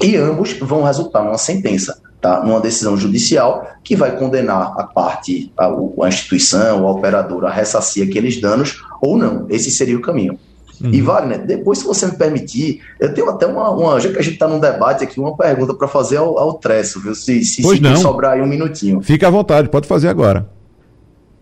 e 0.00 0.16
ambos 0.16 0.52
vão 0.60 0.82
resultar 0.82 1.22
numa 1.22 1.38
sentença, 1.38 2.00
tá? 2.20 2.42
numa 2.44 2.60
decisão 2.60 2.96
judicial 2.96 3.66
que 3.82 3.96
vai 3.96 4.16
condenar 4.16 4.74
a 4.76 4.84
parte, 4.84 5.52
a, 5.58 5.66
a 5.66 6.08
instituição, 6.08 6.86
a 6.86 6.90
operadora 6.90 7.48
a 7.48 7.52
ressarcir 7.52 8.08
aqueles 8.08 8.40
danos 8.40 8.82
ou 9.00 9.16
não. 9.16 9.46
Esse 9.48 9.70
seria 9.70 9.96
o 9.96 10.02
caminho. 10.02 10.38
Uhum. 10.82 10.90
E 10.92 11.00
Wagner, 11.00 11.46
depois, 11.46 11.78
se 11.78 11.84
você 11.84 12.06
me 12.06 12.12
permitir, 12.12 12.80
eu 12.98 13.14
tenho 13.14 13.28
até 13.28 13.46
uma, 13.46 13.70
uma 13.70 14.00
já 14.00 14.10
que 14.10 14.18
a 14.18 14.22
gente 14.22 14.34
está 14.34 14.48
num 14.48 14.58
debate 14.58 15.04
aqui, 15.04 15.20
uma 15.20 15.36
pergunta 15.36 15.74
para 15.74 15.86
fazer 15.86 16.16
ao, 16.16 16.38
ao 16.38 16.54
Tresso, 16.54 17.00
viu? 17.00 17.14
Se, 17.14 17.44
se, 17.44 17.62
se 17.62 17.96
sobrar 17.96 18.32
aí 18.32 18.42
um 18.42 18.46
minutinho. 18.46 19.00
Fique 19.00 19.24
à 19.24 19.30
vontade, 19.30 19.68
pode 19.68 19.86
fazer 19.86 20.08
agora. 20.08 20.48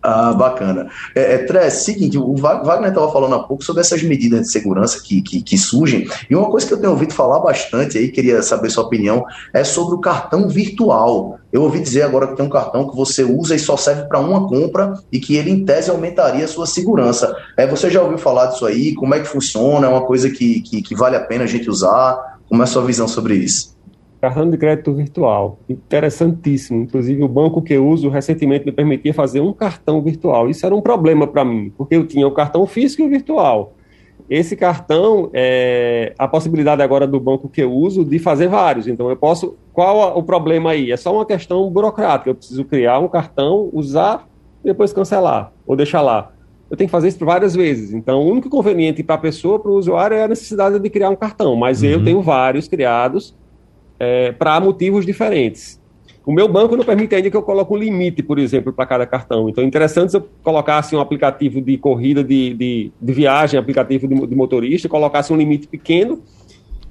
Ah, 0.03 0.33
bacana. 0.33 0.89
É, 1.13 1.45
é, 1.45 1.69
seguinte, 1.69 2.17
o 2.17 2.35
Wagner 2.35 2.89
estava 2.89 3.11
falando 3.11 3.35
há 3.35 3.43
pouco 3.43 3.63
sobre 3.63 3.81
essas 3.81 4.01
medidas 4.01 4.41
de 4.41 4.51
segurança 4.51 4.99
que, 4.99 5.21
que, 5.21 5.43
que, 5.43 5.57
surgem, 5.59 6.09
e 6.27 6.35
uma 6.35 6.49
coisa 6.49 6.65
que 6.65 6.73
eu 6.73 6.79
tenho 6.79 6.91
ouvido 6.91 7.13
falar 7.13 7.39
bastante 7.39 7.99
aí, 7.99 8.09
queria 8.09 8.41
saber 8.41 8.71
sua 8.71 8.83
opinião, 8.83 9.23
é 9.53 9.63
sobre 9.63 9.93
o 9.93 9.99
cartão 9.99 10.49
virtual. 10.49 11.37
Eu 11.53 11.61
ouvi 11.61 11.79
dizer 11.79 12.01
agora 12.01 12.27
que 12.27 12.35
tem 12.35 12.43
um 12.43 12.49
cartão 12.49 12.89
que 12.89 12.95
você 12.95 13.23
usa 13.23 13.53
e 13.53 13.59
só 13.59 13.77
serve 13.77 14.05
para 14.05 14.19
uma 14.19 14.47
compra 14.47 14.93
e 15.11 15.19
que 15.19 15.35
ele, 15.35 15.51
em 15.51 15.63
tese, 15.63 15.91
aumentaria 15.91 16.45
a 16.45 16.47
sua 16.47 16.65
segurança. 16.65 17.35
É, 17.55 17.67
você 17.67 17.87
já 17.89 18.01
ouviu 18.01 18.17
falar 18.17 18.47
disso 18.47 18.65
aí? 18.65 18.95
Como 18.95 19.13
é 19.13 19.19
que 19.19 19.27
funciona? 19.27 19.85
É 19.85 19.89
uma 19.89 20.05
coisa 20.05 20.31
que, 20.31 20.61
que, 20.61 20.81
que 20.81 20.95
vale 20.95 21.15
a 21.15 21.21
pena 21.21 21.43
a 21.43 21.47
gente 21.47 21.69
usar? 21.69 22.39
Como 22.49 22.61
é 22.61 22.65
a 22.65 22.67
sua 22.67 22.83
visão 22.83 23.07
sobre 23.07 23.35
isso? 23.35 23.79
Cartão 24.21 24.47
de 24.47 24.55
crédito 24.55 24.93
virtual, 24.93 25.57
interessantíssimo. 25.67 26.83
Inclusive, 26.83 27.23
o 27.23 27.27
banco 27.27 27.59
que 27.59 27.73
eu 27.73 27.87
uso 27.87 28.07
recentemente 28.07 28.63
me 28.63 28.71
permitia 28.71 29.11
fazer 29.15 29.41
um 29.41 29.51
cartão 29.51 29.99
virtual. 29.99 30.47
Isso 30.47 30.63
era 30.63 30.75
um 30.75 30.81
problema 30.81 31.25
para 31.25 31.43
mim, 31.43 31.73
porque 31.75 31.95
eu 31.95 32.05
tinha 32.05 32.27
o 32.27 32.31
cartão 32.31 32.67
físico 32.67 33.01
e 33.01 33.05
o 33.07 33.09
virtual. 33.09 33.73
Esse 34.29 34.55
cartão, 34.55 35.31
é 35.33 36.13
a 36.19 36.27
possibilidade 36.27 36.83
agora 36.83 37.07
do 37.07 37.19
banco 37.19 37.49
que 37.49 37.63
eu 37.63 37.73
uso 37.73 38.05
de 38.05 38.19
fazer 38.19 38.47
vários. 38.47 38.87
Então, 38.87 39.09
eu 39.09 39.17
posso. 39.17 39.57
Qual 39.73 40.15
o 40.15 40.21
problema 40.21 40.69
aí? 40.69 40.91
É 40.91 40.97
só 40.97 41.11
uma 41.11 41.25
questão 41.25 41.67
burocrática. 41.71 42.29
Eu 42.29 42.35
preciso 42.35 42.63
criar 42.63 42.99
um 42.99 43.07
cartão, 43.07 43.71
usar 43.73 44.27
e 44.63 44.67
depois 44.67 44.93
cancelar 44.93 45.51
ou 45.65 45.75
deixar 45.75 46.01
lá. 46.01 46.31
Eu 46.69 46.77
tenho 46.77 46.87
que 46.87 46.91
fazer 46.91 47.07
isso 47.07 47.25
várias 47.25 47.55
vezes. 47.55 47.91
Então, 47.91 48.21
o 48.21 48.31
único 48.31 48.51
conveniente 48.51 49.01
para 49.01 49.15
a 49.15 49.17
pessoa, 49.17 49.59
para 49.59 49.71
o 49.71 49.75
usuário, 49.75 50.15
é 50.15 50.23
a 50.23 50.27
necessidade 50.27 50.79
de 50.79 50.89
criar 50.91 51.09
um 51.09 51.15
cartão. 51.15 51.55
Mas 51.55 51.81
uhum. 51.81 51.89
eu 51.89 52.03
tenho 52.03 52.21
vários 52.21 52.67
criados 52.67 53.35
é, 54.01 54.31
para 54.31 54.59
motivos 54.59 55.05
diferentes. 55.05 55.79
O 56.25 56.31
meu 56.31 56.47
banco 56.47 56.75
não 56.75 56.83
permite 56.83 57.13
ainda 57.13 57.29
que 57.29 57.37
eu 57.37 57.43
coloque 57.43 57.71
um 57.71 57.77
limite, 57.77 58.23
por 58.23 58.39
exemplo, 58.39 58.73
para 58.73 58.85
cada 58.87 59.05
cartão. 59.05 59.47
Então, 59.47 59.63
é 59.63 59.67
interessante 59.67 60.09
se 60.09 60.17
eu 60.17 60.27
colocasse 60.43 60.95
um 60.95 60.99
aplicativo 60.99 61.61
de 61.61 61.77
corrida, 61.77 62.23
de, 62.23 62.55
de, 62.55 62.91
de 62.99 63.13
viagem, 63.13 63.59
aplicativo 63.59 64.07
de, 64.07 64.27
de 64.27 64.35
motorista, 64.35 64.89
colocasse 64.89 65.31
um 65.31 65.37
limite 65.37 65.67
pequeno 65.67 66.19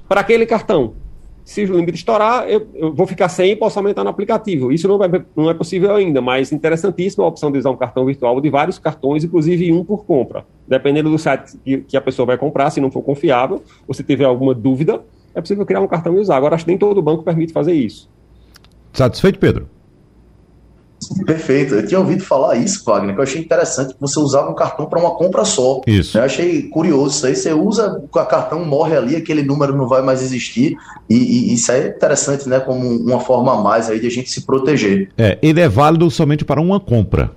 para 0.09 0.21
aquele 0.21 0.47
cartão. 0.47 0.95
Se 1.45 1.65
o 1.65 1.77
limite 1.77 1.99
estourar, 1.99 2.49
eu, 2.49 2.69
eu, 2.75 2.95
vou 2.95 3.09
ficar 3.09 3.29
sem 3.29 3.53
e 3.53 3.57
posso 3.57 3.77
aumentar 3.77 4.05
no 4.05 4.11
aplicativo. 4.11 4.71
Isso 4.71 4.87
não, 4.87 4.97
vai, 4.97 5.11
não 5.35 5.51
é 5.51 5.55
possível 5.55 5.93
ainda, 5.97 6.21
mas 6.21 6.53
interessantíssima 6.53 7.25
a 7.25 7.27
opção 7.27 7.51
de 7.51 7.59
usar 7.59 7.71
um 7.71 7.77
cartão 7.77 8.05
virtual 8.05 8.41
de 8.41 8.49
vários 8.49 8.79
cartões, 8.79 9.25
inclusive 9.25 9.73
um 9.73 9.85
por 9.85 10.05
compra. 10.05 10.45
Dependendo 10.69 11.11
do 11.11 11.19
site 11.19 11.59
que, 11.65 11.79
que 11.79 11.97
a 11.97 12.01
pessoa 12.01 12.27
vai 12.27 12.39
comprar, 12.39 12.71
se 12.71 12.81
não 12.81 12.91
for 12.91 13.03
confiável, 13.03 13.65
ou 13.89 13.95
se 13.95 14.05
tiver 14.05 14.27
alguma 14.27 14.55
dúvida, 14.55 15.03
é 15.35 15.41
possível 15.41 15.65
criar 15.67 15.81
um 15.81 15.89
cartão 15.89 16.15
e 16.15 16.19
usar. 16.19 16.37
Agora, 16.37 16.55
acho 16.55 16.65
que 16.65 16.71
nem 16.71 16.79
todo 16.79 17.03
banco 17.03 17.23
permite 17.23 17.53
fazer 17.53 17.73
isso. 17.73 18.09
Satisfeito, 18.93 19.39
Pedro? 19.39 19.69
Perfeito. 21.25 21.75
Eu 21.75 21.87
tinha 21.87 21.99
ouvido 21.99 22.23
falar 22.23 22.57
isso, 22.57 22.85
Wagner, 22.85 23.15
que 23.15 23.21
eu 23.21 23.25
achei 23.25 23.41
interessante 23.41 23.95
que 23.95 24.01
você 24.01 24.19
usava 24.21 24.51
um 24.51 24.55
cartão 24.55 24.87
para 24.87 25.01
uma 25.01 25.15
compra 25.15 25.45
só. 25.45 25.81
Isso. 25.87 26.19
Eu 26.19 26.23
achei 26.23 26.63
curioso 26.65 27.17
isso 27.17 27.27
aí. 27.27 27.37
Você 27.37 27.53
usa, 27.53 28.03
o 28.03 28.09
cartão 28.09 28.65
morre 28.65 28.97
ali, 28.97 29.17
aquele 29.17 29.43
número 29.43 29.75
não 29.75 29.89
vai 29.89 30.03
mais 30.03 30.23
existir. 30.23 30.77
E, 31.09 31.15
e 31.15 31.55
isso 31.55 31.73
aí 31.73 31.83
é 31.83 31.89
interessante, 31.89 32.49
né? 32.49 32.61
Como 32.61 32.87
uma 32.87 33.21
forma 33.21 33.55
a 33.55 33.61
mais 33.61 33.89
aí 33.89 33.99
de 33.99 34.07
a 34.07 34.11
gente 34.11 34.31
se 34.31 34.43
proteger. 34.43 35.11
É, 35.17 35.39
ele 35.43 35.61
é 35.61 35.69
válido 35.69 36.11
somente 36.11 36.45
para 36.45 36.61
uma 36.61 36.79
compra. 36.79 37.33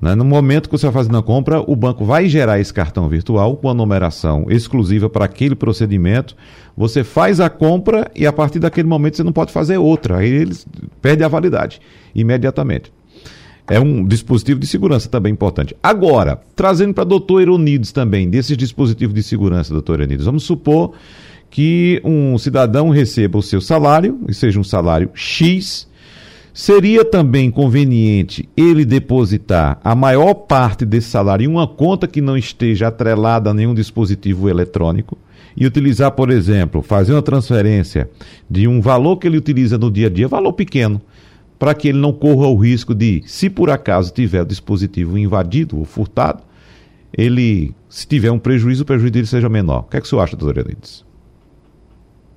Né? 0.00 0.14
No 0.14 0.24
momento 0.24 0.68
que 0.68 0.76
você 0.76 0.86
vai 0.86 0.92
fazendo 0.92 1.16
a 1.16 1.22
compra, 1.22 1.60
o 1.60 1.74
banco 1.74 2.04
vai 2.04 2.28
gerar 2.28 2.60
esse 2.60 2.72
cartão 2.72 3.08
virtual 3.08 3.56
com 3.56 3.68
a 3.68 3.74
numeração 3.74 4.46
exclusiva 4.48 5.08
para 5.08 5.24
aquele 5.24 5.54
procedimento. 5.54 6.36
Você 6.76 7.02
faz 7.02 7.40
a 7.40 7.48
compra 7.48 8.10
e 8.14 8.26
a 8.26 8.32
partir 8.32 8.58
daquele 8.58 8.88
momento 8.88 9.16
você 9.16 9.24
não 9.24 9.32
pode 9.32 9.52
fazer 9.52 9.78
outra. 9.78 10.18
Aí 10.18 10.28
ele 10.28 10.54
perde 11.00 11.24
a 11.24 11.28
validade 11.28 11.80
imediatamente. 12.14 12.92
é 13.68 13.80
um 13.80 14.06
dispositivo 14.06 14.60
de 14.60 14.66
segurança 14.66 15.08
também 15.08 15.32
importante. 15.32 15.74
Agora, 15.82 16.40
trazendo 16.54 16.94
para 16.94 17.04
doutor 17.04 17.40
Eronides 17.40 17.90
também, 17.90 18.30
desses 18.30 18.56
dispositivos 18.56 19.14
de 19.14 19.22
segurança, 19.22 19.72
doutor 19.72 20.00
Eronides, 20.00 20.24
vamos 20.24 20.44
supor 20.44 20.92
que 21.50 22.00
um 22.04 22.36
cidadão 22.38 22.90
receba 22.90 23.38
o 23.38 23.42
seu 23.42 23.60
salário, 23.60 24.20
e 24.28 24.34
seja 24.34 24.60
um 24.60 24.64
salário 24.64 25.10
X, 25.14 25.88
seria 26.56 27.04
também 27.04 27.50
conveniente 27.50 28.48
ele 28.56 28.86
depositar 28.86 29.78
a 29.84 29.94
maior 29.94 30.32
parte 30.32 30.86
desse 30.86 31.10
salário 31.10 31.44
em 31.44 31.46
uma 31.46 31.66
conta 31.66 32.08
que 32.08 32.22
não 32.22 32.34
esteja 32.34 32.88
atrelada 32.88 33.50
a 33.50 33.54
nenhum 33.54 33.74
dispositivo 33.74 34.48
eletrônico 34.48 35.18
e 35.54 35.66
utilizar, 35.66 36.12
por 36.12 36.30
exemplo, 36.30 36.80
fazer 36.80 37.12
uma 37.12 37.20
transferência 37.20 38.08
de 38.48 38.66
um 38.66 38.80
valor 38.80 39.18
que 39.18 39.26
ele 39.26 39.36
utiliza 39.36 39.76
no 39.76 39.90
dia 39.90 40.06
a 40.06 40.10
dia, 40.10 40.26
valor 40.28 40.54
pequeno, 40.54 40.98
para 41.58 41.74
que 41.74 41.88
ele 41.88 41.98
não 41.98 42.10
corra 42.10 42.46
o 42.46 42.56
risco 42.56 42.94
de, 42.94 43.22
se 43.26 43.50
por 43.50 43.68
acaso 43.68 44.10
tiver 44.10 44.40
o 44.40 44.46
dispositivo 44.46 45.18
invadido 45.18 45.78
ou 45.78 45.84
furtado, 45.84 46.42
ele, 47.12 47.74
se 47.86 48.06
tiver 48.06 48.30
um 48.30 48.38
prejuízo, 48.38 48.82
o 48.82 48.86
prejuízo 48.86 49.12
dele 49.12 49.26
seja 49.26 49.50
menor. 49.50 49.80
O 49.80 49.82
que 49.90 49.98
é 49.98 50.00
que 50.00 50.06
o 50.06 50.08
senhor 50.08 50.22
acha, 50.22 50.34
doutor 50.34 50.64
Elides? 50.64 51.04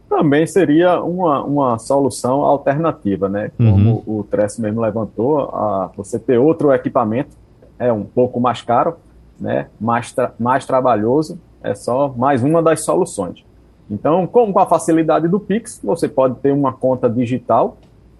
Também 0.09 0.47
seria 0.47 1.01
uma, 1.01 1.43
uma 1.43 1.77
solução 1.77 2.41
alternativa, 2.41 3.29
né? 3.29 3.51
Como 3.55 4.03
uhum. 4.07 4.19
o 4.19 4.23
Tress 4.23 4.59
mesmo 4.59 4.81
levantou, 4.81 5.41
a, 5.53 5.91
você 5.95 6.17
ter 6.17 6.39
outro 6.39 6.73
equipamento 6.73 7.37
é 7.77 7.93
um 7.93 8.03
pouco 8.03 8.39
mais 8.39 8.61
caro, 8.63 8.95
né? 9.39 9.67
mais, 9.79 10.11
tra 10.11 10.33
mais 10.39 10.65
trabalhoso, 10.65 11.39
é 11.63 11.75
só 11.75 12.13
mais 12.17 12.43
uma 12.43 12.61
das 12.61 12.83
soluções. 12.83 13.45
Então, 13.89 14.25
como 14.27 14.51
com 14.51 14.59
a 14.59 14.65
facilidade 14.65 15.27
do 15.27 15.39
Pix, 15.39 15.79
você 15.83 16.07
pode 16.07 16.35
ter 16.39 16.51
uma 16.51 16.73
conta 16.73 17.09
digital 17.09 17.77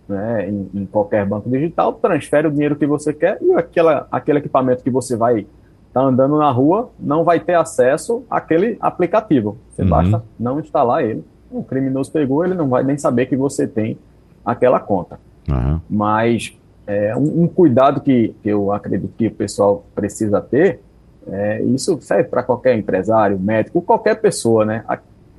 né, 0.08 0.50
em, 0.50 0.70
em, 0.74 0.86
qualquer 0.86 1.26
banco 1.26 1.50
digital, 1.50 1.94
transfere 1.94 2.48
o 2.48 2.52
dinheiro 2.52 2.76
que 2.76 2.88
você 2.88 3.14
quer 3.14 3.38
e 3.42 3.54
aquela, 3.54 4.08
aquele 4.12 4.40
equipamento 4.40 4.84
que 4.84 4.90
você 4.90 5.16
vai 5.16 5.42
estar 5.42 5.48
tá 5.94 6.02
andando 6.02 6.38
na 6.38 6.50
rua 6.50 6.90
não 7.00 7.24
vai 7.24 7.40
ter 7.40 7.54
acesso 7.54 8.24
àquele 8.30 8.78
aplicativo. 8.80 9.58
Você 9.70 9.84
uhum. 9.84 9.90
basta 9.90 10.24
não 10.40 10.60
instalar 10.60 11.04
ele. 11.04 11.24
O 11.52 11.64
criminoso 11.64 12.12
pegou, 12.12 12.45
ele 12.45 12.54
não 12.54 12.70
vai 12.70 12.84
nem 12.84 12.97
saber 12.97 13.26
que 13.26 13.36
você 13.36 13.68
tem 13.68 13.97
aquela 14.45 14.80
conta. 14.80 15.20
Uhum. 15.47 15.80
Mas 15.89 16.58
é, 16.86 17.16
um, 17.16 17.43
um, 17.43 17.47
cuidado 17.47 18.02
que, 18.02 18.36
que 18.41 18.50
eu 18.50 18.72
acredito 18.72 19.14
que 19.18 19.28
o 19.28 19.32
pessoal 19.32 19.86
precisa 19.93 20.41
ter, 20.41 20.82
é, 21.28 21.62
isso 21.64 22.00
serve 22.02 22.26
para 22.26 22.43
qualquer 22.43 22.78
empresário, 22.78 23.39
médico, 23.39 23.82
qualquer 23.82 24.16
pessoa, 24.16 24.66
né? 24.66 24.84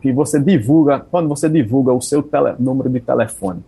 Que 0.01 0.13
você 0.13 0.39
divulga, 0.41 1.01
quando 1.01 1.29
você 1.29 1.49
divulga 1.49 1.93
o 1.93 2.01
seu 2.01 2.23
tele, 2.23 2.55
número 2.59 2.89
de 2.89 3.01
telefone, 3.01 3.63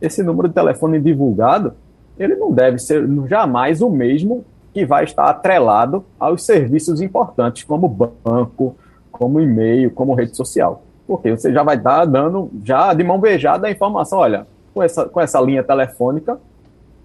esse 0.00 0.22
número 0.22 0.48
de 0.48 0.54
telefone 0.54 1.00
divulgado, 1.00 1.74
ele 2.18 2.34
não 2.34 2.52
deve 2.52 2.78
ser 2.78 3.08
jamais 3.28 3.80
o 3.80 3.88
mesmo 3.88 4.44
que 4.72 4.84
vai 4.84 5.04
estar 5.04 5.24
atrelado 5.24 6.04
aos 6.18 6.44
serviços 6.44 7.00
importantes, 7.00 7.64
como 7.64 7.88
banco, 7.88 8.76
como 9.10 9.40
e-mail, 9.40 9.90
como 9.90 10.14
rede 10.14 10.36
social. 10.36 10.82
Porque 11.08 11.30
você 11.30 11.50
já 11.50 11.62
vai 11.62 11.76
estar 11.76 12.04
dando, 12.04 12.50
já 12.62 12.92
de 12.92 13.02
mão 13.02 13.18
beijada, 13.18 13.66
a 13.66 13.70
informação: 13.70 14.18
olha, 14.18 14.46
com 14.74 14.82
essa, 14.82 15.06
com 15.06 15.18
essa 15.18 15.40
linha 15.40 15.64
telefônica, 15.64 16.38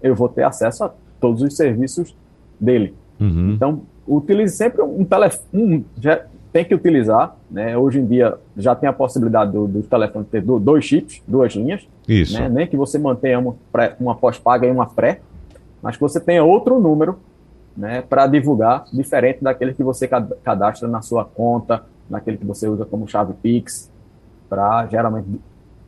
eu 0.02 0.14
vou 0.14 0.28
ter 0.28 0.42
acesso 0.42 0.84
a 0.84 0.90
todos 1.18 1.40
os 1.40 1.56
serviços 1.56 2.14
dele. 2.60 2.94
Uhum. 3.18 3.52
Então, 3.52 3.80
utilize 4.06 4.54
sempre 4.54 4.82
um 4.82 5.06
telefone. 5.06 5.46
Um, 5.54 5.84
tem 6.52 6.64
que 6.64 6.74
utilizar, 6.74 7.34
né? 7.50 7.76
Hoje 7.76 7.98
em 7.98 8.06
dia 8.06 8.36
já 8.56 8.76
tem 8.76 8.88
a 8.88 8.92
possibilidade 8.92 9.50
do, 9.50 9.66
do 9.66 9.82
telefone 9.82 10.26
ter 10.26 10.42
dois 10.42 10.84
chips, 10.84 11.22
duas 11.26 11.54
linhas. 11.54 11.88
Isso. 12.06 12.38
Né? 12.38 12.48
Nem 12.48 12.66
que 12.66 12.76
você 12.76 12.98
mantenha 12.98 13.38
uma, 13.38 13.56
pré, 13.72 13.96
uma 13.98 14.14
pós-paga 14.14 14.66
e 14.66 14.70
uma 14.70 14.86
pré, 14.86 15.20
mas 15.82 15.96
que 15.96 16.02
você 16.02 16.20
tenha 16.20 16.44
outro 16.44 16.78
número 16.78 17.18
né, 17.76 18.02
para 18.02 18.26
divulgar, 18.26 18.84
diferente 18.92 19.42
daquele 19.42 19.72
que 19.74 19.82
você 19.82 20.06
cadastra 20.06 20.86
na 20.86 21.02
sua 21.02 21.24
conta, 21.24 21.82
naquele 22.08 22.36
que 22.36 22.44
você 22.44 22.68
usa 22.68 22.84
como 22.84 23.08
chave 23.08 23.32
Pix, 23.42 23.90
para 24.54 24.86
geralmente 24.86 25.26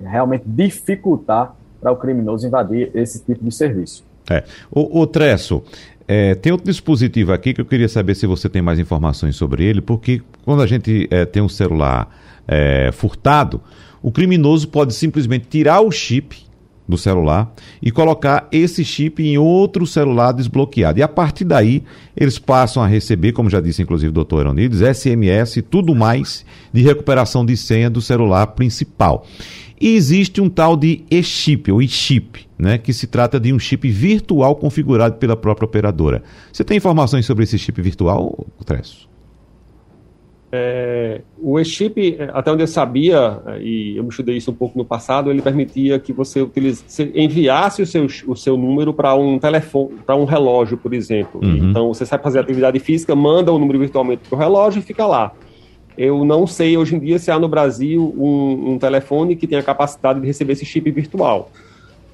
realmente 0.01 0.45
dificultar 0.45 1.55
para 1.81 1.93
o 1.93 1.97
criminoso 1.97 2.47
invadir 2.47 2.91
esse 2.95 3.25
tipo 3.25 3.45
de 3.45 3.55
serviço. 3.55 4.05
É. 4.29 4.43
O, 4.71 5.01
o 5.01 5.07
Tresso, 5.07 5.63
é, 6.09 6.35
tem 6.35 6.51
outro 6.51 6.67
dispositivo 6.67 7.33
aqui 7.33 7.55
que 7.55 7.61
eu 7.61 7.65
queria 7.65 7.89
saber 7.89 8.17
se 8.17 8.27
você 8.27 8.49
tem 8.49 8.61
mais 8.61 8.79
informações 8.79 9.37
sobre 9.37 9.65
ele, 9.65 9.81
porque 9.81 10.21
quando 10.45 10.63
a 10.63 10.67
gente 10.67 11.09
é, 11.11 11.25
tem 11.25 11.41
um 11.41 11.49
celular 11.49 12.11
é, 12.47 12.91
furtado, 12.93 13.61
o 14.03 14.11
criminoso 14.11 14.69
pode 14.69 14.93
simplesmente 14.93 15.47
tirar 15.47 15.81
o 15.81 15.91
chip 15.91 16.45
do 16.89 16.97
celular 16.97 17.53
e 17.83 17.91
colocar 17.91 18.49
esse 18.53 18.85
chip 18.85 19.23
em 19.23 19.39
outro 19.39 19.87
celular 19.87 20.33
desbloqueado. 20.33 20.99
E 20.99 21.03
a 21.03 21.09
partir 21.09 21.45
daí, 21.45 21.83
eles 22.17 22.39
passam 22.39 22.83
a 22.83 22.87
receber, 22.87 23.33
como 23.33 23.51
já 23.51 23.61
disse 23.61 23.83
inclusive 23.83 24.11
o 24.11 24.15
doutor 24.15 24.41
Eronides, 24.41 24.81
SMS 24.81 25.57
e 25.57 25.63
tudo 25.63 25.95
mais 25.95 26.45
de 26.73 26.83
recuperação 26.83 27.45
de 27.45 27.57
senha 27.57 27.91
do 27.91 28.01
celular 28.01 28.49
principal. 28.49 29.27
E 29.81 29.95
existe 29.95 30.41
um 30.41 30.49
tal 30.49 30.77
de 30.77 31.05
e-chip, 31.11 31.71
ou 31.71 31.83
e-chip, 31.83 32.47
né, 32.59 32.79
que 32.79 32.93
se 32.95 33.07
trata 33.07 33.39
de 33.39 33.53
um 33.53 33.59
chip 33.59 33.91
virtual 33.91 34.57
configurado 34.57 35.17
pela 35.17 35.37
própria 35.37 35.67
operadora. 35.67 36.23
Você 36.51 36.65
tem 36.65 36.79
informações 36.79 37.27
sobre 37.27 37.45
esse 37.45 37.59
chip 37.59 37.81
virtual, 37.83 38.47
Tresso? 38.65 39.07
É, 40.53 41.23
o 41.39 41.59
e-chip, 41.59 42.19
até 42.33 42.53
onde 42.53 42.63
eu 42.63 42.67
sabia, 42.67 43.41
e 43.61 43.97
eu 43.97 44.03
me 44.05 44.11
estudei 44.11 44.37
isso 44.37 44.51
um 44.51 44.55
pouco 44.55 44.79
no 44.79 44.85
passado, 44.85 45.31
ele 45.31 45.43
permitia 45.43 45.99
que 45.99 46.13
você 46.13 46.41
utilize, 46.41 46.85
enviasse 47.15 47.83
o 47.83 47.87
seu, 47.87 48.07
o 48.27 48.37
seu 48.37 48.57
número 48.57 48.95
para 48.95 49.15
um 49.15 49.39
telefone, 49.39 49.97
para 50.07 50.15
um 50.15 50.25
relógio, 50.25 50.77
por 50.77 50.95
exemplo. 50.95 51.41
Uhum. 51.43 51.71
Então, 51.71 51.89
você 51.89 52.07
sai 52.07 52.19
fazer 52.19 52.39
atividade 52.39 52.79
física, 52.79 53.15
manda 53.15 53.53
o 53.53 53.59
número 53.59 53.79
virtualmente 53.79 54.23
para 54.29 54.37
o 54.37 54.39
relógio 54.39 54.79
e 54.79 54.83
fica 54.83 55.05
lá. 55.05 55.33
Eu 55.99 56.25
não 56.25 56.47
sei 56.47 56.77
hoje 56.77 56.95
em 56.95 56.99
dia 56.99 57.19
se 57.19 57.31
há 57.31 57.39
no 57.39 57.49
Brasil 57.49 58.15
um, 58.17 58.73
um 58.73 58.79
telefone 58.79 59.35
que 59.35 59.47
tenha 59.47 59.63
capacidade 59.63 60.21
de 60.21 60.27
receber 60.27 60.53
esse 60.53 60.65
chip 60.65 60.91
virtual. 60.91 61.51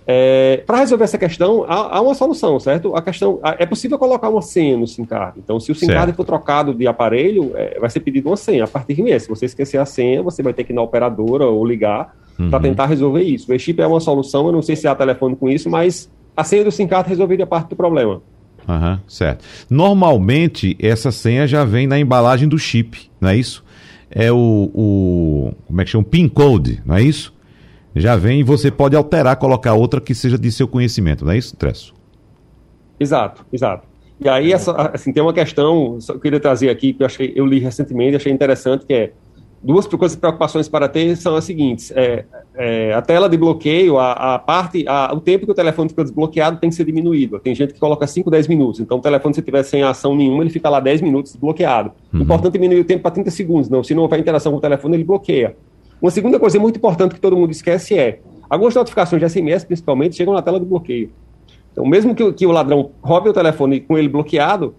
É, 0.07 0.63
para 0.67 0.79
resolver 0.79 1.05
essa 1.05 1.19
questão, 1.19 1.65
há, 1.69 1.97
há, 1.97 2.01
uma 2.01 2.15
solução, 2.15 2.59
certo? 2.59 2.95
A 2.97 3.03
questão 3.03 3.39
é 3.59 3.65
possível 3.65 3.99
colocar 3.99 4.29
uma 4.29 4.43
senha 4.43 4.77
no 4.77 4.87
SIM 4.87 5.05
card. 5.05 5.39
Então, 5.39 5.61
se 5.61 5.71
o 5.71 5.75
SIM 5.75 5.87
card 5.87 6.13
for 6.13 6.25
trocado 6.25 6.75
de 6.75 6.87
aparelho, 6.87 7.53
é, 7.55 7.79
vai 7.79 7.89
ser 7.89 8.01
pedido 8.01 8.29
uma 8.29 8.37
senha. 8.37 8.65
A 8.65 8.69
partir 8.69 8.95
de 8.95 9.21
se 9.21 9.29
você 9.29 9.47
esquecer 9.47 9.79
a 9.79 9.85
senha, 9.85 10.23
você 10.23 10.43
vai 10.43 10.53
ter 10.53 10.65
que 10.65 10.73
ir 10.73 10.75
na 10.75 10.83
operadora 10.83 11.47
ou 11.47 11.65
ligar 11.65 12.15
uhum. 12.39 12.51
para 12.51 12.61
tentar 12.61 12.87
resolver 12.87 13.23
isso. 13.23 13.51
O 13.51 13.55
e-chip 13.55 13.81
é 13.81 13.87
uma 13.87 14.01
solução, 14.01 14.47
eu 14.47 14.53
não 14.53 14.63
sei 14.63 14.75
se 14.75 14.89
há 14.89 14.95
telefone 14.95 15.37
com 15.37 15.49
isso, 15.49 15.71
mas 15.71 16.11
a 16.37 16.43
senha 16.43 16.65
do 16.65 16.73
SIM 16.73 16.87
card 16.87 17.09
resolveria 17.09 17.47
parte 17.47 17.69
do 17.69 17.77
problema. 17.77 18.21
Uhum, 18.69 18.99
certo. 19.09 19.45
Normalmente, 19.69 20.77
essa 20.81 21.11
senha 21.11 21.47
já 21.47 21.65
vem 21.65 21.87
na 21.87 21.99
embalagem 21.99 22.49
do 22.49 22.59
chip, 22.59 23.11
não 23.21 23.29
é 23.29 23.37
isso? 23.37 23.65
é 24.15 24.31
o, 24.31 24.71
o 24.75 25.53
como 25.67 25.81
é 25.81 25.85
que 25.85 25.91
chama? 25.91 26.05
PIN 26.05 26.29
code, 26.29 26.83
não 26.85 26.97
é 26.97 27.03
isso? 27.03 27.33
Já 27.95 28.17
vem 28.17 28.41
e 28.41 28.43
você 28.43 28.71
pode 28.71 28.97
alterar, 28.97 29.37
colocar 29.37 29.75
outra 29.75 30.01
que 30.01 30.15
seja 30.15 30.39
de 30.39 30.51
seu 30.51 30.67
conhecimento, 30.67 31.25
não 31.25 31.33
é 31.33 31.39
isso, 31.39 31.57
Tresso? 31.57 31.95
Exato, 32.99 33.45
exato. 33.53 33.87
E 34.21 34.29
aí, 34.29 34.53
essa, 34.53 34.73
assim, 34.95 35.13
tem 35.13 35.23
uma 35.23 35.33
questão 35.33 35.99
que 35.99 36.13
eu 36.13 36.21
queria 36.21 36.41
trazer 36.41 36.71
aqui, 36.71 36.93
que 36.93 37.03
eu, 37.03 37.07
achei, 37.07 37.33
eu 37.35 37.45
li 37.45 37.59
recentemente, 37.59 38.17
achei 38.17 38.33
interessante, 38.33 38.87
que 38.87 38.95
é 38.95 39.13
duas 39.63 39.87
coisas, 39.87 40.17
preocupações 40.17 40.69
para 40.69 40.89
ter 40.89 41.17
são 41.17 41.37
as 41.37 41.45
seguintes: 41.45 41.91
é, 41.93 42.25
é, 42.55 42.93
a 42.93 43.03
tela 43.03 43.29
de 43.29 43.37
bloqueio, 43.37 43.99
a, 43.99 44.35
a 44.35 44.39
parte, 44.39 44.85
a, 44.87 45.13
o 45.13 45.21
tempo 45.21 45.45
que 45.45 45.53
o 45.53 45.55
telefone 45.55 45.89
fica 45.89 46.03
desbloqueado 46.03 46.59
tem 46.59 46.71
que 46.71 46.77
ser 46.77 46.85
diminuído. 46.85 47.39
Tem 47.39 47.55
gente 47.55 47.75
que 47.75 47.81
coloca 47.81 48.07
5, 48.07 48.31
10 48.31 48.49
minutos. 48.49 48.81
Então, 48.81 48.99
o 48.99 49.01
telefone, 49.01 49.35
se 49.35 49.43
tiver 49.43 49.63
sem 49.63 49.83
ação 49.83 50.15
nenhuma, 50.15 50.43
ele 50.43 50.51
fica 50.51 50.69
lá 50.69 50.81
10 50.81 51.01
minutos 51.01 51.33
desbloqueado. 51.33 51.93
Uhum. 52.13 52.23
Importante 52.23 52.53
diminuir 52.53 52.81
o 52.81 52.85
tempo 52.85 53.03
para 53.03 53.13
30 53.13 53.31
segundos. 53.31 53.69
Não, 53.69 53.83
se 53.83 53.95
não 53.95 54.03
houver 54.03 54.19
interação 54.19 54.53
com 54.53 54.59
o 54.59 54.61
telefone, 54.61 54.97
ele 54.97 55.05
bloqueia. 55.05 55.57
Uma 56.03 56.11
segunda 56.11 56.41
coisa 56.41 56.59
muito 56.59 56.77
importante 56.77 57.15
que 57.15 57.21
todo 57.21 57.37
mundo 57.37 57.53
esquece 57.53 57.97
é: 57.97 58.19
algumas 58.51 58.75
notificações 58.75 59.23
de 59.23 59.29
SMS, 59.29 59.65
principalmente, 59.65 60.17
chegam 60.17 60.35
na 60.35 60.43
tela 60.43 60.59
de 60.59 60.67
bloqueio. 60.67 61.11
Então, 61.71 61.87
mesmo 61.87 62.13
que, 62.13 62.33
que 62.33 62.45
o 62.45 62.51
ladrão 62.51 62.91
roube 63.01 63.29
o 63.29 63.33
telefone 63.33 63.81
com 63.81 63.97
ele 63.97 64.09
bloqueado, 64.09 64.75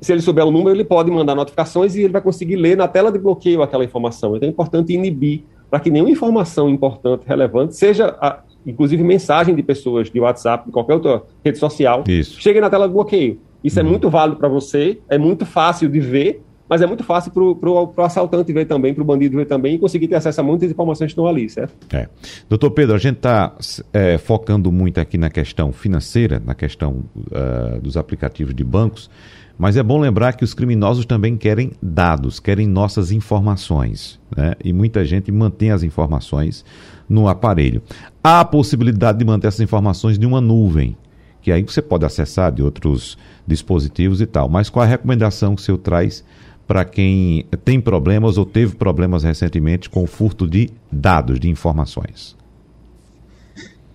se 0.00 0.12
ele 0.12 0.20
souber 0.20 0.44
o 0.44 0.50
número, 0.50 0.76
ele 0.76 0.84
pode 0.84 1.10
mandar 1.10 1.34
notificações 1.34 1.96
e 1.96 2.02
ele 2.02 2.12
vai 2.12 2.20
conseguir 2.20 2.56
ler 2.56 2.76
na 2.76 2.86
tela 2.86 3.10
de 3.10 3.18
bloqueio 3.18 3.62
aquela 3.62 3.84
informação. 3.84 4.36
Então 4.36 4.46
é 4.46 4.52
importante 4.52 4.92
inibir 4.92 5.44
para 5.70 5.80
que 5.80 5.90
nenhuma 5.90 6.10
informação 6.10 6.68
importante, 6.68 7.24
relevante, 7.26 7.74
seja, 7.74 8.16
a, 8.20 8.40
inclusive 8.64 9.02
mensagem 9.02 9.54
de 9.54 9.62
pessoas 9.62 10.10
de 10.10 10.20
WhatsApp, 10.20 10.66
de 10.66 10.72
qualquer 10.72 10.94
outra 10.94 11.22
rede 11.44 11.58
social, 11.58 12.04
Isso. 12.06 12.40
chegue 12.40 12.60
na 12.60 12.68
tela 12.68 12.86
de 12.86 12.92
bloqueio. 12.92 13.40
Isso 13.64 13.80
é 13.80 13.82
uhum. 13.82 13.88
é 13.88 13.90
muito 13.92 14.10
válido 14.10 14.36
para 14.38 14.48
você, 14.48 15.00
é 15.08 15.18
muito 15.18 15.46
fácil 15.46 15.88
de 15.88 15.98
ver, 15.98 16.42
mas 16.68 16.82
é 16.82 16.86
muito 16.86 17.04
fácil 17.04 17.30
para 17.32 17.70
o 17.70 17.92
assaltante 17.98 18.52
ver 18.52 18.66
também, 18.66 18.92
para 18.92 19.02
o 19.02 19.06
bandido 19.06 19.36
ver 19.36 19.46
também 19.46 19.74
e 19.74 19.78
conseguir 19.78 20.08
ter 20.08 20.16
acesso 20.16 20.40
a 20.40 20.44
muitas 20.44 20.70
informações 20.70 21.08
que 21.08 21.12
estão 21.12 21.26
ali, 21.26 21.48
certo? 21.48 21.74
É. 21.94 22.08
Doutor 22.48 22.70
Pedro, 22.70 22.94
a 22.94 22.98
gente 22.98 23.16
está 23.16 23.54
é, 23.92 24.18
focando 24.18 24.70
muito 24.72 24.98
aqui 24.98 25.16
na 25.16 25.30
questão 25.30 25.72
financeira, 25.72 26.42
na 26.44 26.54
questão 26.54 27.04
uh, 27.16 27.80
dos 27.80 27.96
aplicativos 27.96 28.54
de 28.54 28.64
bancos, 28.64 29.10
mas 29.58 29.76
é 29.76 29.82
bom 29.82 29.98
lembrar 29.98 30.34
que 30.34 30.44
os 30.44 30.52
criminosos 30.52 31.06
também 31.06 31.36
querem 31.36 31.72
dados, 31.80 32.38
querem 32.38 32.66
nossas 32.66 33.10
informações. 33.10 34.20
Né? 34.36 34.54
E 34.62 34.72
muita 34.72 35.04
gente 35.04 35.32
mantém 35.32 35.70
as 35.70 35.82
informações 35.82 36.64
no 37.08 37.26
aparelho. 37.26 37.82
Há 38.22 38.40
a 38.40 38.44
possibilidade 38.44 39.18
de 39.18 39.24
manter 39.24 39.46
essas 39.46 39.60
informações 39.60 40.18
de 40.18 40.26
uma 40.26 40.42
nuvem, 40.42 40.96
que 41.40 41.50
aí 41.50 41.62
você 41.62 41.80
pode 41.80 42.04
acessar 42.04 42.52
de 42.52 42.62
outros 42.62 43.16
dispositivos 43.46 44.20
e 44.20 44.26
tal. 44.26 44.48
Mas 44.48 44.68
qual 44.68 44.82
a 44.82 44.86
recomendação 44.88 45.54
que 45.54 45.62
o 45.62 45.64
senhor 45.64 45.78
traz 45.78 46.22
para 46.66 46.84
quem 46.84 47.46
tem 47.64 47.80
problemas 47.80 48.36
ou 48.38 48.44
teve 48.44 48.74
problemas 48.74 49.22
recentemente 49.22 49.88
com 49.88 50.04
o 50.04 50.06
furto 50.06 50.48
de 50.48 50.70
dados, 50.90 51.38
de 51.38 51.48
informações? 51.48 52.36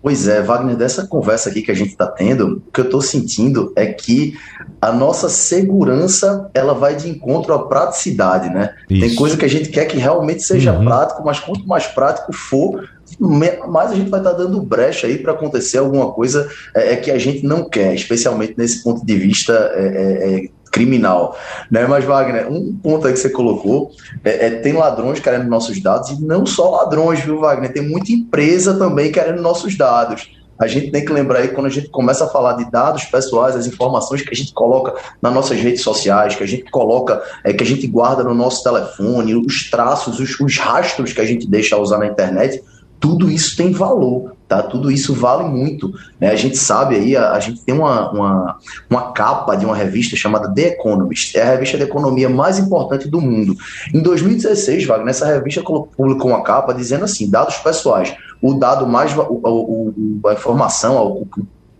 Pois 0.01 0.27
é, 0.27 0.41
Wagner, 0.41 0.75
dessa 0.75 1.05
conversa 1.05 1.49
aqui 1.49 1.61
que 1.61 1.69
a 1.69 1.75
gente 1.75 1.91
está 1.91 2.07
tendo, 2.07 2.63
o 2.67 2.71
que 2.71 2.81
eu 2.81 2.85
estou 2.85 3.01
sentindo 3.01 3.71
é 3.75 3.85
que 3.85 4.35
a 4.81 4.91
nossa 4.91 5.29
segurança 5.29 6.49
ela 6.55 6.73
vai 6.73 6.95
de 6.95 7.07
encontro 7.07 7.53
à 7.53 7.67
praticidade, 7.67 8.49
né? 8.49 8.73
Isso. 8.89 9.01
Tem 9.01 9.15
coisa 9.15 9.37
que 9.37 9.45
a 9.45 9.47
gente 9.47 9.69
quer 9.69 9.85
que 9.85 9.97
realmente 9.97 10.41
seja 10.41 10.73
uhum. 10.73 10.85
prático, 10.85 11.23
mas 11.23 11.39
quanto 11.39 11.67
mais 11.67 11.85
prático 11.85 12.33
for, 12.33 12.89
mais 13.19 13.91
a 13.91 13.95
gente 13.95 14.09
vai 14.09 14.21
estar 14.21 14.31
tá 14.31 14.37
dando 14.37 14.59
brecha 14.59 15.05
aí 15.05 15.19
para 15.19 15.33
acontecer 15.33 15.77
alguma 15.77 16.11
coisa 16.11 16.49
é, 16.75 16.93
é, 16.93 16.95
que 16.95 17.11
a 17.11 17.19
gente 17.19 17.45
não 17.45 17.69
quer, 17.69 17.93
especialmente 17.93 18.55
nesse 18.57 18.83
ponto 18.83 19.05
de 19.05 19.15
vista 19.15 19.53
é, 19.75 19.85
é, 19.85 20.45
é 20.45 20.49
criminal. 20.71 21.37
Né? 21.69 21.85
Mas, 21.85 22.05
Wagner, 22.05 22.51
um 22.51 22.73
ponto 22.73 23.05
aí 23.05 23.13
que 23.13 23.19
você 23.19 23.29
colocou 23.29 23.91
é, 24.23 24.47
é, 24.47 24.49
tem 24.61 24.73
ladrões 24.73 25.19
querendo 25.19 25.47
nossos 25.47 25.79
dados, 25.81 26.09
e 26.09 26.23
não 26.23 26.45
só 26.45 26.77
ladrões, 26.77 27.19
viu, 27.19 27.39
Wagner? 27.39 27.73
Tem 27.73 27.87
muita 27.87 28.11
empresa 28.11 28.73
também 28.75 29.11
querendo 29.11 29.41
nossos 29.41 29.77
dados. 29.77 30.31
A 30.59 30.67
gente 30.67 30.91
tem 30.91 31.03
que 31.03 31.11
lembrar 31.11 31.39
aí, 31.39 31.47
quando 31.47 31.65
a 31.65 31.71
gente 31.71 31.89
começa 31.89 32.25
a 32.25 32.27
falar 32.27 32.53
de 32.53 32.69
dados 32.69 33.05
pessoais, 33.05 33.55
as 33.55 33.65
informações 33.65 34.21
que 34.21 34.29
a 34.29 34.35
gente 34.35 34.53
coloca 34.53 34.93
nas 35.19 35.33
nossas 35.33 35.59
redes 35.59 35.81
sociais, 35.81 36.35
que 36.35 36.43
a 36.43 36.47
gente 36.47 36.69
coloca, 36.69 37.21
é, 37.43 37.51
que 37.51 37.63
a 37.63 37.65
gente 37.65 37.87
guarda 37.87 38.23
no 38.23 38.35
nosso 38.35 38.63
telefone, 38.63 39.35
os 39.35 39.71
traços, 39.71 40.19
os, 40.19 40.39
os 40.39 40.57
rastros 40.57 41.13
que 41.13 41.19
a 41.19 41.25
gente 41.25 41.49
deixa 41.49 41.77
usar 41.77 41.97
na 41.97 42.05
internet, 42.05 42.61
tudo 42.99 43.31
isso 43.31 43.57
tem 43.57 43.71
valor, 43.71 44.35
tá? 44.51 44.61
Tudo 44.61 44.91
isso 44.91 45.13
vale 45.13 45.47
muito. 45.47 45.93
Né? 46.19 46.29
A 46.29 46.35
gente 46.35 46.57
sabe 46.57 46.97
aí, 46.97 47.15
a, 47.15 47.31
a 47.31 47.39
gente 47.39 47.61
tem 47.61 47.73
uma, 47.73 48.11
uma, 48.11 48.57
uma, 48.89 49.11
capa 49.13 49.55
de 49.55 49.65
uma 49.65 49.73
revista 49.73 50.17
chamada 50.17 50.53
The 50.53 50.73
Economist, 50.73 51.37
é 51.37 51.41
a 51.41 51.51
revista 51.51 51.77
de 51.77 51.83
economia 51.83 52.29
mais 52.29 52.59
importante 52.59 53.07
do 53.07 53.21
mundo. 53.21 53.55
Em 53.93 54.01
2016, 54.01 54.85
Wagner, 54.85 55.09
essa 55.09 55.25
revista 55.25 55.63
publicou 55.63 56.31
uma 56.31 56.43
capa 56.43 56.73
dizendo 56.73 57.05
assim, 57.05 57.29
dados 57.29 57.55
pessoais, 57.59 58.13
o 58.41 58.53
dado 58.53 58.85
mais, 58.85 59.15
o, 59.15 59.21
o, 59.21 60.27
a 60.27 60.33
informação, 60.33 61.25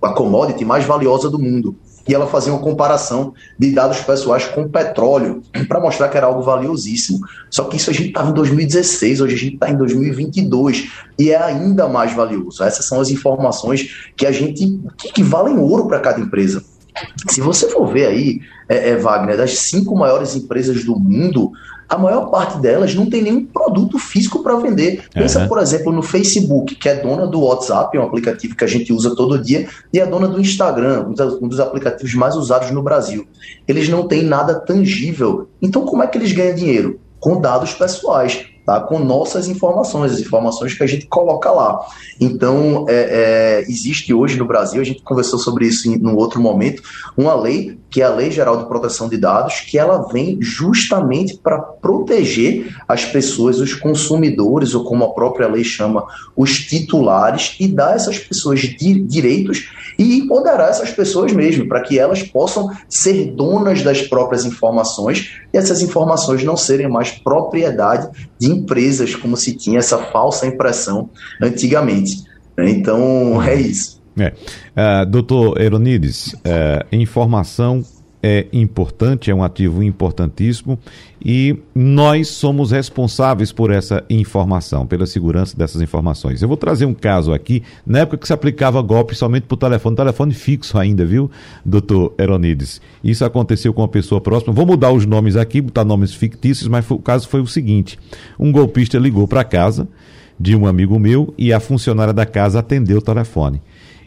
a, 0.02 0.08
a 0.08 0.14
commodity 0.14 0.64
mais 0.64 0.86
valiosa 0.86 1.30
do 1.30 1.38
mundo 1.38 1.76
e 2.08 2.14
ela 2.14 2.28
fazia 2.28 2.52
uma 2.52 2.62
comparação 2.62 3.34
de 3.58 3.72
dados 3.72 3.99
pessoais 4.02 4.45
com 4.45 4.68
petróleo, 4.68 5.41
para 5.68 5.80
mostrar 5.80 6.10
que 6.10 6.18
era 6.18 6.28
algo 6.28 6.41
valiosíssimo. 6.41 7.20
Só 7.49 7.66
que 7.66 7.78
isso 7.78 7.89
a 7.89 7.93
gente 7.93 8.10
estava 8.10 8.30
em 8.30 8.34
2016, 8.34 9.22
hoje 9.22 9.36
a 9.36 9.38
gente 9.38 9.54
está 9.54 9.70
em 9.70 9.78
2022, 9.78 10.89
e 11.18 11.32
é 11.32 11.41
ainda 11.41 11.88
mais 11.88 12.14
valioso. 12.14 12.64
Essas 12.64 12.86
são 12.86 12.99
as 12.99 13.10
informações 13.10 14.12
que 14.16 14.26
a 14.26 14.32
gente 14.32 14.80
que, 14.97 15.14
que 15.14 15.24
valem 15.24 15.58
ouro 15.58 15.88
para 15.88 15.99
cada 15.99 16.20
empresa. 16.20 16.64
Se 17.30 17.39
você 17.39 17.70
for 17.70 17.88
ver 17.88 18.08
aí, 18.08 18.41
é, 18.68 18.89
é, 18.89 18.95
Wagner, 18.97 19.38
das 19.38 19.60
cinco 19.60 19.95
maiores 19.95 20.36
empresas 20.36 20.84
do 20.84 20.99
mundo, 20.99 21.52
a 21.92 21.98
maior 21.98 22.28
parte 22.28 22.58
delas 22.60 22.96
não 22.96 23.06
tem 23.06 23.22
nenhum 23.22 23.46
produto 23.46 24.00
físico 24.00 24.42
para 24.42 24.56
vender. 24.56 25.04
Pensa, 25.14 25.42
uhum. 25.42 25.48
por 25.50 25.60
exemplo, 25.60 25.92
no 25.92 26.02
Facebook, 26.02 26.74
que 26.76 26.88
é 26.88 26.96
dona 26.96 27.28
do 27.28 27.42
WhatsApp, 27.42 27.98
um 27.98 28.04
aplicativo 28.04 28.56
que 28.56 28.64
a 28.64 28.68
gente 28.68 28.94
usa 28.94 29.14
todo 29.14 29.38
dia, 29.38 29.68
e 29.92 30.00
é 30.00 30.06
dona 30.06 30.30
do 30.30 30.39
Instagram, 30.39 31.08
um 31.42 31.48
dos 31.50 31.60
aplicativos 31.60 32.14
mais 32.14 32.38
usados 32.38 32.72
no 32.72 32.82
Brasil. 32.82 33.28
Eles 33.68 33.89
não 33.89 34.08
têm 34.08 34.24
nada 34.24 34.56
tangível. 34.56 35.50
Então, 35.62 35.86
como 35.86 36.02
é 36.02 36.08
que 36.08 36.18
eles 36.18 36.32
ganham 36.32 36.56
dinheiro? 36.56 36.98
Com 37.20 37.42
dados 37.42 37.74
pessoais 37.74 38.46
tá? 38.72 38.80
com 38.80 39.00
nossas 39.00 39.48
informações, 39.48 40.14
as 40.14 40.20
informações 40.20 40.74
que 40.74 40.84
a 40.84 40.88
gente 40.88 41.08
coloca 41.08 41.52
lá. 41.52 41.80
Então, 42.20 42.86
é, 42.88 42.94
é, 42.94 43.62
existe 43.62 44.14
hoje 44.14 44.38
no 44.38 44.46
Brasil, 44.46 44.82
a 44.82 44.86
gente 44.86 45.02
conversou 45.02 45.40
sobre 45.40 45.66
isso 45.66 45.90
em 45.90 46.08
outro 46.16 46.40
momento, 46.40 46.82
uma 47.18 47.34
lei, 47.36 47.78
que 47.90 48.02
é 48.02 48.06
a 48.06 48.10
Lei 48.10 48.32
Geral 48.32 48.58
de 48.58 48.68
Proteção 48.68 49.10
de 49.10 49.18
Dados, 49.18 49.60
que 49.62 49.78
ela 49.78 50.08
vem 50.12 50.38
justamente 50.42 51.38
para 51.38 51.60
proteger 51.60 52.74
as 52.88 53.04
pessoas, 53.04 53.60
os 53.60 53.74
consumidores, 53.74 54.74
ou 54.74 54.86
como 54.86 55.04
a 55.04 55.14
própria 55.14 55.48
lei 55.48 55.64
chama, 55.64 56.06
os 56.36 56.60
titulares, 56.60 57.56
e 57.60 57.68
dar 57.68 57.96
essas 57.96 58.18
pessoas 58.18 58.62
di 58.62 59.02
direitos 59.02 59.70
e 59.98 60.18
empoderar 60.20 60.70
essas 60.70 60.92
pessoas 60.92 61.34
mesmo, 61.34 61.68
para 61.68 61.82
que 61.82 62.00
elas 62.00 62.24
possam 62.24 62.72
ser 62.88 63.32
donas 63.34 63.84
das 63.84 64.02
próprias 64.02 64.46
informações 64.46 65.32
e 65.54 65.58
essas 65.58 65.82
informações 65.82 66.44
não 66.44 66.56
serem 66.56 66.88
mais 66.88 67.12
propriedade 67.12 68.10
de 68.42 68.52
empresas, 68.52 69.16
como 69.16 69.38
se 69.38 69.54
tinha 69.56 69.78
essa 69.78 70.00
falsa 70.00 70.48
impressão 70.48 71.12
antigamente. 71.39 72.24
Então, 72.58 73.39
é 73.44 73.54
isso. 73.54 74.02
É. 74.18 74.34
Uh, 74.76 75.06
doutor 75.06 75.62
Eronides, 75.62 76.34
uh, 76.34 76.84
informação 76.92 77.84
é 78.24 78.46
importante, 78.54 79.32
é 79.32 79.36
um 79.36 79.44
ativo 79.44 79.82
importantíssimo 79.82 80.78
e 81.24 81.58
nós 81.74 82.28
somos 82.28 82.72
responsáveis 82.72 83.52
por 83.52 83.72
essa 83.72 84.04
informação, 84.10 84.86
pela 84.86 85.08
segurança 85.08 85.58
dessas 85.58 85.82
informações. 85.82 86.42
Eu 86.42 86.48
vou 86.48 86.58
trazer 86.58 86.86
um 86.86 86.94
caso 86.94 87.34
aqui, 87.34 87.64
na 87.86 88.00
época 88.00 88.18
que 88.18 88.28
se 88.28 88.34
aplicava 88.34 88.82
golpe 88.82 89.16
somente 89.16 89.48
por 89.48 89.58
telefone, 89.58 89.96
telefone 89.96 90.34
fixo 90.34 90.78
ainda, 90.78 91.06
viu, 91.06 91.32
doutor 91.66 92.14
Eronides? 92.18 92.80
Isso 93.04 93.26
aconteceu 93.26 93.74
com 93.74 93.82
uma 93.82 93.88
pessoa 93.88 94.22
próxima. 94.22 94.54
Vou 94.54 94.66
mudar 94.66 94.92
os 94.92 95.06
nomes 95.06 95.36
aqui, 95.36 95.60
botar 95.60 95.84
nomes 95.84 96.14
fictícios, 96.14 96.68
mas 96.68 96.86
foi, 96.86 96.98
o 96.98 97.02
caso 97.02 97.28
foi 97.28 97.42
o 97.42 97.48
seguinte: 97.48 97.98
um 98.40 98.52
golpista 98.52 99.00
ligou 99.00 99.28
para 99.28 99.44
casa 99.44 99.88
de 100.40 100.56
um 100.56 100.68
amigo 100.68 101.00
meu 101.00 101.34
e 101.38 101.54
a 101.54 101.60
funcionária 101.60 102.14
da 102.14 102.26
casa 102.26 102.60
atendeu 102.60 102.98
o 102.98 103.02
telefone. 103.02 103.62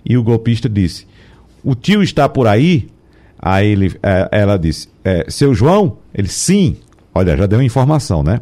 E 0.04 0.16
o 0.16 0.22
golpista 0.22 0.68
disse: 0.68 1.06
O 1.62 1.74
tio 1.74 2.02
está 2.02 2.28
por 2.28 2.46
aí? 2.46 2.88
Aí 3.46 3.68
ele, 3.68 3.94
é, 4.02 4.26
ela 4.32 4.58
disse: 4.58 4.88
é, 5.04 5.26
Seu 5.28 5.54
João? 5.54 5.98
Ele, 6.14 6.28
sim. 6.28 6.78
Olha, 7.14 7.36
já 7.36 7.44
deu 7.44 7.60
informação, 7.60 8.22
né? 8.22 8.40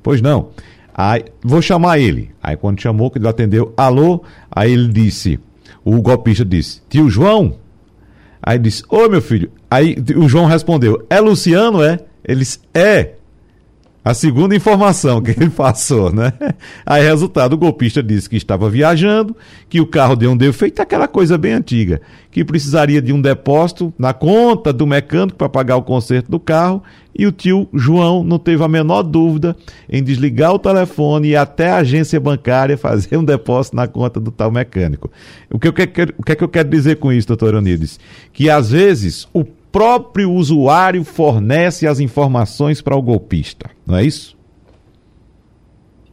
Pois 0.00 0.22
não. 0.22 0.50
Aí, 0.94 1.24
vou 1.42 1.60
chamar 1.60 1.98
ele. 1.98 2.30
Aí 2.40 2.56
quando 2.56 2.80
chamou, 2.80 3.10
que 3.10 3.18
ele 3.18 3.26
atendeu, 3.26 3.74
alô? 3.76 4.22
Aí 4.48 4.70
ele 4.72 4.92
disse, 4.92 5.40
o 5.84 6.00
golpista 6.00 6.44
disse, 6.44 6.80
tio 6.88 7.10
João? 7.10 7.56
Aí 8.40 8.56
disse, 8.56 8.84
ô 8.88 9.08
meu 9.08 9.20
filho. 9.20 9.50
Aí 9.68 9.96
o 10.16 10.28
João 10.28 10.46
respondeu, 10.46 11.04
é 11.10 11.18
Luciano, 11.18 11.82
é? 11.82 11.98
Eles, 12.24 12.60
é. 12.72 13.14
A 14.04 14.12
segunda 14.12 14.54
informação 14.54 15.22
que 15.22 15.30
ele 15.30 15.48
passou, 15.50 16.12
né? 16.12 16.34
Aí, 16.84 17.02
resultado, 17.02 17.54
o 17.54 17.56
golpista 17.56 18.02
disse 18.02 18.28
que 18.28 18.36
estava 18.36 18.68
viajando, 18.68 19.34
que 19.66 19.80
o 19.80 19.86
carro 19.86 20.14
deu 20.14 20.30
um 20.30 20.36
defeito, 20.36 20.82
aquela 20.82 21.08
coisa 21.08 21.38
bem 21.38 21.54
antiga, 21.54 22.02
que 22.30 22.44
precisaria 22.44 23.00
de 23.00 23.14
um 23.14 23.20
depósito 23.20 23.94
na 23.98 24.12
conta 24.12 24.74
do 24.74 24.86
mecânico 24.86 25.38
para 25.38 25.48
pagar 25.48 25.76
o 25.76 25.82
conserto 25.82 26.30
do 26.30 26.38
carro, 26.38 26.82
e 27.16 27.26
o 27.26 27.32
tio 27.32 27.66
João 27.72 28.22
não 28.22 28.38
teve 28.38 28.62
a 28.62 28.68
menor 28.68 29.02
dúvida 29.02 29.56
em 29.88 30.02
desligar 30.02 30.52
o 30.52 30.58
telefone 30.58 31.28
e 31.28 31.36
até 31.36 31.70
a 31.70 31.76
agência 31.76 32.20
bancária 32.20 32.76
fazer 32.76 33.16
um 33.16 33.24
depósito 33.24 33.74
na 33.74 33.86
conta 33.86 34.20
do 34.20 34.30
tal 34.30 34.50
mecânico. 34.50 35.10
O 35.50 35.58
que, 35.58 35.68
eu 35.68 35.72
quero, 35.72 36.12
o 36.18 36.22
que 36.22 36.32
é 36.32 36.34
que 36.34 36.44
eu 36.44 36.48
quero 36.48 36.68
dizer 36.68 36.96
com 36.96 37.10
isso, 37.10 37.28
doutor 37.28 37.54
Eunides? 37.54 37.98
Que 38.34 38.50
às 38.50 38.70
vezes 38.70 39.26
o 39.32 39.44
próprio 39.74 40.30
usuário 40.30 41.02
fornece 41.02 41.84
as 41.84 41.98
informações 41.98 42.80
para 42.80 42.94
o 42.94 43.02
golpista, 43.02 43.68
não 43.84 43.96
é 43.96 44.04
isso? 44.04 44.38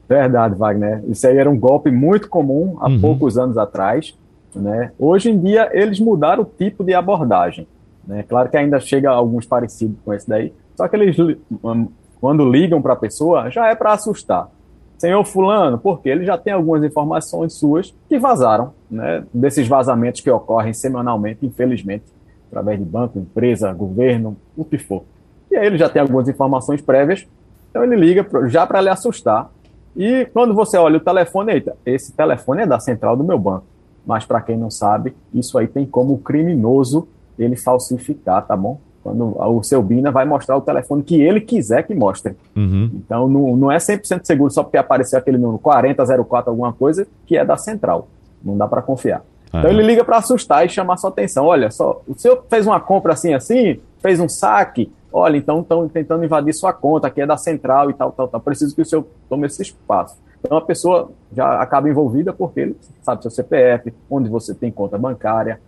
Verdade, 0.10 0.56
Wagner. 0.56 1.04
Isso 1.08 1.28
aí 1.28 1.38
era 1.38 1.48
um 1.48 1.60
golpe 1.60 1.92
muito 1.92 2.28
comum 2.28 2.78
há 2.80 2.90
uhum. 2.90 3.00
poucos 3.00 3.38
anos 3.38 3.60
atrás. 3.60 4.18
Né? 4.56 4.92
Hoje 4.98 5.30
em 5.30 5.40
dia, 5.40 5.70
eles 5.74 6.00
mudaram 6.00 6.42
o 6.42 6.46
tipo 6.46 6.84
de 6.84 6.96
abordagem. 6.96 7.68
Né? 8.06 8.24
Claro 8.28 8.50
que 8.50 8.58
ainda 8.58 8.80
chega 8.80 9.12
alguns 9.12 9.46
parecidos 9.46 9.96
com 10.04 10.12
esse 10.12 10.28
daí, 10.28 10.52
só 10.76 10.88
que 10.88 10.96
eles, 10.96 11.16
hum, 11.20 11.88
quando 12.20 12.50
ligam 12.50 12.82
para 12.82 12.94
a 12.94 12.98
pessoa, 12.98 13.52
já 13.52 13.68
é 13.70 13.76
para 13.76 13.94
assustar. 13.94 14.50
Senhor 14.98 15.24
Fulano, 15.24 15.78
porque 15.78 16.10
ele 16.10 16.26
já 16.26 16.36
tem 16.36 16.52
algumas 16.52 16.84
informações 16.84 17.54
suas 17.54 17.94
que 18.10 18.18
vazaram, 18.18 18.74
né? 18.90 19.24
desses 19.32 19.68
vazamentos 19.68 20.20
que 20.20 20.32
ocorrem 20.32 20.74
semanalmente, 20.74 21.46
infelizmente, 21.46 22.06
através 22.52 22.78
de 22.78 22.86
banco, 22.86 23.18
empresa, 23.18 23.72
governo, 23.72 24.36
o 24.58 24.66
que 24.66 24.78
for. 24.78 25.04
E 25.50 25.56
aí 25.56 25.66
ele 25.66 25.78
já 25.78 25.90
tem 25.90 26.02
algumas 26.02 26.28
informações 26.28 26.82
prévias, 26.82 27.26
então 27.70 27.84
ele 27.84 27.96
liga 27.96 28.28
já 28.50 28.68
para 28.68 28.82
lhe 28.82 28.90
assustar. 28.90 29.50
E 29.96 30.26
quando 30.34 30.54
você 30.54 30.78
olha 30.78 30.98
o 30.98 31.02
telefone, 31.02 31.54
eita, 31.54 31.76
esse 31.86 32.14
telefone 32.14 32.64
é 32.64 32.68
da 32.68 32.80
central 32.80 33.16
do 33.16 33.24
meu 33.24 33.40
banco. 33.40 33.66
Mas 34.06 34.26
para 34.26 34.42
quem 34.42 34.58
não 34.58 34.70
sabe, 34.70 35.16
isso 35.34 35.58
aí 35.58 35.68
tem 35.68 35.86
como 35.86 36.18
criminoso 36.20 37.08
ele 37.40 37.56
falsificar, 37.56 38.46
tá 38.46 38.56
bom? 38.56 38.80
Quando 39.04 39.36
o 39.36 39.64
seu 39.64 39.82
Bina 39.82 40.12
vai 40.12 40.26
mostrar 40.26 40.56
o 40.56 40.62
telefone 40.62 41.02
que 41.02 41.20
ele 41.20 41.42
quiser 41.42 41.84
que 41.84 41.96
mostre. 41.96 42.36
Uhum. 42.56 42.92
Então 42.94 43.28
não, 43.28 43.58
não 43.58 43.72
é 43.72 43.78
100% 43.78 44.22
seguro 44.24 44.52
só 44.52 44.64
porque 44.64 44.78
apareceu 44.78 45.18
aquele 45.18 45.38
número 45.38 45.58
4004 45.58 46.52
alguma 46.52 46.72
coisa 46.72 47.08
que 47.26 47.36
é 47.36 47.44
da 47.44 47.58
central. 47.58 48.08
Não 48.44 48.58
dá 48.58 48.68
para 48.68 48.82
confiar. 48.82 49.24
Então 49.60 49.70
ele 49.70 49.84
liga 49.84 50.04
para 50.04 50.18
assustar 50.18 50.66
e 50.66 50.70
chamar 50.70 50.98
sua 50.98 51.10
atenção. 51.10 51.46
Olha, 51.46 51.70
só, 51.70 52.02
o 52.08 52.18
senhor 52.18 52.44
fez 52.50 52.66
uma 52.66 52.80
compra 52.80 53.14
assim, 53.14 53.34
assim, 53.34 53.80
fez 54.00 54.20
um 54.20 54.30
saque. 54.30 54.92
Olha, 55.12 55.36
então 55.36 55.60
estão 55.60 55.90
tentando 55.90 56.24
invadir 56.24 56.54
sua 56.54 56.72
conta, 56.72 57.10
que 57.10 57.22
é 57.22 57.26
da 57.26 57.36
central 57.36 57.90
e 57.90 57.94
tal, 57.94 58.12
tal, 58.12 58.28
tal. 58.30 58.40
Preciso 58.40 58.74
que 58.74 58.82
o 58.82 58.86
senhor 58.86 59.06
tome 59.30 59.46
esse 59.46 59.62
espaço. 59.62 60.18
Então 60.40 60.58
a 60.58 60.62
pessoa 60.62 61.12
já 61.34 61.62
acaba 61.62 61.90
envolvida 61.90 62.32
porque 62.32 62.62
ele 62.62 62.78
sabe 63.02 63.22
seu 63.22 63.30
CPF, 63.30 63.94
onde 64.10 64.30
você 64.30 64.56
tem 64.56 64.72
conta 64.72 64.98
bancária, 64.98 65.60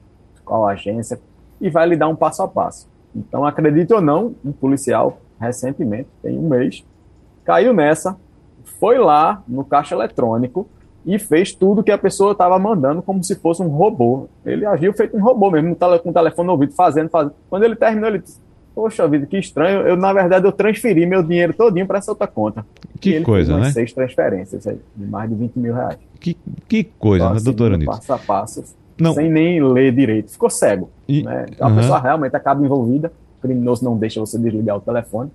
qual 0.45 0.65
agência, 0.65 1.19
e 1.59 1.69
vai 1.69 1.87
lhe 1.87 1.95
dar 1.95 2.07
um 2.07 2.15
passo 2.15 2.41
a 2.41 2.47
passo. 2.47 2.87
Então, 3.15 3.45
acredite 3.45 3.93
ou 3.93 4.01
não, 4.01 4.35
um 4.43 4.51
policial, 4.51 5.19
recentemente, 5.39 6.09
tem 6.21 6.37
um 6.37 6.49
mês, 6.49 6.83
caiu 7.43 7.73
nessa, 7.73 8.17
foi 8.79 8.97
lá 8.97 9.43
no 9.47 9.63
caixa 9.63 9.93
eletrônico 9.93 10.67
e 11.05 11.19
fez 11.19 11.53
tudo 11.53 11.83
que 11.83 11.91
a 11.91 11.97
pessoa 11.97 12.31
estava 12.31 12.57
mandando 12.57 13.01
como 13.01 13.23
se 13.23 13.35
fosse 13.35 13.61
um 13.61 13.67
robô. 13.67 14.27
Ele 14.45 14.65
agiu 14.65 14.93
feito 14.93 15.17
um 15.17 15.21
robô 15.21 15.51
mesmo, 15.51 15.75
com 15.75 16.09
o 16.09 16.13
telefone 16.13 16.47
no 16.47 16.53
ouvido, 16.53 16.73
fazendo, 16.73 17.09
fazendo. 17.09 17.33
Quando 17.49 17.63
ele 17.63 17.75
terminou, 17.75 18.09
ele 18.09 18.19
disse, 18.19 18.39
Poxa 18.75 19.07
vida, 19.07 19.25
que 19.27 19.37
estranho. 19.37 19.81
Eu, 19.81 19.95
na 19.95 20.11
verdade, 20.11 20.47
eu 20.47 20.51
transferi 20.51 21.05
meu 21.05 21.21
dinheiro 21.21 21.53
todinho 21.53 21.85
para 21.85 21.99
essa 21.99 22.11
outra 22.11 22.25
conta. 22.25 22.65
Que 22.99 23.21
coisa, 23.21 23.57
né? 23.57 23.71
seis 23.71 23.93
transferências 23.93 24.65
aí, 24.65 24.79
de 24.95 25.05
mais 25.05 25.29
de 25.29 25.35
20 25.35 25.59
mil 25.59 25.73
reais. 25.73 25.97
Que, 26.19 26.35
que 26.67 26.83
coisa, 26.83 27.25
então, 27.25 27.35
né, 27.35 27.41
doutora 27.43 27.75
Anitta? 27.75 27.91
Passo 27.91 28.13
a 28.13 28.17
passo, 28.17 28.63
não. 28.99 29.13
sem 29.13 29.29
nem 29.29 29.63
ler 29.63 29.93
direito. 29.93 30.31
Ficou 30.31 30.49
cego. 30.49 30.89
E, 31.07 31.21
né? 31.21 31.45
Então, 31.51 31.67
a 31.67 31.75
pessoa 31.75 31.99
realmente 31.99 32.35
acaba 32.35 32.65
envolvida, 32.65 33.11
o 33.37 33.41
criminoso 33.41 33.85
não 33.85 33.95
deixa 33.95 34.19
você 34.19 34.39
desligar 34.39 34.77
o 34.77 34.81
telefone, 34.81 35.29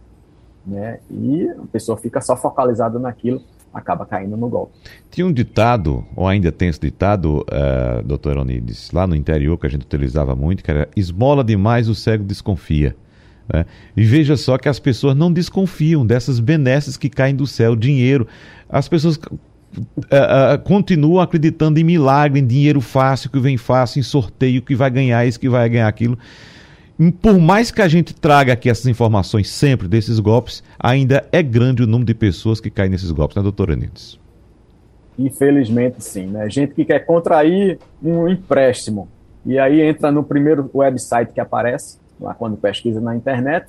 né? 0.66 0.98
E 1.08 1.48
a 1.48 1.66
pessoa 1.70 1.96
fica 1.96 2.20
só 2.20 2.36
focalizada 2.36 2.98
naquilo, 2.98 3.40
acaba 3.72 4.06
caindo 4.06 4.36
no 4.36 4.48
golpe. 4.48 4.72
Tinha 5.10 5.26
um 5.26 5.32
ditado, 5.32 6.04
ou 6.16 6.26
ainda 6.26 6.50
tem 6.50 6.68
esse 6.68 6.80
ditado, 6.80 7.44
uh, 7.48 8.02
doutor 8.02 8.38
Onides, 8.38 8.90
lá 8.92 9.06
no 9.06 9.14
interior 9.14 9.58
que 9.58 9.66
a 9.66 9.70
gente 9.70 9.82
utilizava 9.82 10.34
muito, 10.34 10.62
que 10.62 10.70
era 10.70 10.88
esmola 10.96 11.44
demais, 11.44 11.88
o 11.88 11.94
cego 11.94 12.24
desconfia. 12.24 12.96
Né? 13.52 13.64
E 13.96 14.04
veja 14.04 14.36
só 14.36 14.58
que 14.58 14.68
as 14.68 14.78
pessoas 14.78 15.16
não 15.16 15.32
desconfiam 15.32 16.06
dessas 16.06 16.38
benesses 16.40 16.96
que 16.96 17.08
caem 17.08 17.34
do 17.34 17.46
céu, 17.46 17.74
dinheiro. 17.74 18.26
As 18.68 18.88
pessoas 18.88 19.16
uh, 19.16 19.34
uh, 19.74 20.58
continuam 20.64 21.20
acreditando 21.20 21.78
em 21.78 21.84
milagre, 21.84 22.40
em 22.40 22.46
dinheiro 22.46 22.80
fácil 22.80 23.30
que 23.30 23.38
vem 23.38 23.56
fácil, 23.56 24.00
em 24.00 24.02
sorteio 24.02 24.62
que 24.62 24.74
vai 24.74 24.90
ganhar 24.90 25.24
isso, 25.26 25.40
que 25.40 25.48
vai 25.48 25.68
ganhar 25.68 25.88
aquilo. 25.88 26.18
Por 27.20 27.38
mais 27.38 27.70
que 27.70 27.80
a 27.80 27.86
gente 27.86 28.12
traga 28.12 28.52
aqui 28.52 28.68
essas 28.68 28.86
informações 28.86 29.48
sempre 29.48 29.86
desses 29.86 30.18
golpes, 30.18 30.64
ainda 30.78 31.24
é 31.30 31.42
grande 31.42 31.82
o 31.82 31.86
número 31.86 32.06
de 32.06 32.14
pessoas 32.14 32.60
que 32.60 32.70
caem 32.70 32.90
nesses 32.90 33.12
golpes, 33.12 33.36
né, 33.36 33.42
doutora 33.42 33.74
Anides? 33.74 34.18
Infelizmente, 35.16 36.02
sim. 36.02 36.26
Né? 36.26 36.50
Gente 36.50 36.74
que 36.74 36.84
quer 36.84 37.00
contrair 37.00 37.78
um 38.02 38.28
empréstimo 38.28 39.08
e 39.46 39.58
aí 39.58 39.80
entra 39.80 40.10
no 40.10 40.22
primeiro 40.22 40.68
website 40.74 41.32
que 41.32 41.40
aparece, 41.40 41.98
lá 42.20 42.34
quando 42.34 42.56
pesquisa 42.56 43.00
na 43.00 43.16
internet, 43.16 43.66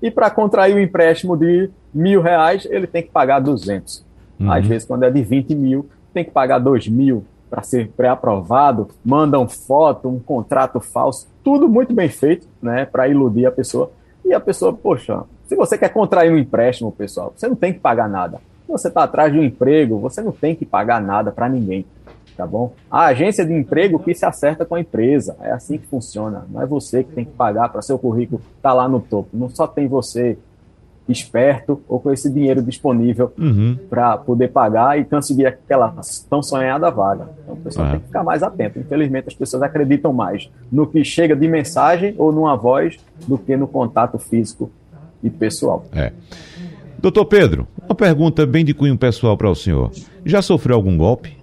e 0.00 0.10
para 0.10 0.30
contrair 0.30 0.74
o 0.74 0.78
um 0.78 0.80
empréstimo 0.80 1.36
de 1.36 1.70
mil 1.92 2.20
reais, 2.20 2.66
ele 2.70 2.86
tem 2.86 3.02
que 3.02 3.10
pagar 3.10 3.40
200. 3.40 4.04
Uhum. 4.38 4.52
Às 4.52 4.66
vezes, 4.66 4.86
quando 4.86 5.04
é 5.04 5.10
de 5.10 5.22
20 5.22 5.54
mil, 5.54 5.88
tem 6.12 6.24
que 6.24 6.30
pagar 6.30 6.58
2 6.58 6.88
mil 6.88 7.24
para 7.48 7.62
ser 7.62 7.88
pré-aprovado, 7.96 8.88
mandam 9.04 9.48
foto, 9.48 10.08
um 10.08 10.18
contrato 10.18 10.80
falso, 10.80 11.28
tudo 11.44 11.68
muito 11.68 11.94
bem 11.94 12.08
feito, 12.08 12.46
né, 12.60 12.84
para 12.84 13.08
iludir 13.08 13.46
a 13.46 13.52
pessoa. 13.52 13.90
E 14.24 14.32
a 14.32 14.40
pessoa, 14.40 14.72
poxa, 14.72 15.22
se 15.46 15.54
você 15.54 15.78
quer 15.78 15.90
contrair 15.90 16.32
um 16.32 16.38
empréstimo, 16.38 16.90
pessoal, 16.90 17.32
você 17.34 17.48
não 17.48 17.56
tem 17.56 17.72
que 17.72 17.78
pagar 17.78 18.08
nada. 18.08 18.38
Se 18.66 18.72
você 18.72 18.88
está 18.88 19.04
atrás 19.04 19.32
de 19.32 19.38
um 19.38 19.44
emprego, 19.44 19.98
você 19.98 20.20
não 20.20 20.32
tem 20.32 20.56
que 20.56 20.66
pagar 20.66 21.00
nada 21.00 21.30
para 21.30 21.48
ninguém 21.48 21.86
tá 22.36 22.46
bom? 22.46 22.72
A 22.90 23.06
agência 23.06 23.44
de 23.44 23.52
emprego 23.52 23.98
que 23.98 24.14
se 24.14 24.26
acerta 24.26 24.64
com 24.64 24.74
a 24.74 24.80
empresa, 24.80 25.36
é 25.40 25.52
assim 25.52 25.78
que 25.78 25.86
funciona. 25.86 26.46
Não 26.50 26.60
é 26.60 26.66
você 26.66 27.02
que 27.02 27.12
tem 27.12 27.24
que 27.24 27.32
pagar 27.32 27.70
para 27.70 27.80
seu 27.80 27.98
currículo 27.98 28.40
estar 28.56 28.70
tá 28.70 28.74
lá 28.74 28.88
no 28.88 29.00
topo. 29.00 29.30
Não 29.32 29.48
só 29.48 29.66
tem 29.66 29.88
você 29.88 30.36
esperto 31.12 31.80
ou 31.88 32.00
com 32.00 32.12
esse 32.12 32.32
dinheiro 32.32 32.62
disponível 32.62 33.32
uhum. 33.38 33.78
para 33.88 34.16
poder 34.16 34.48
pagar 34.48 34.98
e 34.98 35.04
conseguir 35.04 35.46
aquela 35.46 35.94
tão 36.28 36.42
sonhada 36.42 36.90
vaga. 36.90 37.28
Então, 37.42 37.54
o 37.54 37.58
pessoal 37.58 37.90
tem 37.90 38.00
que 38.00 38.06
ficar 38.06 38.24
mais 38.24 38.42
atento. 38.42 38.78
Infelizmente, 38.78 39.28
as 39.28 39.34
pessoas 39.34 39.62
acreditam 39.62 40.12
mais 40.12 40.50
no 40.70 40.86
que 40.86 41.04
chega 41.04 41.36
de 41.36 41.46
mensagem 41.48 42.14
ou 42.18 42.32
numa 42.32 42.56
voz 42.56 42.96
do 43.26 43.38
que 43.38 43.56
no 43.56 43.68
contato 43.68 44.18
físico 44.18 44.70
e 45.22 45.30
pessoal. 45.30 45.84
É. 45.92 46.12
Doutor 46.98 47.26
Pedro, 47.26 47.68
uma 47.84 47.94
pergunta 47.94 48.46
bem 48.46 48.64
de 48.64 48.74
cunho 48.74 48.96
pessoal 48.96 49.36
para 49.36 49.50
o 49.50 49.54
senhor. 49.54 49.90
Já 50.24 50.42
sofreu 50.42 50.76
algum 50.76 50.96
golpe? 50.96 51.35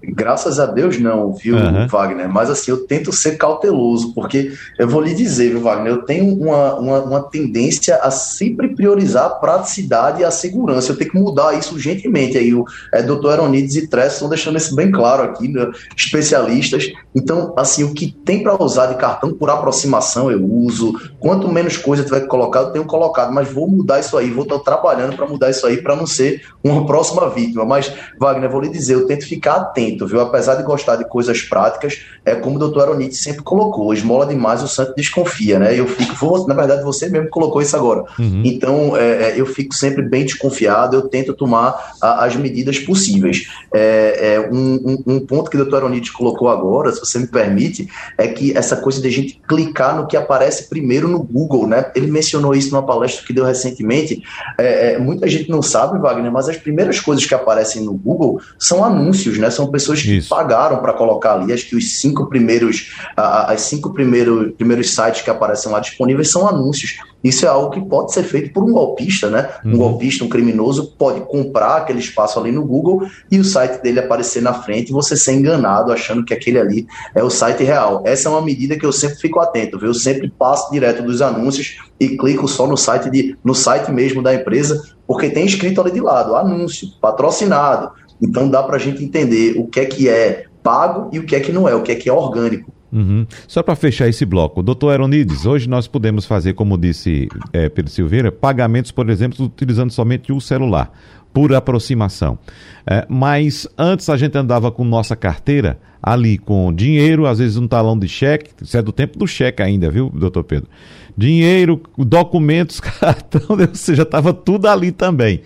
Graças 0.00 0.60
a 0.60 0.66
Deus 0.66 0.98
não, 0.98 1.32
viu, 1.32 1.56
uhum. 1.56 1.88
Wagner? 1.88 2.28
Mas 2.28 2.48
assim, 2.48 2.70
eu 2.70 2.86
tento 2.86 3.12
ser 3.12 3.36
cauteloso, 3.36 4.14
porque 4.14 4.52
eu 4.78 4.88
vou 4.88 5.00
lhe 5.00 5.12
dizer, 5.12 5.50
viu, 5.50 5.60
Wagner, 5.60 5.92
eu 5.92 6.02
tenho 6.02 6.32
uma, 6.34 6.74
uma, 6.74 7.00
uma 7.00 7.22
tendência 7.24 7.96
a 7.96 8.10
sempre 8.10 8.68
priorizar 8.68 9.26
a 9.26 9.30
praticidade 9.30 10.20
e 10.20 10.24
a 10.24 10.30
segurança. 10.30 10.92
Eu 10.92 10.96
tenho 10.96 11.10
que 11.10 11.18
mudar 11.18 11.58
isso 11.58 11.74
urgentemente. 11.74 12.38
Aí 12.38 12.54
o 12.54 12.64
é, 12.94 13.02
doutor 13.02 13.32
Aronides 13.32 13.74
e 13.74 13.88
Tress 13.88 14.14
estão 14.14 14.28
deixando 14.28 14.56
isso 14.56 14.74
bem 14.76 14.90
claro 14.92 15.24
aqui, 15.24 15.48
né? 15.48 15.68
especialistas. 15.96 16.92
Então, 17.12 17.52
assim, 17.56 17.82
o 17.82 17.92
que 17.92 18.12
tem 18.24 18.42
para 18.42 18.62
usar 18.62 18.86
de 18.86 18.94
cartão 18.94 19.32
por 19.32 19.50
aproximação 19.50 20.30
eu 20.30 20.44
uso. 20.44 20.94
Quanto 21.18 21.48
menos 21.48 21.76
coisa 21.76 22.04
tiver 22.04 22.20
que 22.20 22.28
colocar, 22.28 22.60
eu 22.60 22.70
tenho 22.70 22.84
colocado, 22.84 23.32
mas 23.32 23.50
vou 23.50 23.68
mudar 23.68 23.98
isso 23.98 24.16
aí, 24.16 24.30
vou 24.30 24.44
estar 24.44 24.60
trabalhando 24.60 25.16
para 25.16 25.26
mudar 25.26 25.50
isso 25.50 25.66
aí 25.66 25.82
para 25.82 25.96
não 25.96 26.06
ser 26.06 26.42
uma 26.62 26.86
próxima 26.86 27.28
vítima. 27.28 27.64
Mas, 27.64 27.92
Wagner, 28.18 28.44
eu 28.44 28.52
vou 28.52 28.60
lhe 28.60 28.68
dizer, 28.68 28.94
eu 28.94 29.06
tento 29.06 29.26
ficar 29.26 29.56
atento 29.56 29.87
viu? 29.96 30.20
Apesar 30.20 30.56
de 30.56 30.62
gostar 30.62 30.96
de 30.96 31.04
coisas 31.04 31.40
práticas, 31.42 32.00
é 32.24 32.34
como 32.34 32.56
o 32.56 32.58
doutor 32.58 32.82
Aronite 32.82 33.16
sempre 33.16 33.42
colocou, 33.42 33.92
esmola 33.92 34.26
demais, 34.26 34.62
o 34.62 34.68
santo 34.68 34.94
desconfia, 34.94 35.58
né? 35.58 35.78
Eu 35.78 35.86
fico, 35.86 36.14
vou, 36.14 36.46
na 36.46 36.54
verdade, 36.54 36.82
você 36.82 37.08
mesmo 37.08 37.28
colocou 37.28 37.62
isso 37.62 37.76
agora. 37.76 38.04
Uhum. 38.18 38.42
Então, 38.44 38.96
é, 38.96 39.30
é, 39.30 39.40
eu 39.40 39.46
fico 39.46 39.74
sempre 39.74 40.02
bem 40.02 40.24
desconfiado, 40.24 40.96
eu 40.96 41.02
tento 41.08 41.34
tomar 41.34 41.94
a, 42.00 42.24
as 42.24 42.36
medidas 42.36 42.78
possíveis. 42.78 43.48
É, 43.72 44.34
é 44.34 44.40
um, 44.52 44.74
um, 44.74 45.14
um, 45.14 45.20
ponto 45.20 45.50
que 45.50 45.56
o 45.56 45.60
doutor 45.60 45.78
Aronite 45.78 46.12
colocou 46.12 46.48
agora, 46.48 46.92
se 46.92 47.00
você 47.00 47.18
me 47.18 47.26
permite, 47.26 47.88
é 48.16 48.28
que 48.28 48.56
essa 48.56 48.76
coisa 48.76 49.00
de 49.00 49.08
a 49.08 49.12
gente 49.12 49.40
clicar 49.48 49.96
no 49.96 50.06
que 50.06 50.16
aparece 50.16 50.68
primeiro 50.68 51.08
no 51.08 51.22
Google, 51.22 51.66
né? 51.66 51.90
Ele 51.94 52.10
mencionou 52.10 52.54
isso 52.54 52.70
numa 52.70 52.84
palestra 52.84 53.26
que 53.26 53.32
deu 53.32 53.44
recentemente. 53.44 54.22
É, 54.58 54.92
é, 54.92 54.98
muita 54.98 55.28
gente 55.28 55.50
não 55.50 55.62
sabe, 55.62 55.98
Wagner, 55.98 56.30
mas 56.30 56.48
as 56.48 56.56
primeiras 56.56 57.00
coisas 57.00 57.24
que 57.24 57.34
aparecem 57.34 57.82
no 57.82 57.94
Google 57.94 58.40
são 58.58 58.84
anúncios, 58.84 59.38
né? 59.38 59.50
São 59.50 59.70
pessoas 59.78 60.02
que 60.02 60.16
Isso. 60.16 60.28
pagaram 60.28 60.78
para 60.78 60.92
colocar 60.92 61.34
ali. 61.34 61.52
Acho 61.52 61.66
que 61.66 61.76
os 61.76 62.00
cinco 62.00 62.26
primeiros, 62.26 62.90
as 63.16 63.62
cinco 63.62 63.94
primeiros, 63.94 64.52
primeiros 64.56 64.94
sites 64.94 65.22
que 65.22 65.30
aparecem 65.30 65.70
lá 65.70 65.78
disponíveis 65.78 66.30
são 66.30 66.48
anúncios. 66.48 66.96
Isso 67.22 67.44
é 67.44 67.48
algo 67.48 67.70
que 67.70 67.80
pode 67.80 68.12
ser 68.12 68.22
feito 68.22 68.52
por 68.52 68.62
um 68.62 68.72
golpista, 68.72 69.28
né? 69.28 69.48
Um 69.64 69.72
uhum. 69.72 69.78
golpista, 69.78 70.24
um 70.24 70.28
criminoso, 70.28 70.94
pode 70.98 71.20
comprar 71.22 71.78
aquele 71.78 71.98
espaço 71.98 72.38
ali 72.38 72.52
no 72.52 72.64
Google 72.64 73.08
e 73.30 73.38
o 73.38 73.44
site 73.44 73.82
dele 73.82 74.00
aparecer 74.00 74.40
na 74.40 74.54
frente 74.54 74.90
e 74.90 74.92
você 74.92 75.16
ser 75.16 75.32
enganado 75.32 75.92
achando 75.92 76.24
que 76.24 76.32
aquele 76.32 76.58
ali 76.58 76.86
é 77.14 77.22
o 77.22 77.30
site 77.30 77.64
real. 77.64 78.02
Essa 78.04 78.28
é 78.28 78.32
uma 78.32 78.42
medida 78.42 78.76
que 78.76 78.86
eu 78.86 78.92
sempre 78.92 79.16
fico 79.16 79.40
atento, 79.40 79.78
viu? 79.78 79.88
Eu 79.88 79.94
sempre 79.94 80.30
passo 80.30 80.70
direto 80.70 81.02
dos 81.02 81.20
anúncios 81.20 81.78
e 81.98 82.16
clico 82.16 82.46
só 82.46 82.66
no 82.66 82.76
site, 82.76 83.10
de, 83.10 83.36
no 83.44 83.54
site 83.54 83.90
mesmo 83.90 84.22
da 84.22 84.34
empresa, 84.34 84.80
porque 85.06 85.30
tem 85.30 85.44
escrito 85.44 85.80
ali 85.80 85.90
de 85.90 86.00
lado, 86.00 86.36
anúncio, 86.36 86.88
patrocinado, 87.00 87.90
então 88.20 88.48
dá 88.48 88.62
para 88.62 88.76
a 88.76 88.78
gente 88.78 89.02
entender 89.02 89.54
o 89.56 89.66
que 89.66 89.80
é 89.80 89.84
que 89.84 90.08
é 90.08 90.44
pago 90.62 91.10
e 91.12 91.18
o 91.18 91.24
que 91.24 91.36
é 91.36 91.40
que 91.40 91.52
não 91.52 91.68
é, 91.68 91.74
o 91.74 91.82
que 91.82 91.92
é 91.92 91.94
que 91.94 92.08
é 92.08 92.12
orgânico. 92.12 92.72
Uhum. 92.90 93.26
Só 93.46 93.62
para 93.62 93.76
fechar 93.76 94.08
esse 94.08 94.24
bloco, 94.24 94.62
doutor 94.62 94.90
Aeronides, 94.90 95.44
hoje 95.44 95.68
nós 95.68 95.86
podemos 95.86 96.24
fazer, 96.24 96.54
como 96.54 96.78
disse 96.78 97.28
é, 97.52 97.68
Pedro 97.68 97.90
Silveira, 97.90 98.32
pagamentos, 98.32 98.90
por 98.90 99.10
exemplo, 99.10 99.44
utilizando 99.44 99.90
somente 99.90 100.32
o 100.32 100.40
celular, 100.40 100.90
por 101.32 101.54
aproximação. 101.54 102.38
É, 102.86 103.06
mas 103.08 103.68
antes 103.76 104.08
a 104.08 104.16
gente 104.16 104.36
andava 104.38 104.70
com 104.70 104.84
nossa 104.84 105.14
carteira 105.14 105.78
ali 106.02 106.38
com 106.38 106.72
dinheiro, 106.72 107.26
às 107.26 107.38
vezes 107.38 107.56
um 107.56 107.68
talão 107.68 107.98
de 107.98 108.08
cheque, 108.08 108.50
isso 108.62 108.76
é 108.76 108.82
do 108.82 108.92
tempo 108.92 109.18
do 109.18 109.26
cheque 109.26 109.62
ainda, 109.62 109.90
viu, 109.90 110.10
doutor 110.10 110.44
Pedro? 110.44 110.68
Dinheiro, 111.16 111.82
documentos, 111.98 112.80
cartão, 112.80 113.42
ou 113.50 113.74
seja, 113.74 114.02
estava 114.02 114.32
tudo 114.32 114.66
ali 114.66 114.92
também. 114.92 115.42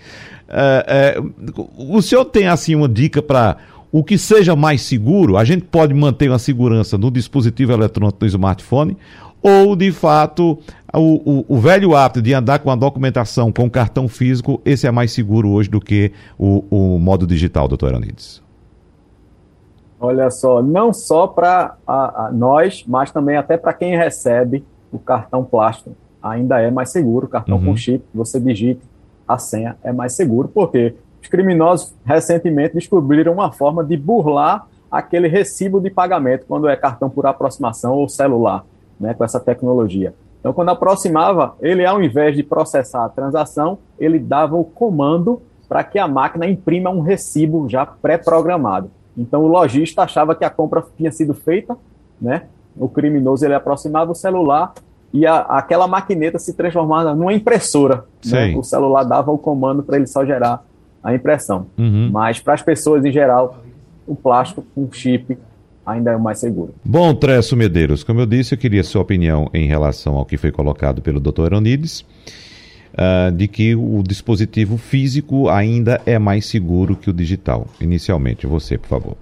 É, 0.55 1.15
é, 1.17 1.23
o 1.75 1.99
senhor 1.99 2.25
tem 2.25 2.47
assim 2.47 2.75
uma 2.75 2.87
dica 2.87 3.23
para 3.23 3.57
o 3.91 4.03
que 4.03 4.19
seja 4.19 4.55
mais 4.55 4.83
seguro? 4.83 5.35
A 5.35 5.43
gente 5.43 5.63
pode 5.63 5.93
manter 5.95 6.29
uma 6.29 6.37
segurança 6.37 6.95
no 6.95 7.09
dispositivo 7.09 7.71
eletrônico 7.71 8.19
do 8.19 8.25
smartphone 8.27 8.95
ou 9.41 9.75
de 9.75 9.91
fato 9.91 10.59
o, 10.93 11.39
o, 11.39 11.45
o, 11.47 11.59
velho 11.59 11.95
hábito 11.95 12.21
de 12.21 12.33
andar 12.33 12.59
com 12.59 12.69
a 12.69 12.75
documentação 12.75 13.51
com 13.51 13.69
cartão 13.69 14.07
físico, 14.07 14.61
esse 14.63 14.87
é 14.87 14.91
mais 14.91 15.11
seguro 15.11 15.49
hoje 15.49 15.69
do 15.69 15.81
que 15.81 16.11
o, 16.37 16.63
o 16.69 16.99
modo 16.99 17.27
digital, 17.27 17.67
doutor 17.67 17.89
Aranides? 17.89 18.41
Olha 19.99 20.29
só, 20.29 20.61
não 20.61 20.93
só 20.93 21.27
para 21.27 21.77
nós, 22.31 22.85
mas 22.87 23.11
também 23.11 23.37
até 23.37 23.57
para 23.57 23.73
quem 23.73 23.97
recebe 23.97 24.63
o 24.91 24.99
cartão 24.99 25.43
plástico. 25.43 25.95
Ainda 26.21 26.61
é 26.61 26.69
mais 26.69 26.91
seguro, 26.91 27.27
cartão 27.27 27.57
uhum. 27.57 27.65
com 27.65 27.75
chip, 27.75 28.03
você 28.13 28.39
digita 28.39 28.92
a 29.27 29.37
senha 29.37 29.77
é 29.83 29.91
mais 29.91 30.13
seguro, 30.13 30.47
porque 30.47 30.95
os 31.21 31.27
criminosos 31.27 31.93
recentemente 32.05 32.75
descobriram 32.75 33.33
uma 33.33 33.51
forma 33.51 33.83
de 33.83 33.95
burlar 33.95 34.67
aquele 34.91 35.27
recibo 35.27 35.81
de 35.81 35.89
pagamento 35.89 36.45
quando 36.47 36.67
é 36.67 36.75
cartão 36.75 37.09
por 37.09 37.25
aproximação 37.25 37.93
ou 37.93 38.07
celular, 38.07 38.65
né, 38.99 39.13
com 39.13 39.23
essa 39.23 39.39
tecnologia. 39.39 40.13
Então, 40.39 40.53
quando 40.53 40.69
aproximava, 40.69 41.55
ele, 41.61 41.85
ao 41.85 42.03
invés 42.03 42.35
de 42.35 42.43
processar 42.43 43.05
a 43.05 43.09
transação, 43.09 43.77
ele 43.97 44.19
dava 44.19 44.55
o 44.55 44.63
comando 44.63 45.41
para 45.69 45.83
que 45.83 45.97
a 45.97 46.07
máquina 46.07 46.45
imprima 46.45 46.89
um 46.89 46.99
recibo 46.99 47.67
já 47.69 47.85
pré-programado. 47.85 48.91
Então, 49.17 49.43
o 49.43 49.47
lojista 49.47 50.03
achava 50.03 50.35
que 50.35 50.43
a 50.43 50.49
compra 50.49 50.83
tinha 50.97 51.11
sido 51.11 51.33
feita 51.33 51.77
né? 52.23 52.43
O 52.75 52.87
criminoso 52.87 53.45
ele 53.45 53.53
aproximava 53.53 54.11
o 54.11 54.15
celular 54.15 54.73
e 55.13 55.27
a, 55.27 55.41
aquela 55.41 55.87
maquineta 55.87 56.39
se 56.39 56.53
transformava 56.53 57.13
numa 57.13 57.31
impressora. 57.31 58.03
Né? 58.25 58.55
O 58.57 58.63
celular 58.63 59.03
dava 59.03 59.31
o 59.31 59.37
comando 59.37 59.83
para 59.83 59.97
ele 59.97 60.07
só 60.07 60.25
gerar 60.25 60.65
a 61.03 61.13
impressão. 61.13 61.67
Uhum. 61.77 62.09
Mas 62.11 62.39
para 62.39 62.55
as 62.55 62.61
pessoas 62.63 63.05
em 63.05 63.11
geral, 63.11 63.63
o 64.07 64.15
plástico 64.15 64.65
com 64.73 64.91
chip 64.91 65.37
ainda 65.85 66.11
é 66.11 66.15
o 66.15 66.19
mais 66.19 66.39
seguro. 66.39 66.73
Bom, 66.83 67.13
Tresso 67.13 67.55
Medeiros, 67.55 68.03
como 68.03 68.21
eu 68.21 68.25
disse, 68.25 68.55
eu 68.55 68.57
queria 68.57 68.83
sua 68.83 69.01
opinião 69.01 69.49
em 69.53 69.67
relação 69.67 70.15
ao 70.15 70.25
que 70.25 70.37
foi 70.37 70.51
colocado 70.51 71.01
pelo 71.01 71.19
Dr. 71.19 71.45
Eronides 71.45 72.05
uh, 72.93 73.31
de 73.31 73.47
que 73.47 73.75
o 73.75 74.01
dispositivo 74.01 74.77
físico 74.77 75.49
ainda 75.49 76.01
é 76.05 76.17
mais 76.17 76.45
seguro 76.45 76.95
que 76.95 77.09
o 77.09 77.13
digital. 77.13 77.67
Inicialmente, 77.79 78.47
você, 78.47 78.77
por 78.77 78.87
favor. 78.87 79.17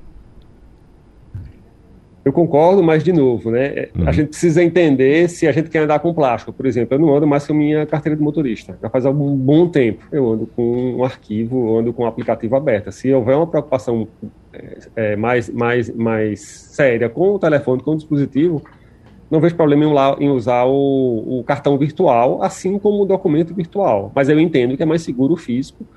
Eu 2.24 2.32
concordo, 2.32 2.84
mas 2.84 3.04
de 3.04 3.12
novo, 3.12 3.50
né? 3.50 3.88
Uhum. 3.98 4.08
A 4.08 4.12
gente 4.12 4.30
precisa 4.30 4.64
entender 4.64 5.28
se 5.28 5.48
a 5.48 5.52
gente 5.52 5.70
quer 5.72 5.80
andar 5.80 6.00
com 6.00 6.14
plástico. 6.14 6.54
Por 6.54 6.68
exemplo, 6.68 6.96
eu 6.96 7.00
não 7.00 7.16
ando 7.16 7.26
mais 7.26 7.48
com 7.48 7.54
minha 7.54 7.84
carteira 7.86 8.16
de 8.16 8.22
motorista. 8.22 8.78
Já 8.80 8.90
faz 8.92 9.08
algum 9.08 9.36
bom 9.36 9.68
tempo. 9.68 10.06
Eu 10.12 10.32
ando 10.32 10.46
com 10.46 10.98
um 10.98 11.04
arquivo, 11.04 11.80
ando 11.80 11.92
com 11.92 12.04
um 12.04 12.06
aplicativo 12.06 12.56
aberto. 12.56 12.92
Se 12.92 13.12
houver 13.12 13.36
uma 13.36 13.48
preocupação 13.48 14.08
é, 14.54 14.78
é, 14.96 15.16
mais, 15.16 15.50
mais, 15.50 15.90
mais 15.96 16.42
séria 16.42 17.10
com 17.10 17.34
o 17.34 17.40
telefone, 17.40 17.82
com 17.82 17.92
o 17.92 17.96
dispositivo, 17.96 18.62
não 19.32 19.40
vejo 19.40 19.56
problema 19.56 20.16
em, 20.20 20.30
usar 20.30 20.66
o, 20.66 21.40
o, 21.40 21.44
cartão 21.44 21.78
virtual, 21.78 22.44
assim 22.44 22.78
como 22.78 23.02
o 23.02 23.06
documento 23.06 23.54
virtual. 23.56 24.12
Mas 24.14 24.30
eu 24.30 24.40
entendo 24.40 24.78
que 24.78 24.84
é 24.84 24.86
mais 24.86 25.02
seguro 25.02 25.34
o 25.34 25.38
físico, 25.38 25.88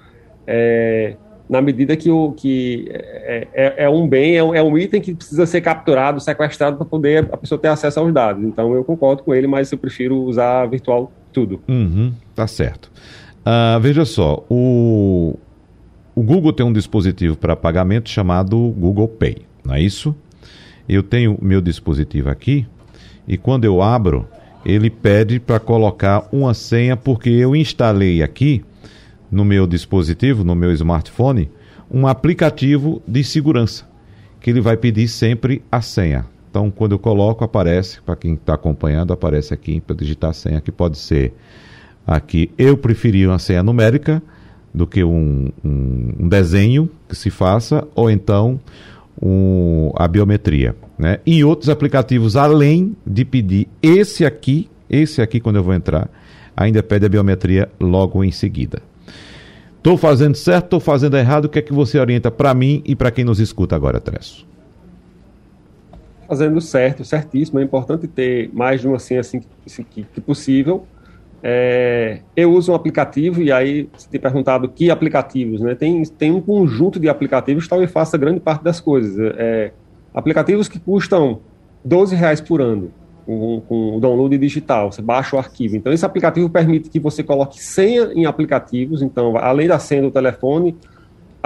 é, 0.46 1.16
na 1.48 1.60
medida 1.60 1.96
que, 1.96 2.10
o, 2.10 2.32
que 2.32 2.86
é, 2.90 3.48
é, 3.52 3.74
é 3.84 3.90
um 3.90 4.08
bem, 4.08 4.36
é 4.36 4.42
um, 4.42 4.54
é 4.54 4.62
um, 4.62 4.78
item 4.78 5.00
que 5.00 5.14
precisa 5.14 5.44
ser 5.44 5.60
capturado, 5.60 6.20
sequestrado 6.20 6.76
para 6.76 6.86
poder 6.86 7.28
a 7.30 7.36
pessoa 7.36 7.58
ter 7.58 7.68
acesso 7.68 8.00
aos 8.00 8.12
dados. 8.12 8.42
Então 8.42 8.74
eu 8.74 8.82
concordo 8.82 9.22
com 9.22 9.34
ele, 9.34 9.46
mas 9.46 9.70
eu 9.70 9.78
prefiro 9.78 10.16
usar 10.22 10.66
virtual 10.66 11.12
tudo. 11.32 11.60
Uhum, 11.68 12.12
tá 12.34 12.46
certo. 12.46 12.90
Uh, 13.40 13.78
veja 13.80 14.06
só, 14.06 14.42
o, 14.48 15.36
o 16.14 16.22
Google 16.22 16.52
tem 16.52 16.64
um 16.64 16.72
dispositivo 16.72 17.36
para 17.36 17.54
pagamento 17.54 18.08
chamado 18.08 18.56
Google 18.70 19.08
Pay, 19.08 19.38
não 19.62 19.74
é 19.74 19.82
isso? 19.82 20.14
Eu 20.88 21.02
tenho 21.02 21.38
meu 21.42 21.60
dispositivo 21.60 22.30
aqui 22.30 22.66
e 23.28 23.36
quando 23.36 23.64
eu 23.64 23.82
abro, 23.82 24.26
ele 24.64 24.88
pede 24.88 25.38
para 25.38 25.60
colocar 25.60 26.26
uma 26.32 26.54
senha 26.54 26.96
porque 26.96 27.28
eu 27.28 27.54
instalei 27.54 28.22
aqui 28.22 28.64
no 29.34 29.44
meu 29.44 29.66
dispositivo, 29.66 30.44
no 30.44 30.54
meu 30.54 30.72
smartphone, 30.72 31.50
um 31.90 32.06
aplicativo 32.06 33.02
de 33.06 33.24
segurança 33.24 33.84
que 34.40 34.48
ele 34.50 34.60
vai 34.60 34.76
pedir 34.76 35.08
sempre 35.08 35.62
a 35.72 35.80
senha. 35.80 36.26
Então, 36.50 36.70
quando 36.70 36.92
eu 36.92 36.98
coloco, 36.98 37.42
aparece, 37.42 38.00
para 38.02 38.14
quem 38.14 38.34
está 38.34 38.54
acompanhando, 38.54 39.12
aparece 39.12 39.52
aqui 39.52 39.80
para 39.80 39.96
digitar 39.96 40.30
a 40.30 40.32
senha, 40.32 40.60
que 40.60 40.70
pode 40.70 40.98
ser 40.98 41.32
aqui. 42.06 42.50
Eu 42.56 42.76
preferi 42.76 43.26
uma 43.26 43.40
senha 43.40 43.62
numérica 43.62 44.22
do 44.72 44.86
que 44.86 45.02
um, 45.02 45.50
um, 45.64 46.12
um 46.20 46.28
desenho 46.28 46.88
que 47.08 47.16
se 47.16 47.28
faça, 47.28 47.88
ou 47.94 48.08
então 48.08 48.60
um, 49.20 49.90
a 49.96 50.06
biometria. 50.06 50.76
Né? 50.96 51.18
E 51.26 51.42
outros 51.42 51.68
aplicativos, 51.68 52.36
além 52.36 52.94
de 53.04 53.24
pedir 53.24 53.66
esse 53.82 54.24
aqui, 54.24 54.70
esse 54.88 55.20
aqui 55.20 55.40
quando 55.40 55.56
eu 55.56 55.64
vou 55.64 55.74
entrar, 55.74 56.08
ainda 56.56 56.82
pede 56.82 57.06
a 57.06 57.08
biometria 57.08 57.68
logo 57.80 58.22
em 58.22 58.30
seguida. 58.30 58.80
Estou 59.84 59.98
fazendo 59.98 60.34
certo, 60.34 60.64
estou 60.64 60.80
fazendo 60.80 61.14
errado, 61.14 61.44
o 61.44 61.48
que 61.50 61.58
é 61.58 61.62
que 61.62 61.70
você 61.70 61.98
orienta 61.98 62.30
para 62.30 62.54
mim 62.54 62.82
e 62.86 62.96
para 62.96 63.10
quem 63.10 63.22
nos 63.22 63.38
escuta 63.38 63.76
agora, 63.76 64.00
Tresso? 64.00 64.46
Fazendo 66.26 66.58
certo, 66.58 67.04
certíssimo. 67.04 67.60
É 67.60 67.62
importante 67.62 68.08
ter 68.08 68.48
mais 68.54 68.80
de 68.80 68.88
uma 68.88 68.98
senha 68.98 69.20
assim, 69.20 69.42
assim 69.66 69.84
que, 69.84 70.04
que 70.04 70.22
possível. 70.22 70.86
É, 71.42 72.20
eu 72.34 72.50
uso 72.54 72.72
um 72.72 72.74
aplicativo, 72.74 73.42
e 73.42 73.52
aí 73.52 73.86
você 73.94 74.08
tem 74.08 74.18
perguntado 74.18 74.70
que 74.70 74.90
aplicativos, 74.90 75.60
né? 75.60 75.74
Tem, 75.74 76.02
tem 76.04 76.32
um 76.32 76.40
conjunto 76.40 76.98
de 76.98 77.06
aplicativos 77.06 77.64
que 77.64 77.68
talvez 77.68 77.92
faça 77.92 78.16
grande 78.16 78.40
parte 78.40 78.64
das 78.64 78.80
coisas. 78.80 79.34
É, 79.36 79.70
aplicativos 80.14 80.66
que 80.66 80.78
custam 80.78 81.40
12 81.84 82.16
reais 82.16 82.40
por 82.40 82.62
ano 82.62 82.90
com, 83.26 83.62
com 83.68 83.96
o 83.96 84.00
download 84.00 84.36
digital, 84.38 84.92
você 84.92 85.02
baixa 85.02 85.36
o 85.36 85.38
arquivo. 85.38 85.76
Então, 85.76 85.92
esse 85.92 86.04
aplicativo 86.04 86.48
permite 86.48 86.88
que 86.88 87.00
você 87.00 87.22
coloque 87.22 87.62
senha 87.62 88.10
em 88.14 88.26
aplicativos, 88.26 89.02
então, 89.02 89.36
além 89.36 89.66
da 89.66 89.78
senha 89.78 90.02
do 90.02 90.10
telefone, 90.10 90.76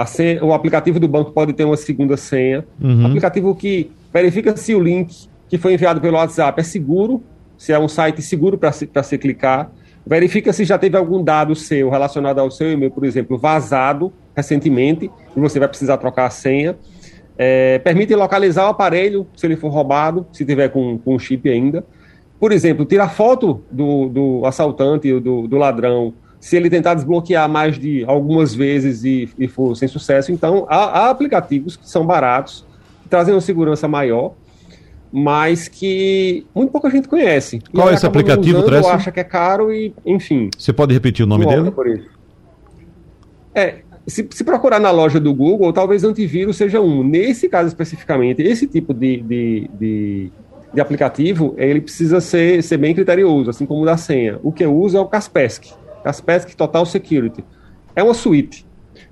senha, 0.05 0.43
o 0.43 0.53
aplicativo 0.53 0.99
do 0.99 1.07
banco 1.07 1.31
pode 1.31 1.53
ter 1.53 1.63
uma 1.63 1.77
segunda 1.77 2.17
senha. 2.17 2.65
Uhum. 2.81 3.05
Aplicativo 3.05 3.55
que 3.55 3.91
verifica 4.13 4.55
se 4.55 4.73
o 4.75 4.79
link 4.79 5.27
que 5.47 5.57
foi 5.57 5.73
enviado 5.73 5.99
pelo 5.99 6.17
WhatsApp 6.17 6.59
é 6.59 6.63
seguro, 6.63 7.23
se 7.57 7.73
é 7.73 7.79
um 7.79 7.87
site 7.87 8.21
seguro 8.21 8.57
para 8.57 8.71
se, 8.71 8.89
se 9.03 9.17
clicar 9.17 9.71
verifica 10.09 10.51
se 10.51 10.65
já 10.65 10.75
teve 10.75 10.97
algum 10.97 11.23
dado 11.23 11.55
seu 11.55 11.89
relacionado 11.89 12.39
ao 12.39 12.49
seu 12.49 12.71
e-mail, 12.71 12.89
por 12.89 13.05
exemplo, 13.05 13.37
vazado 13.37 14.11
recentemente, 14.35 15.11
e 15.35 15.39
você 15.39 15.59
vai 15.59 15.67
precisar 15.67 15.97
trocar 15.97 16.25
a 16.25 16.29
senha. 16.31 16.75
É, 17.41 17.79
permite 17.79 18.13
localizar 18.13 18.65
o 18.65 18.71
aparelho, 18.71 19.25
se 19.33 19.47
ele 19.47 19.55
for 19.55 19.69
roubado, 19.69 20.27
se 20.33 20.43
tiver 20.43 20.67
com, 20.67 20.97
com 20.97 21.17
chip 21.17 21.49
ainda. 21.49 21.85
Por 22.37 22.51
exemplo, 22.51 22.83
tirar 22.83 23.07
foto 23.07 23.63
do, 23.71 24.09
do 24.09 24.45
assaltante, 24.45 25.17
do, 25.21 25.47
do 25.47 25.55
ladrão, 25.55 26.13
se 26.37 26.57
ele 26.57 26.69
tentar 26.69 26.95
desbloquear 26.95 27.47
mais 27.47 27.79
de 27.79 28.03
algumas 28.05 28.53
vezes 28.53 29.05
e, 29.05 29.29
e 29.39 29.47
for 29.47 29.73
sem 29.75 29.87
sucesso. 29.87 30.33
Então, 30.33 30.67
há, 30.69 30.99
há 31.05 31.09
aplicativos 31.09 31.77
que 31.77 31.89
são 31.89 32.05
baratos, 32.05 32.65
que 33.03 33.07
trazem 33.07 33.33
uma 33.33 33.41
segurança 33.41 33.87
maior 33.87 34.33
mas 35.11 35.67
que 35.67 36.45
muito 36.53 36.71
pouca 36.71 36.87
gente 36.89 37.07
conhece. 37.07 37.59
Qual 37.73 37.89
é 37.89 37.93
esse 37.95 38.05
aplicativo, 38.05 38.61
Tressa? 38.63 38.91
acha 38.91 39.11
que 39.11 39.19
é 39.19 39.23
caro 39.23 39.73
e, 39.73 39.91
enfim. 40.05 40.51
Você 40.55 40.71
pode 40.71 40.93
repetir 40.93 41.25
o 41.25 41.27
nome 41.27 41.47
dele? 41.47 41.73
É, 43.55 43.79
se, 44.09 44.27
se, 44.31 44.43
procurar 44.43 44.79
na 44.79 44.91
loja 44.91 45.19
do 45.19 45.33
Google, 45.33 45.71
talvez 45.73 46.03
antivírus 46.03 46.57
seja 46.57 46.81
um. 46.81 47.03
Nesse 47.03 47.49
caso 47.49 47.67
especificamente, 47.67 48.41
esse 48.41 48.67
tipo 48.67 48.93
de, 48.93 49.17
de, 49.21 49.69
de, 49.79 50.31
de 50.73 50.81
aplicativo, 50.81 51.53
ele 51.57 51.81
precisa 51.81 52.21
ser, 52.21 52.63
ser 52.63 52.77
bem 52.77 52.93
criterioso, 52.93 53.49
assim 53.49 53.65
como 53.65 53.81
o 53.81 53.85
da 53.85 53.97
senha. 53.97 54.39
O 54.43 54.51
que 54.51 54.63
eu 54.63 54.75
uso 54.75 54.97
é 54.97 54.99
o 54.99 55.05
Kaspersky. 55.05 55.73
Kaspersky 56.03 56.55
Total 56.55 56.85
Security. 56.85 57.43
É 57.95 58.03
uma 58.03 58.13
suíte. 58.13 58.65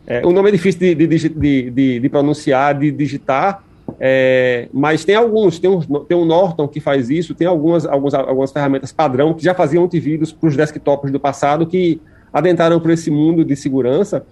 É, 0.05 0.25
o 0.25 0.31
nome 0.31 0.49
é 0.49 0.51
difícil 0.53 0.79
de, 0.79 0.95
de, 0.95 1.29
de, 1.71 1.99
de 1.99 2.09
pronunciar, 2.09 2.77
de 2.77 2.91
digitar, 2.91 3.63
é, 3.99 4.67
mas 4.73 5.05
tem 5.05 5.15
alguns, 5.15 5.59
tem 5.59 5.69
um, 5.69 5.79
tem 5.81 6.17
um 6.17 6.25
Norton 6.25 6.67
que 6.67 6.79
faz 6.79 7.09
isso, 7.09 7.33
tem 7.33 7.47
algumas, 7.47 7.85
algumas, 7.85 8.13
algumas 8.13 8.51
ferramentas 8.51 8.91
padrão 8.91 9.33
que 9.33 9.43
já 9.43 9.53
faziam 9.53 9.85
antivírus 9.85 10.31
para 10.31 10.49
os 10.49 10.55
desktops 10.55 11.11
do 11.11 11.19
passado 11.19 11.65
que 11.65 12.01
adentraram 12.31 12.79
para 12.79 12.93
esse 12.93 13.09
mundo 13.09 13.43
de 13.43 13.55
segurança. 13.55 14.25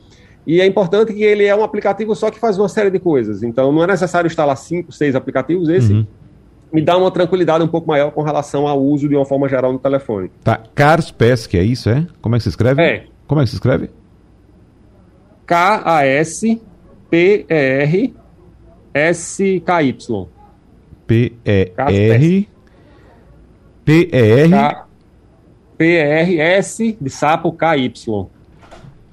E 0.46 0.62
é 0.62 0.66
importante 0.66 1.14
que 1.14 1.24
ele 1.24 1.46
é 1.46 1.56
um 1.56 1.64
aplicativo 1.64 2.16
só 2.16 2.30
que 2.30 2.40
faz 2.40 2.58
uma 2.58 2.70
série 2.70 2.90
de 2.92 3.00
coisas. 3.00 3.42
Então 3.44 3.72
não 3.72 3.84
é 3.84 3.88
necessário 3.88 4.28
instalar 4.28 4.56
cinco, 4.58 4.92
seis 4.92 5.16
aplicativos. 5.16 5.70
Esse 5.70 5.94
uhum. 5.94 6.06
me 6.72 6.82
dá 6.82 6.98
uma 6.98 7.10
tranquilidade 7.10 7.64
um 7.64 7.68
pouco 7.68 7.88
maior 7.88 8.12
com 8.12 8.22
relação 8.22 8.68
ao 8.68 8.82
uso 8.82 9.10
de 9.10 9.16
uma 9.16 9.26
forma 9.26 9.50
geral 9.50 9.74
no 9.74 9.80
telefone. 9.80 10.30
Tá, 10.44 10.62
Kaspersky, 10.76 11.58
é 11.58 11.64
isso, 11.64 11.90
é? 11.90 12.06
Como 12.22 12.36
é 12.36 12.38
que 12.38 12.44
se 12.44 12.50
escreve? 12.50 12.82
É. 12.82 13.06
Como 13.28 13.42
é 13.42 13.44
que 13.44 13.50
se 13.50 13.56
escreve? 13.56 13.90
K-A-S-P-E-R 15.48 16.66
SKY. 18.96 20.28
P-E-R. 21.06 22.50
P-E-R. 23.84 24.86
P-E-R-S 25.78 26.98
de 27.00 27.10
sapo 27.10 27.52
KY. 27.52 28.28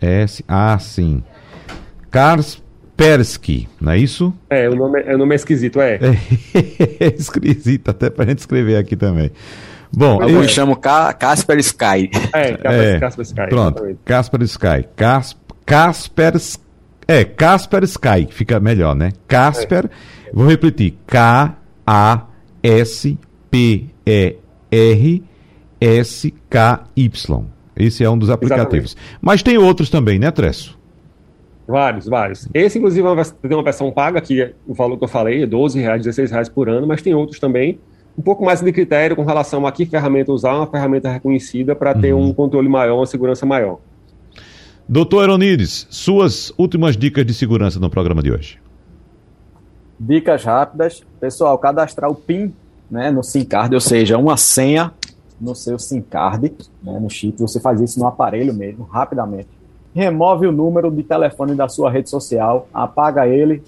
S, 0.02 0.44
ah, 0.48 0.78
sim. 0.78 1.22
Kaspersky, 2.10 3.68
não 3.80 3.92
é 3.92 3.98
isso? 3.98 4.34
É, 4.50 4.68
o 4.68 4.74
nome, 4.74 5.00
é, 5.02 5.14
o 5.14 5.18
nome 5.18 5.34
é 5.34 5.36
esquisito, 5.36 5.80
é. 5.80 5.98
É, 7.00 7.06
esquisito, 7.16 7.90
até 7.90 8.10
pra 8.10 8.26
gente 8.26 8.38
escrever 8.38 8.76
aqui 8.76 8.96
também. 8.96 9.30
Bom, 9.94 10.22
eu, 10.22 10.42
eu 10.42 10.48
chamo 10.48 10.76
Casper 10.76 11.58
Sky. 11.58 12.10
É, 12.32 12.52
Casper, 12.52 12.72
é, 12.72 12.98
Casper 12.98 13.22
Sky. 13.24 13.48
Pronto, 13.48 13.98
Casper 14.04 14.42
Sky. 14.42 14.88
Cas, 14.96 15.36
Casper 15.66 16.36
é, 17.06 17.24
Casper 17.24 17.84
Sky, 17.84 18.26
fica 18.30 18.60
melhor, 18.60 18.94
né? 18.94 19.12
Casper, 19.26 19.86
é. 19.86 19.90
vou 20.32 20.46
repetir, 20.46 20.94
K-A-S-P-E-R-S-K-Y. 21.06 21.52
Esse 27.76 28.04
é 28.04 28.10
um 28.10 28.18
dos 28.18 28.30
aplicativos. 28.30 28.92
Exatamente. 28.92 29.18
Mas 29.20 29.42
tem 29.42 29.58
outros 29.58 29.88
também, 29.88 30.18
né, 30.18 30.30
Tresso? 30.30 30.78
Vários, 31.66 32.06
vários. 32.06 32.48
Esse, 32.52 32.78
inclusive, 32.78 33.06
é 33.06 33.24
tem 33.48 33.56
uma 33.56 33.62
versão 33.62 33.90
paga, 33.90 34.20
que 34.20 34.52
o 34.66 34.74
valor 34.74 34.98
que 34.98 35.04
eu 35.04 35.08
falei 35.08 35.44
é 35.44 35.46
12 35.46 35.80
reais, 35.80 36.02
16 36.02 36.30
reais 36.30 36.48
por 36.48 36.68
ano, 36.68 36.86
mas 36.86 37.00
tem 37.00 37.14
outros 37.14 37.38
também, 37.38 37.78
um 38.18 38.22
pouco 38.22 38.44
mais 38.44 38.60
de 38.60 38.72
critério 38.72 39.16
com 39.16 39.24
relação 39.24 39.66
a 39.66 39.72
que 39.72 39.86
ferramenta 39.86 40.32
usar, 40.32 40.54
uma 40.54 40.66
ferramenta 40.66 41.10
reconhecida 41.10 41.74
para 41.74 41.94
ter 41.94 42.12
uhum. 42.12 42.28
um 42.28 42.34
controle 42.34 42.68
maior, 42.68 42.96
uma 42.96 43.06
segurança 43.06 43.46
maior. 43.46 43.78
Doutor 44.88 45.22
Eronides, 45.22 45.86
suas 45.88 46.52
últimas 46.58 46.96
dicas 46.96 47.24
de 47.24 47.32
segurança 47.32 47.80
no 47.80 47.88
programa 47.88 48.22
de 48.22 48.32
hoje. 48.32 48.58
Dicas 49.98 50.44
rápidas. 50.44 51.02
Pessoal, 51.20 51.56
cadastrar 51.56 52.10
o 52.10 52.14
PIN 52.14 52.52
né, 52.90 53.10
no 53.10 53.22
SIM 53.22 53.44
card, 53.44 53.74
ou 53.74 53.80
seja, 53.80 54.18
uma 54.18 54.36
senha 54.36 54.92
no 55.42 55.54
seu 55.54 55.78
SIM 55.78 56.00
card, 56.00 56.54
né, 56.82 56.98
no 57.00 57.10
chip. 57.10 57.38
Você 57.40 57.58
faz 57.58 57.80
isso 57.80 57.98
no 57.98 58.06
aparelho 58.06 58.54
mesmo, 58.54 58.84
rapidamente. 58.84 59.48
Remove 59.94 60.46
o 60.46 60.52
número 60.52 60.90
de 60.90 61.02
telefone 61.02 61.54
da 61.54 61.68
sua 61.68 61.90
rede 61.90 62.08
social, 62.08 62.66
apaga 62.72 63.26
ele, 63.26 63.62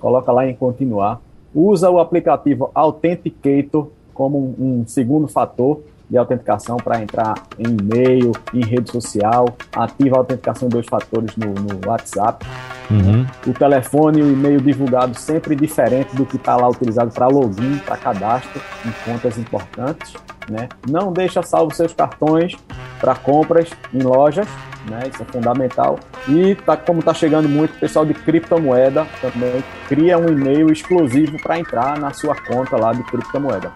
coloca 0.00 0.32
lá 0.32 0.48
em 0.48 0.54
continuar. 0.54 1.20
Usa 1.54 1.90
o 1.90 1.98
aplicativo 1.98 2.70
Authenticator 2.74 3.88
como 4.14 4.38
um, 4.38 4.80
um 4.80 4.84
segundo 4.86 5.28
fator 5.28 5.80
de 6.08 6.16
autenticação 6.16 6.76
para 6.78 7.02
entrar 7.02 7.34
em 7.58 7.76
e-mail, 7.78 8.32
em 8.54 8.64
rede 8.64 8.90
social, 8.90 9.46
ativa 9.72 10.16
a 10.16 10.18
autenticação 10.20 10.68
em 10.68 10.70
dois 10.70 10.86
fatores 10.86 11.36
no, 11.36 11.48
no 11.52 11.86
WhatsApp. 11.86 12.46
Uhum. 12.90 13.26
O 13.46 13.52
telefone 13.52 14.20
e 14.20 14.22
o 14.22 14.32
e-mail 14.32 14.60
divulgado 14.60 15.18
sempre 15.18 15.54
diferente 15.54 16.14
do 16.16 16.24
que 16.24 16.36
está 16.36 16.56
lá 16.56 16.68
utilizado 16.68 17.12
para 17.12 17.26
login, 17.26 17.78
para 17.78 17.96
cadastro 17.96 18.60
em 18.84 18.92
contas 19.04 19.36
importantes. 19.36 20.14
Né? 20.48 20.68
Não 20.88 21.12
deixa 21.12 21.42
salvo 21.42 21.74
seus 21.74 21.92
cartões 21.92 22.54
para 22.98 23.14
compras 23.14 23.68
em 23.92 24.02
lojas, 24.02 24.48
né? 24.88 25.02
Isso 25.12 25.22
é 25.22 25.26
fundamental. 25.26 26.00
E 26.26 26.54
tá, 26.54 26.76
como 26.76 27.00
está 27.00 27.12
chegando 27.12 27.48
muito, 27.48 27.76
o 27.76 27.78
pessoal 27.78 28.06
de 28.06 28.14
criptomoeda 28.14 29.06
também 29.20 29.62
cria 29.86 30.16
um 30.16 30.26
e-mail 30.26 30.72
exclusivo 30.72 31.36
para 31.42 31.58
entrar 31.58 31.98
na 31.98 32.12
sua 32.12 32.34
conta 32.34 32.76
lá 32.76 32.94
de 32.94 33.02
criptomoeda. 33.04 33.70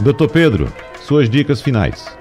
Doutor 0.00 0.28
Pedro, 0.28 0.72
suas 1.00 1.30
dicas 1.30 1.62
finais. 1.62 2.16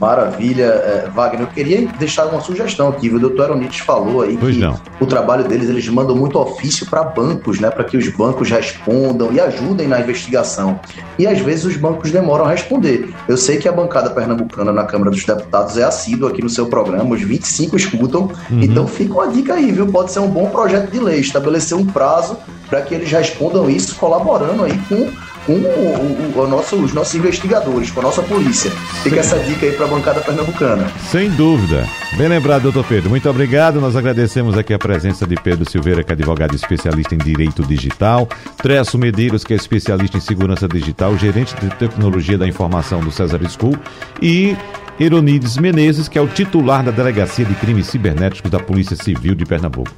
Maravilha, 0.00 0.64
é, 0.64 1.10
Wagner. 1.14 1.42
Eu 1.42 1.46
queria 1.48 1.86
deixar 1.98 2.24
uma 2.26 2.40
sugestão 2.40 2.88
aqui. 2.88 3.10
O 3.10 3.18
doutor 3.18 3.50
Aronites 3.50 3.80
falou 3.80 4.22
aí 4.22 4.38
pois 4.40 4.54
que 4.56 4.62
não. 4.62 4.80
o 4.98 5.04
trabalho 5.04 5.44
deles, 5.44 5.68
eles 5.68 5.86
mandam 5.88 6.16
muito 6.16 6.38
ofício 6.38 6.86
para 6.86 7.04
bancos, 7.04 7.60
né? 7.60 7.70
Para 7.70 7.84
que 7.84 7.98
os 7.98 8.08
bancos 8.08 8.48
respondam 8.48 9.30
e 9.30 9.38
ajudem 9.38 9.86
na 9.86 10.00
investigação. 10.00 10.80
E 11.18 11.26
às 11.26 11.38
vezes 11.40 11.66
os 11.66 11.76
bancos 11.76 12.10
demoram 12.10 12.46
a 12.46 12.50
responder. 12.50 13.12
Eu 13.28 13.36
sei 13.36 13.58
que 13.58 13.68
a 13.68 13.72
bancada 13.72 14.08
pernambucana 14.08 14.72
na 14.72 14.84
Câmara 14.84 15.10
dos 15.10 15.22
Deputados 15.22 15.76
é 15.76 15.84
assídua 15.84 16.30
aqui 16.30 16.40
no 16.40 16.48
seu 16.48 16.66
programa, 16.66 17.14
os 17.14 17.20
25 17.20 17.76
escutam. 17.76 18.30
Uhum. 18.50 18.62
Então 18.62 18.86
fica 18.86 19.12
uma 19.12 19.28
dica 19.28 19.52
aí, 19.52 19.70
viu? 19.70 19.86
Pode 19.86 20.12
ser 20.12 20.20
um 20.20 20.28
bom 20.28 20.48
projeto 20.48 20.90
de 20.90 20.98
lei, 20.98 21.20
estabelecer 21.20 21.76
um 21.76 21.84
prazo 21.84 22.38
para 22.70 22.80
que 22.80 22.94
eles 22.94 23.10
respondam 23.10 23.68
isso, 23.68 23.96
colaborando 23.96 24.64
aí 24.64 24.78
com 24.88 25.10
com 25.50 25.54
o, 25.54 26.38
o, 26.38 26.44
o 26.44 26.46
nosso, 26.46 26.76
os 26.76 26.92
nossos 26.92 27.14
investigadores, 27.14 27.90
com 27.90 28.00
a 28.00 28.04
nossa 28.04 28.22
polícia. 28.22 28.70
Fica 29.02 29.20
essa 29.20 29.38
dica 29.40 29.66
aí 29.66 29.72
para 29.72 29.86
a 29.86 29.88
bancada 29.88 30.20
pernambucana. 30.20 30.86
Sem 31.10 31.30
dúvida. 31.30 31.86
Bem 32.16 32.28
lembrado, 32.28 32.62
doutor 32.62 32.84
Pedro. 32.84 33.10
Muito 33.10 33.28
obrigado. 33.28 33.80
Nós 33.80 33.96
agradecemos 33.96 34.56
aqui 34.56 34.72
a 34.72 34.78
presença 34.78 35.26
de 35.26 35.34
Pedro 35.36 35.68
Silveira, 35.68 36.04
que 36.04 36.12
é 36.12 36.14
advogado 36.14 36.54
especialista 36.54 37.14
em 37.14 37.18
direito 37.18 37.64
digital, 37.64 38.28
Tresso 38.58 38.96
Medeiros, 38.98 39.42
que 39.42 39.52
é 39.52 39.56
especialista 39.56 40.16
em 40.16 40.20
segurança 40.20 40.68
digital, 40.68 41.16
gerente 41.16 41.54
de 41.56 41.68
tecnologia 41.76 42.38
da 42.38 42.46
informação 42.46 43.00
do 43.00 43.10
César 43.10 43.40
School, 43.48 43.76
e 44.22 44.56
Eronides 45.00 45.56
Menezes, 45.56 46.08
que 46.08 46.18
é 46.18 46.20
o 46.20 46.28
titular 46.28 46.84
da 46.84 46.90
Delegacia 46.90 47.44
de 47.44 47.54
Crimes 47.54 47.86
Cibernéticos 47.86 48.50
da 48.50 48.60
Polícia 48.60 48.94
Civil 48.94 49.34
de 49.34 49.46
Pernambuco. 49.46 49.90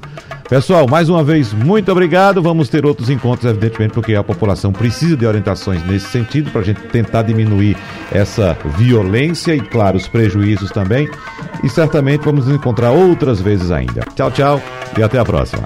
Pessoal, 0.47 0.87
mais 0.87 1.09
uma 1.09 1.21
vez, 1.21 1.51
muito 1.51 1.91
obrigado. 1.91 2.41
Vamos 2.41 2.69
ter 2.69 2.85
outros 2.85 3.09
encontros, 3.09 3.49
evidentemente, 3.49 3.93
porque 3.93 4.15
a 4.15 4.23
população 4.23 4.71
precisa 4.71 5.17
de 5.17 5.25
orientações 5.25 5.85
nesse 5.85 6.07
sentido, 6.07 6.51
para 6.51 6.61
a 6.61 6.63
gente 6.63 6.79
tentar 6.83 7.23
diminuir 7.23 7.75
essa 8.11 8.57
violência 8.77 9.53
e, 9.53 9.59
claro, 9.59 9.97
os 9.97 10.07
prejuízos 10.07 10.71
também. 10.71 11.09
E 11.63 11.69
certamente 11.69 12.23
vamos 12.23 12.47
nos 12.47 12.55
encontrar 12.55 12.91
outras 12.91 13.41
vezes 13.41 13.71
ainda. 13.71 14.05
Tchau, 14.15 14.31
tchau 14.31 14.61
e 14.97 15.03
até 15.03 15.19
a 15.19 15.25
próxima. 15.25 15.65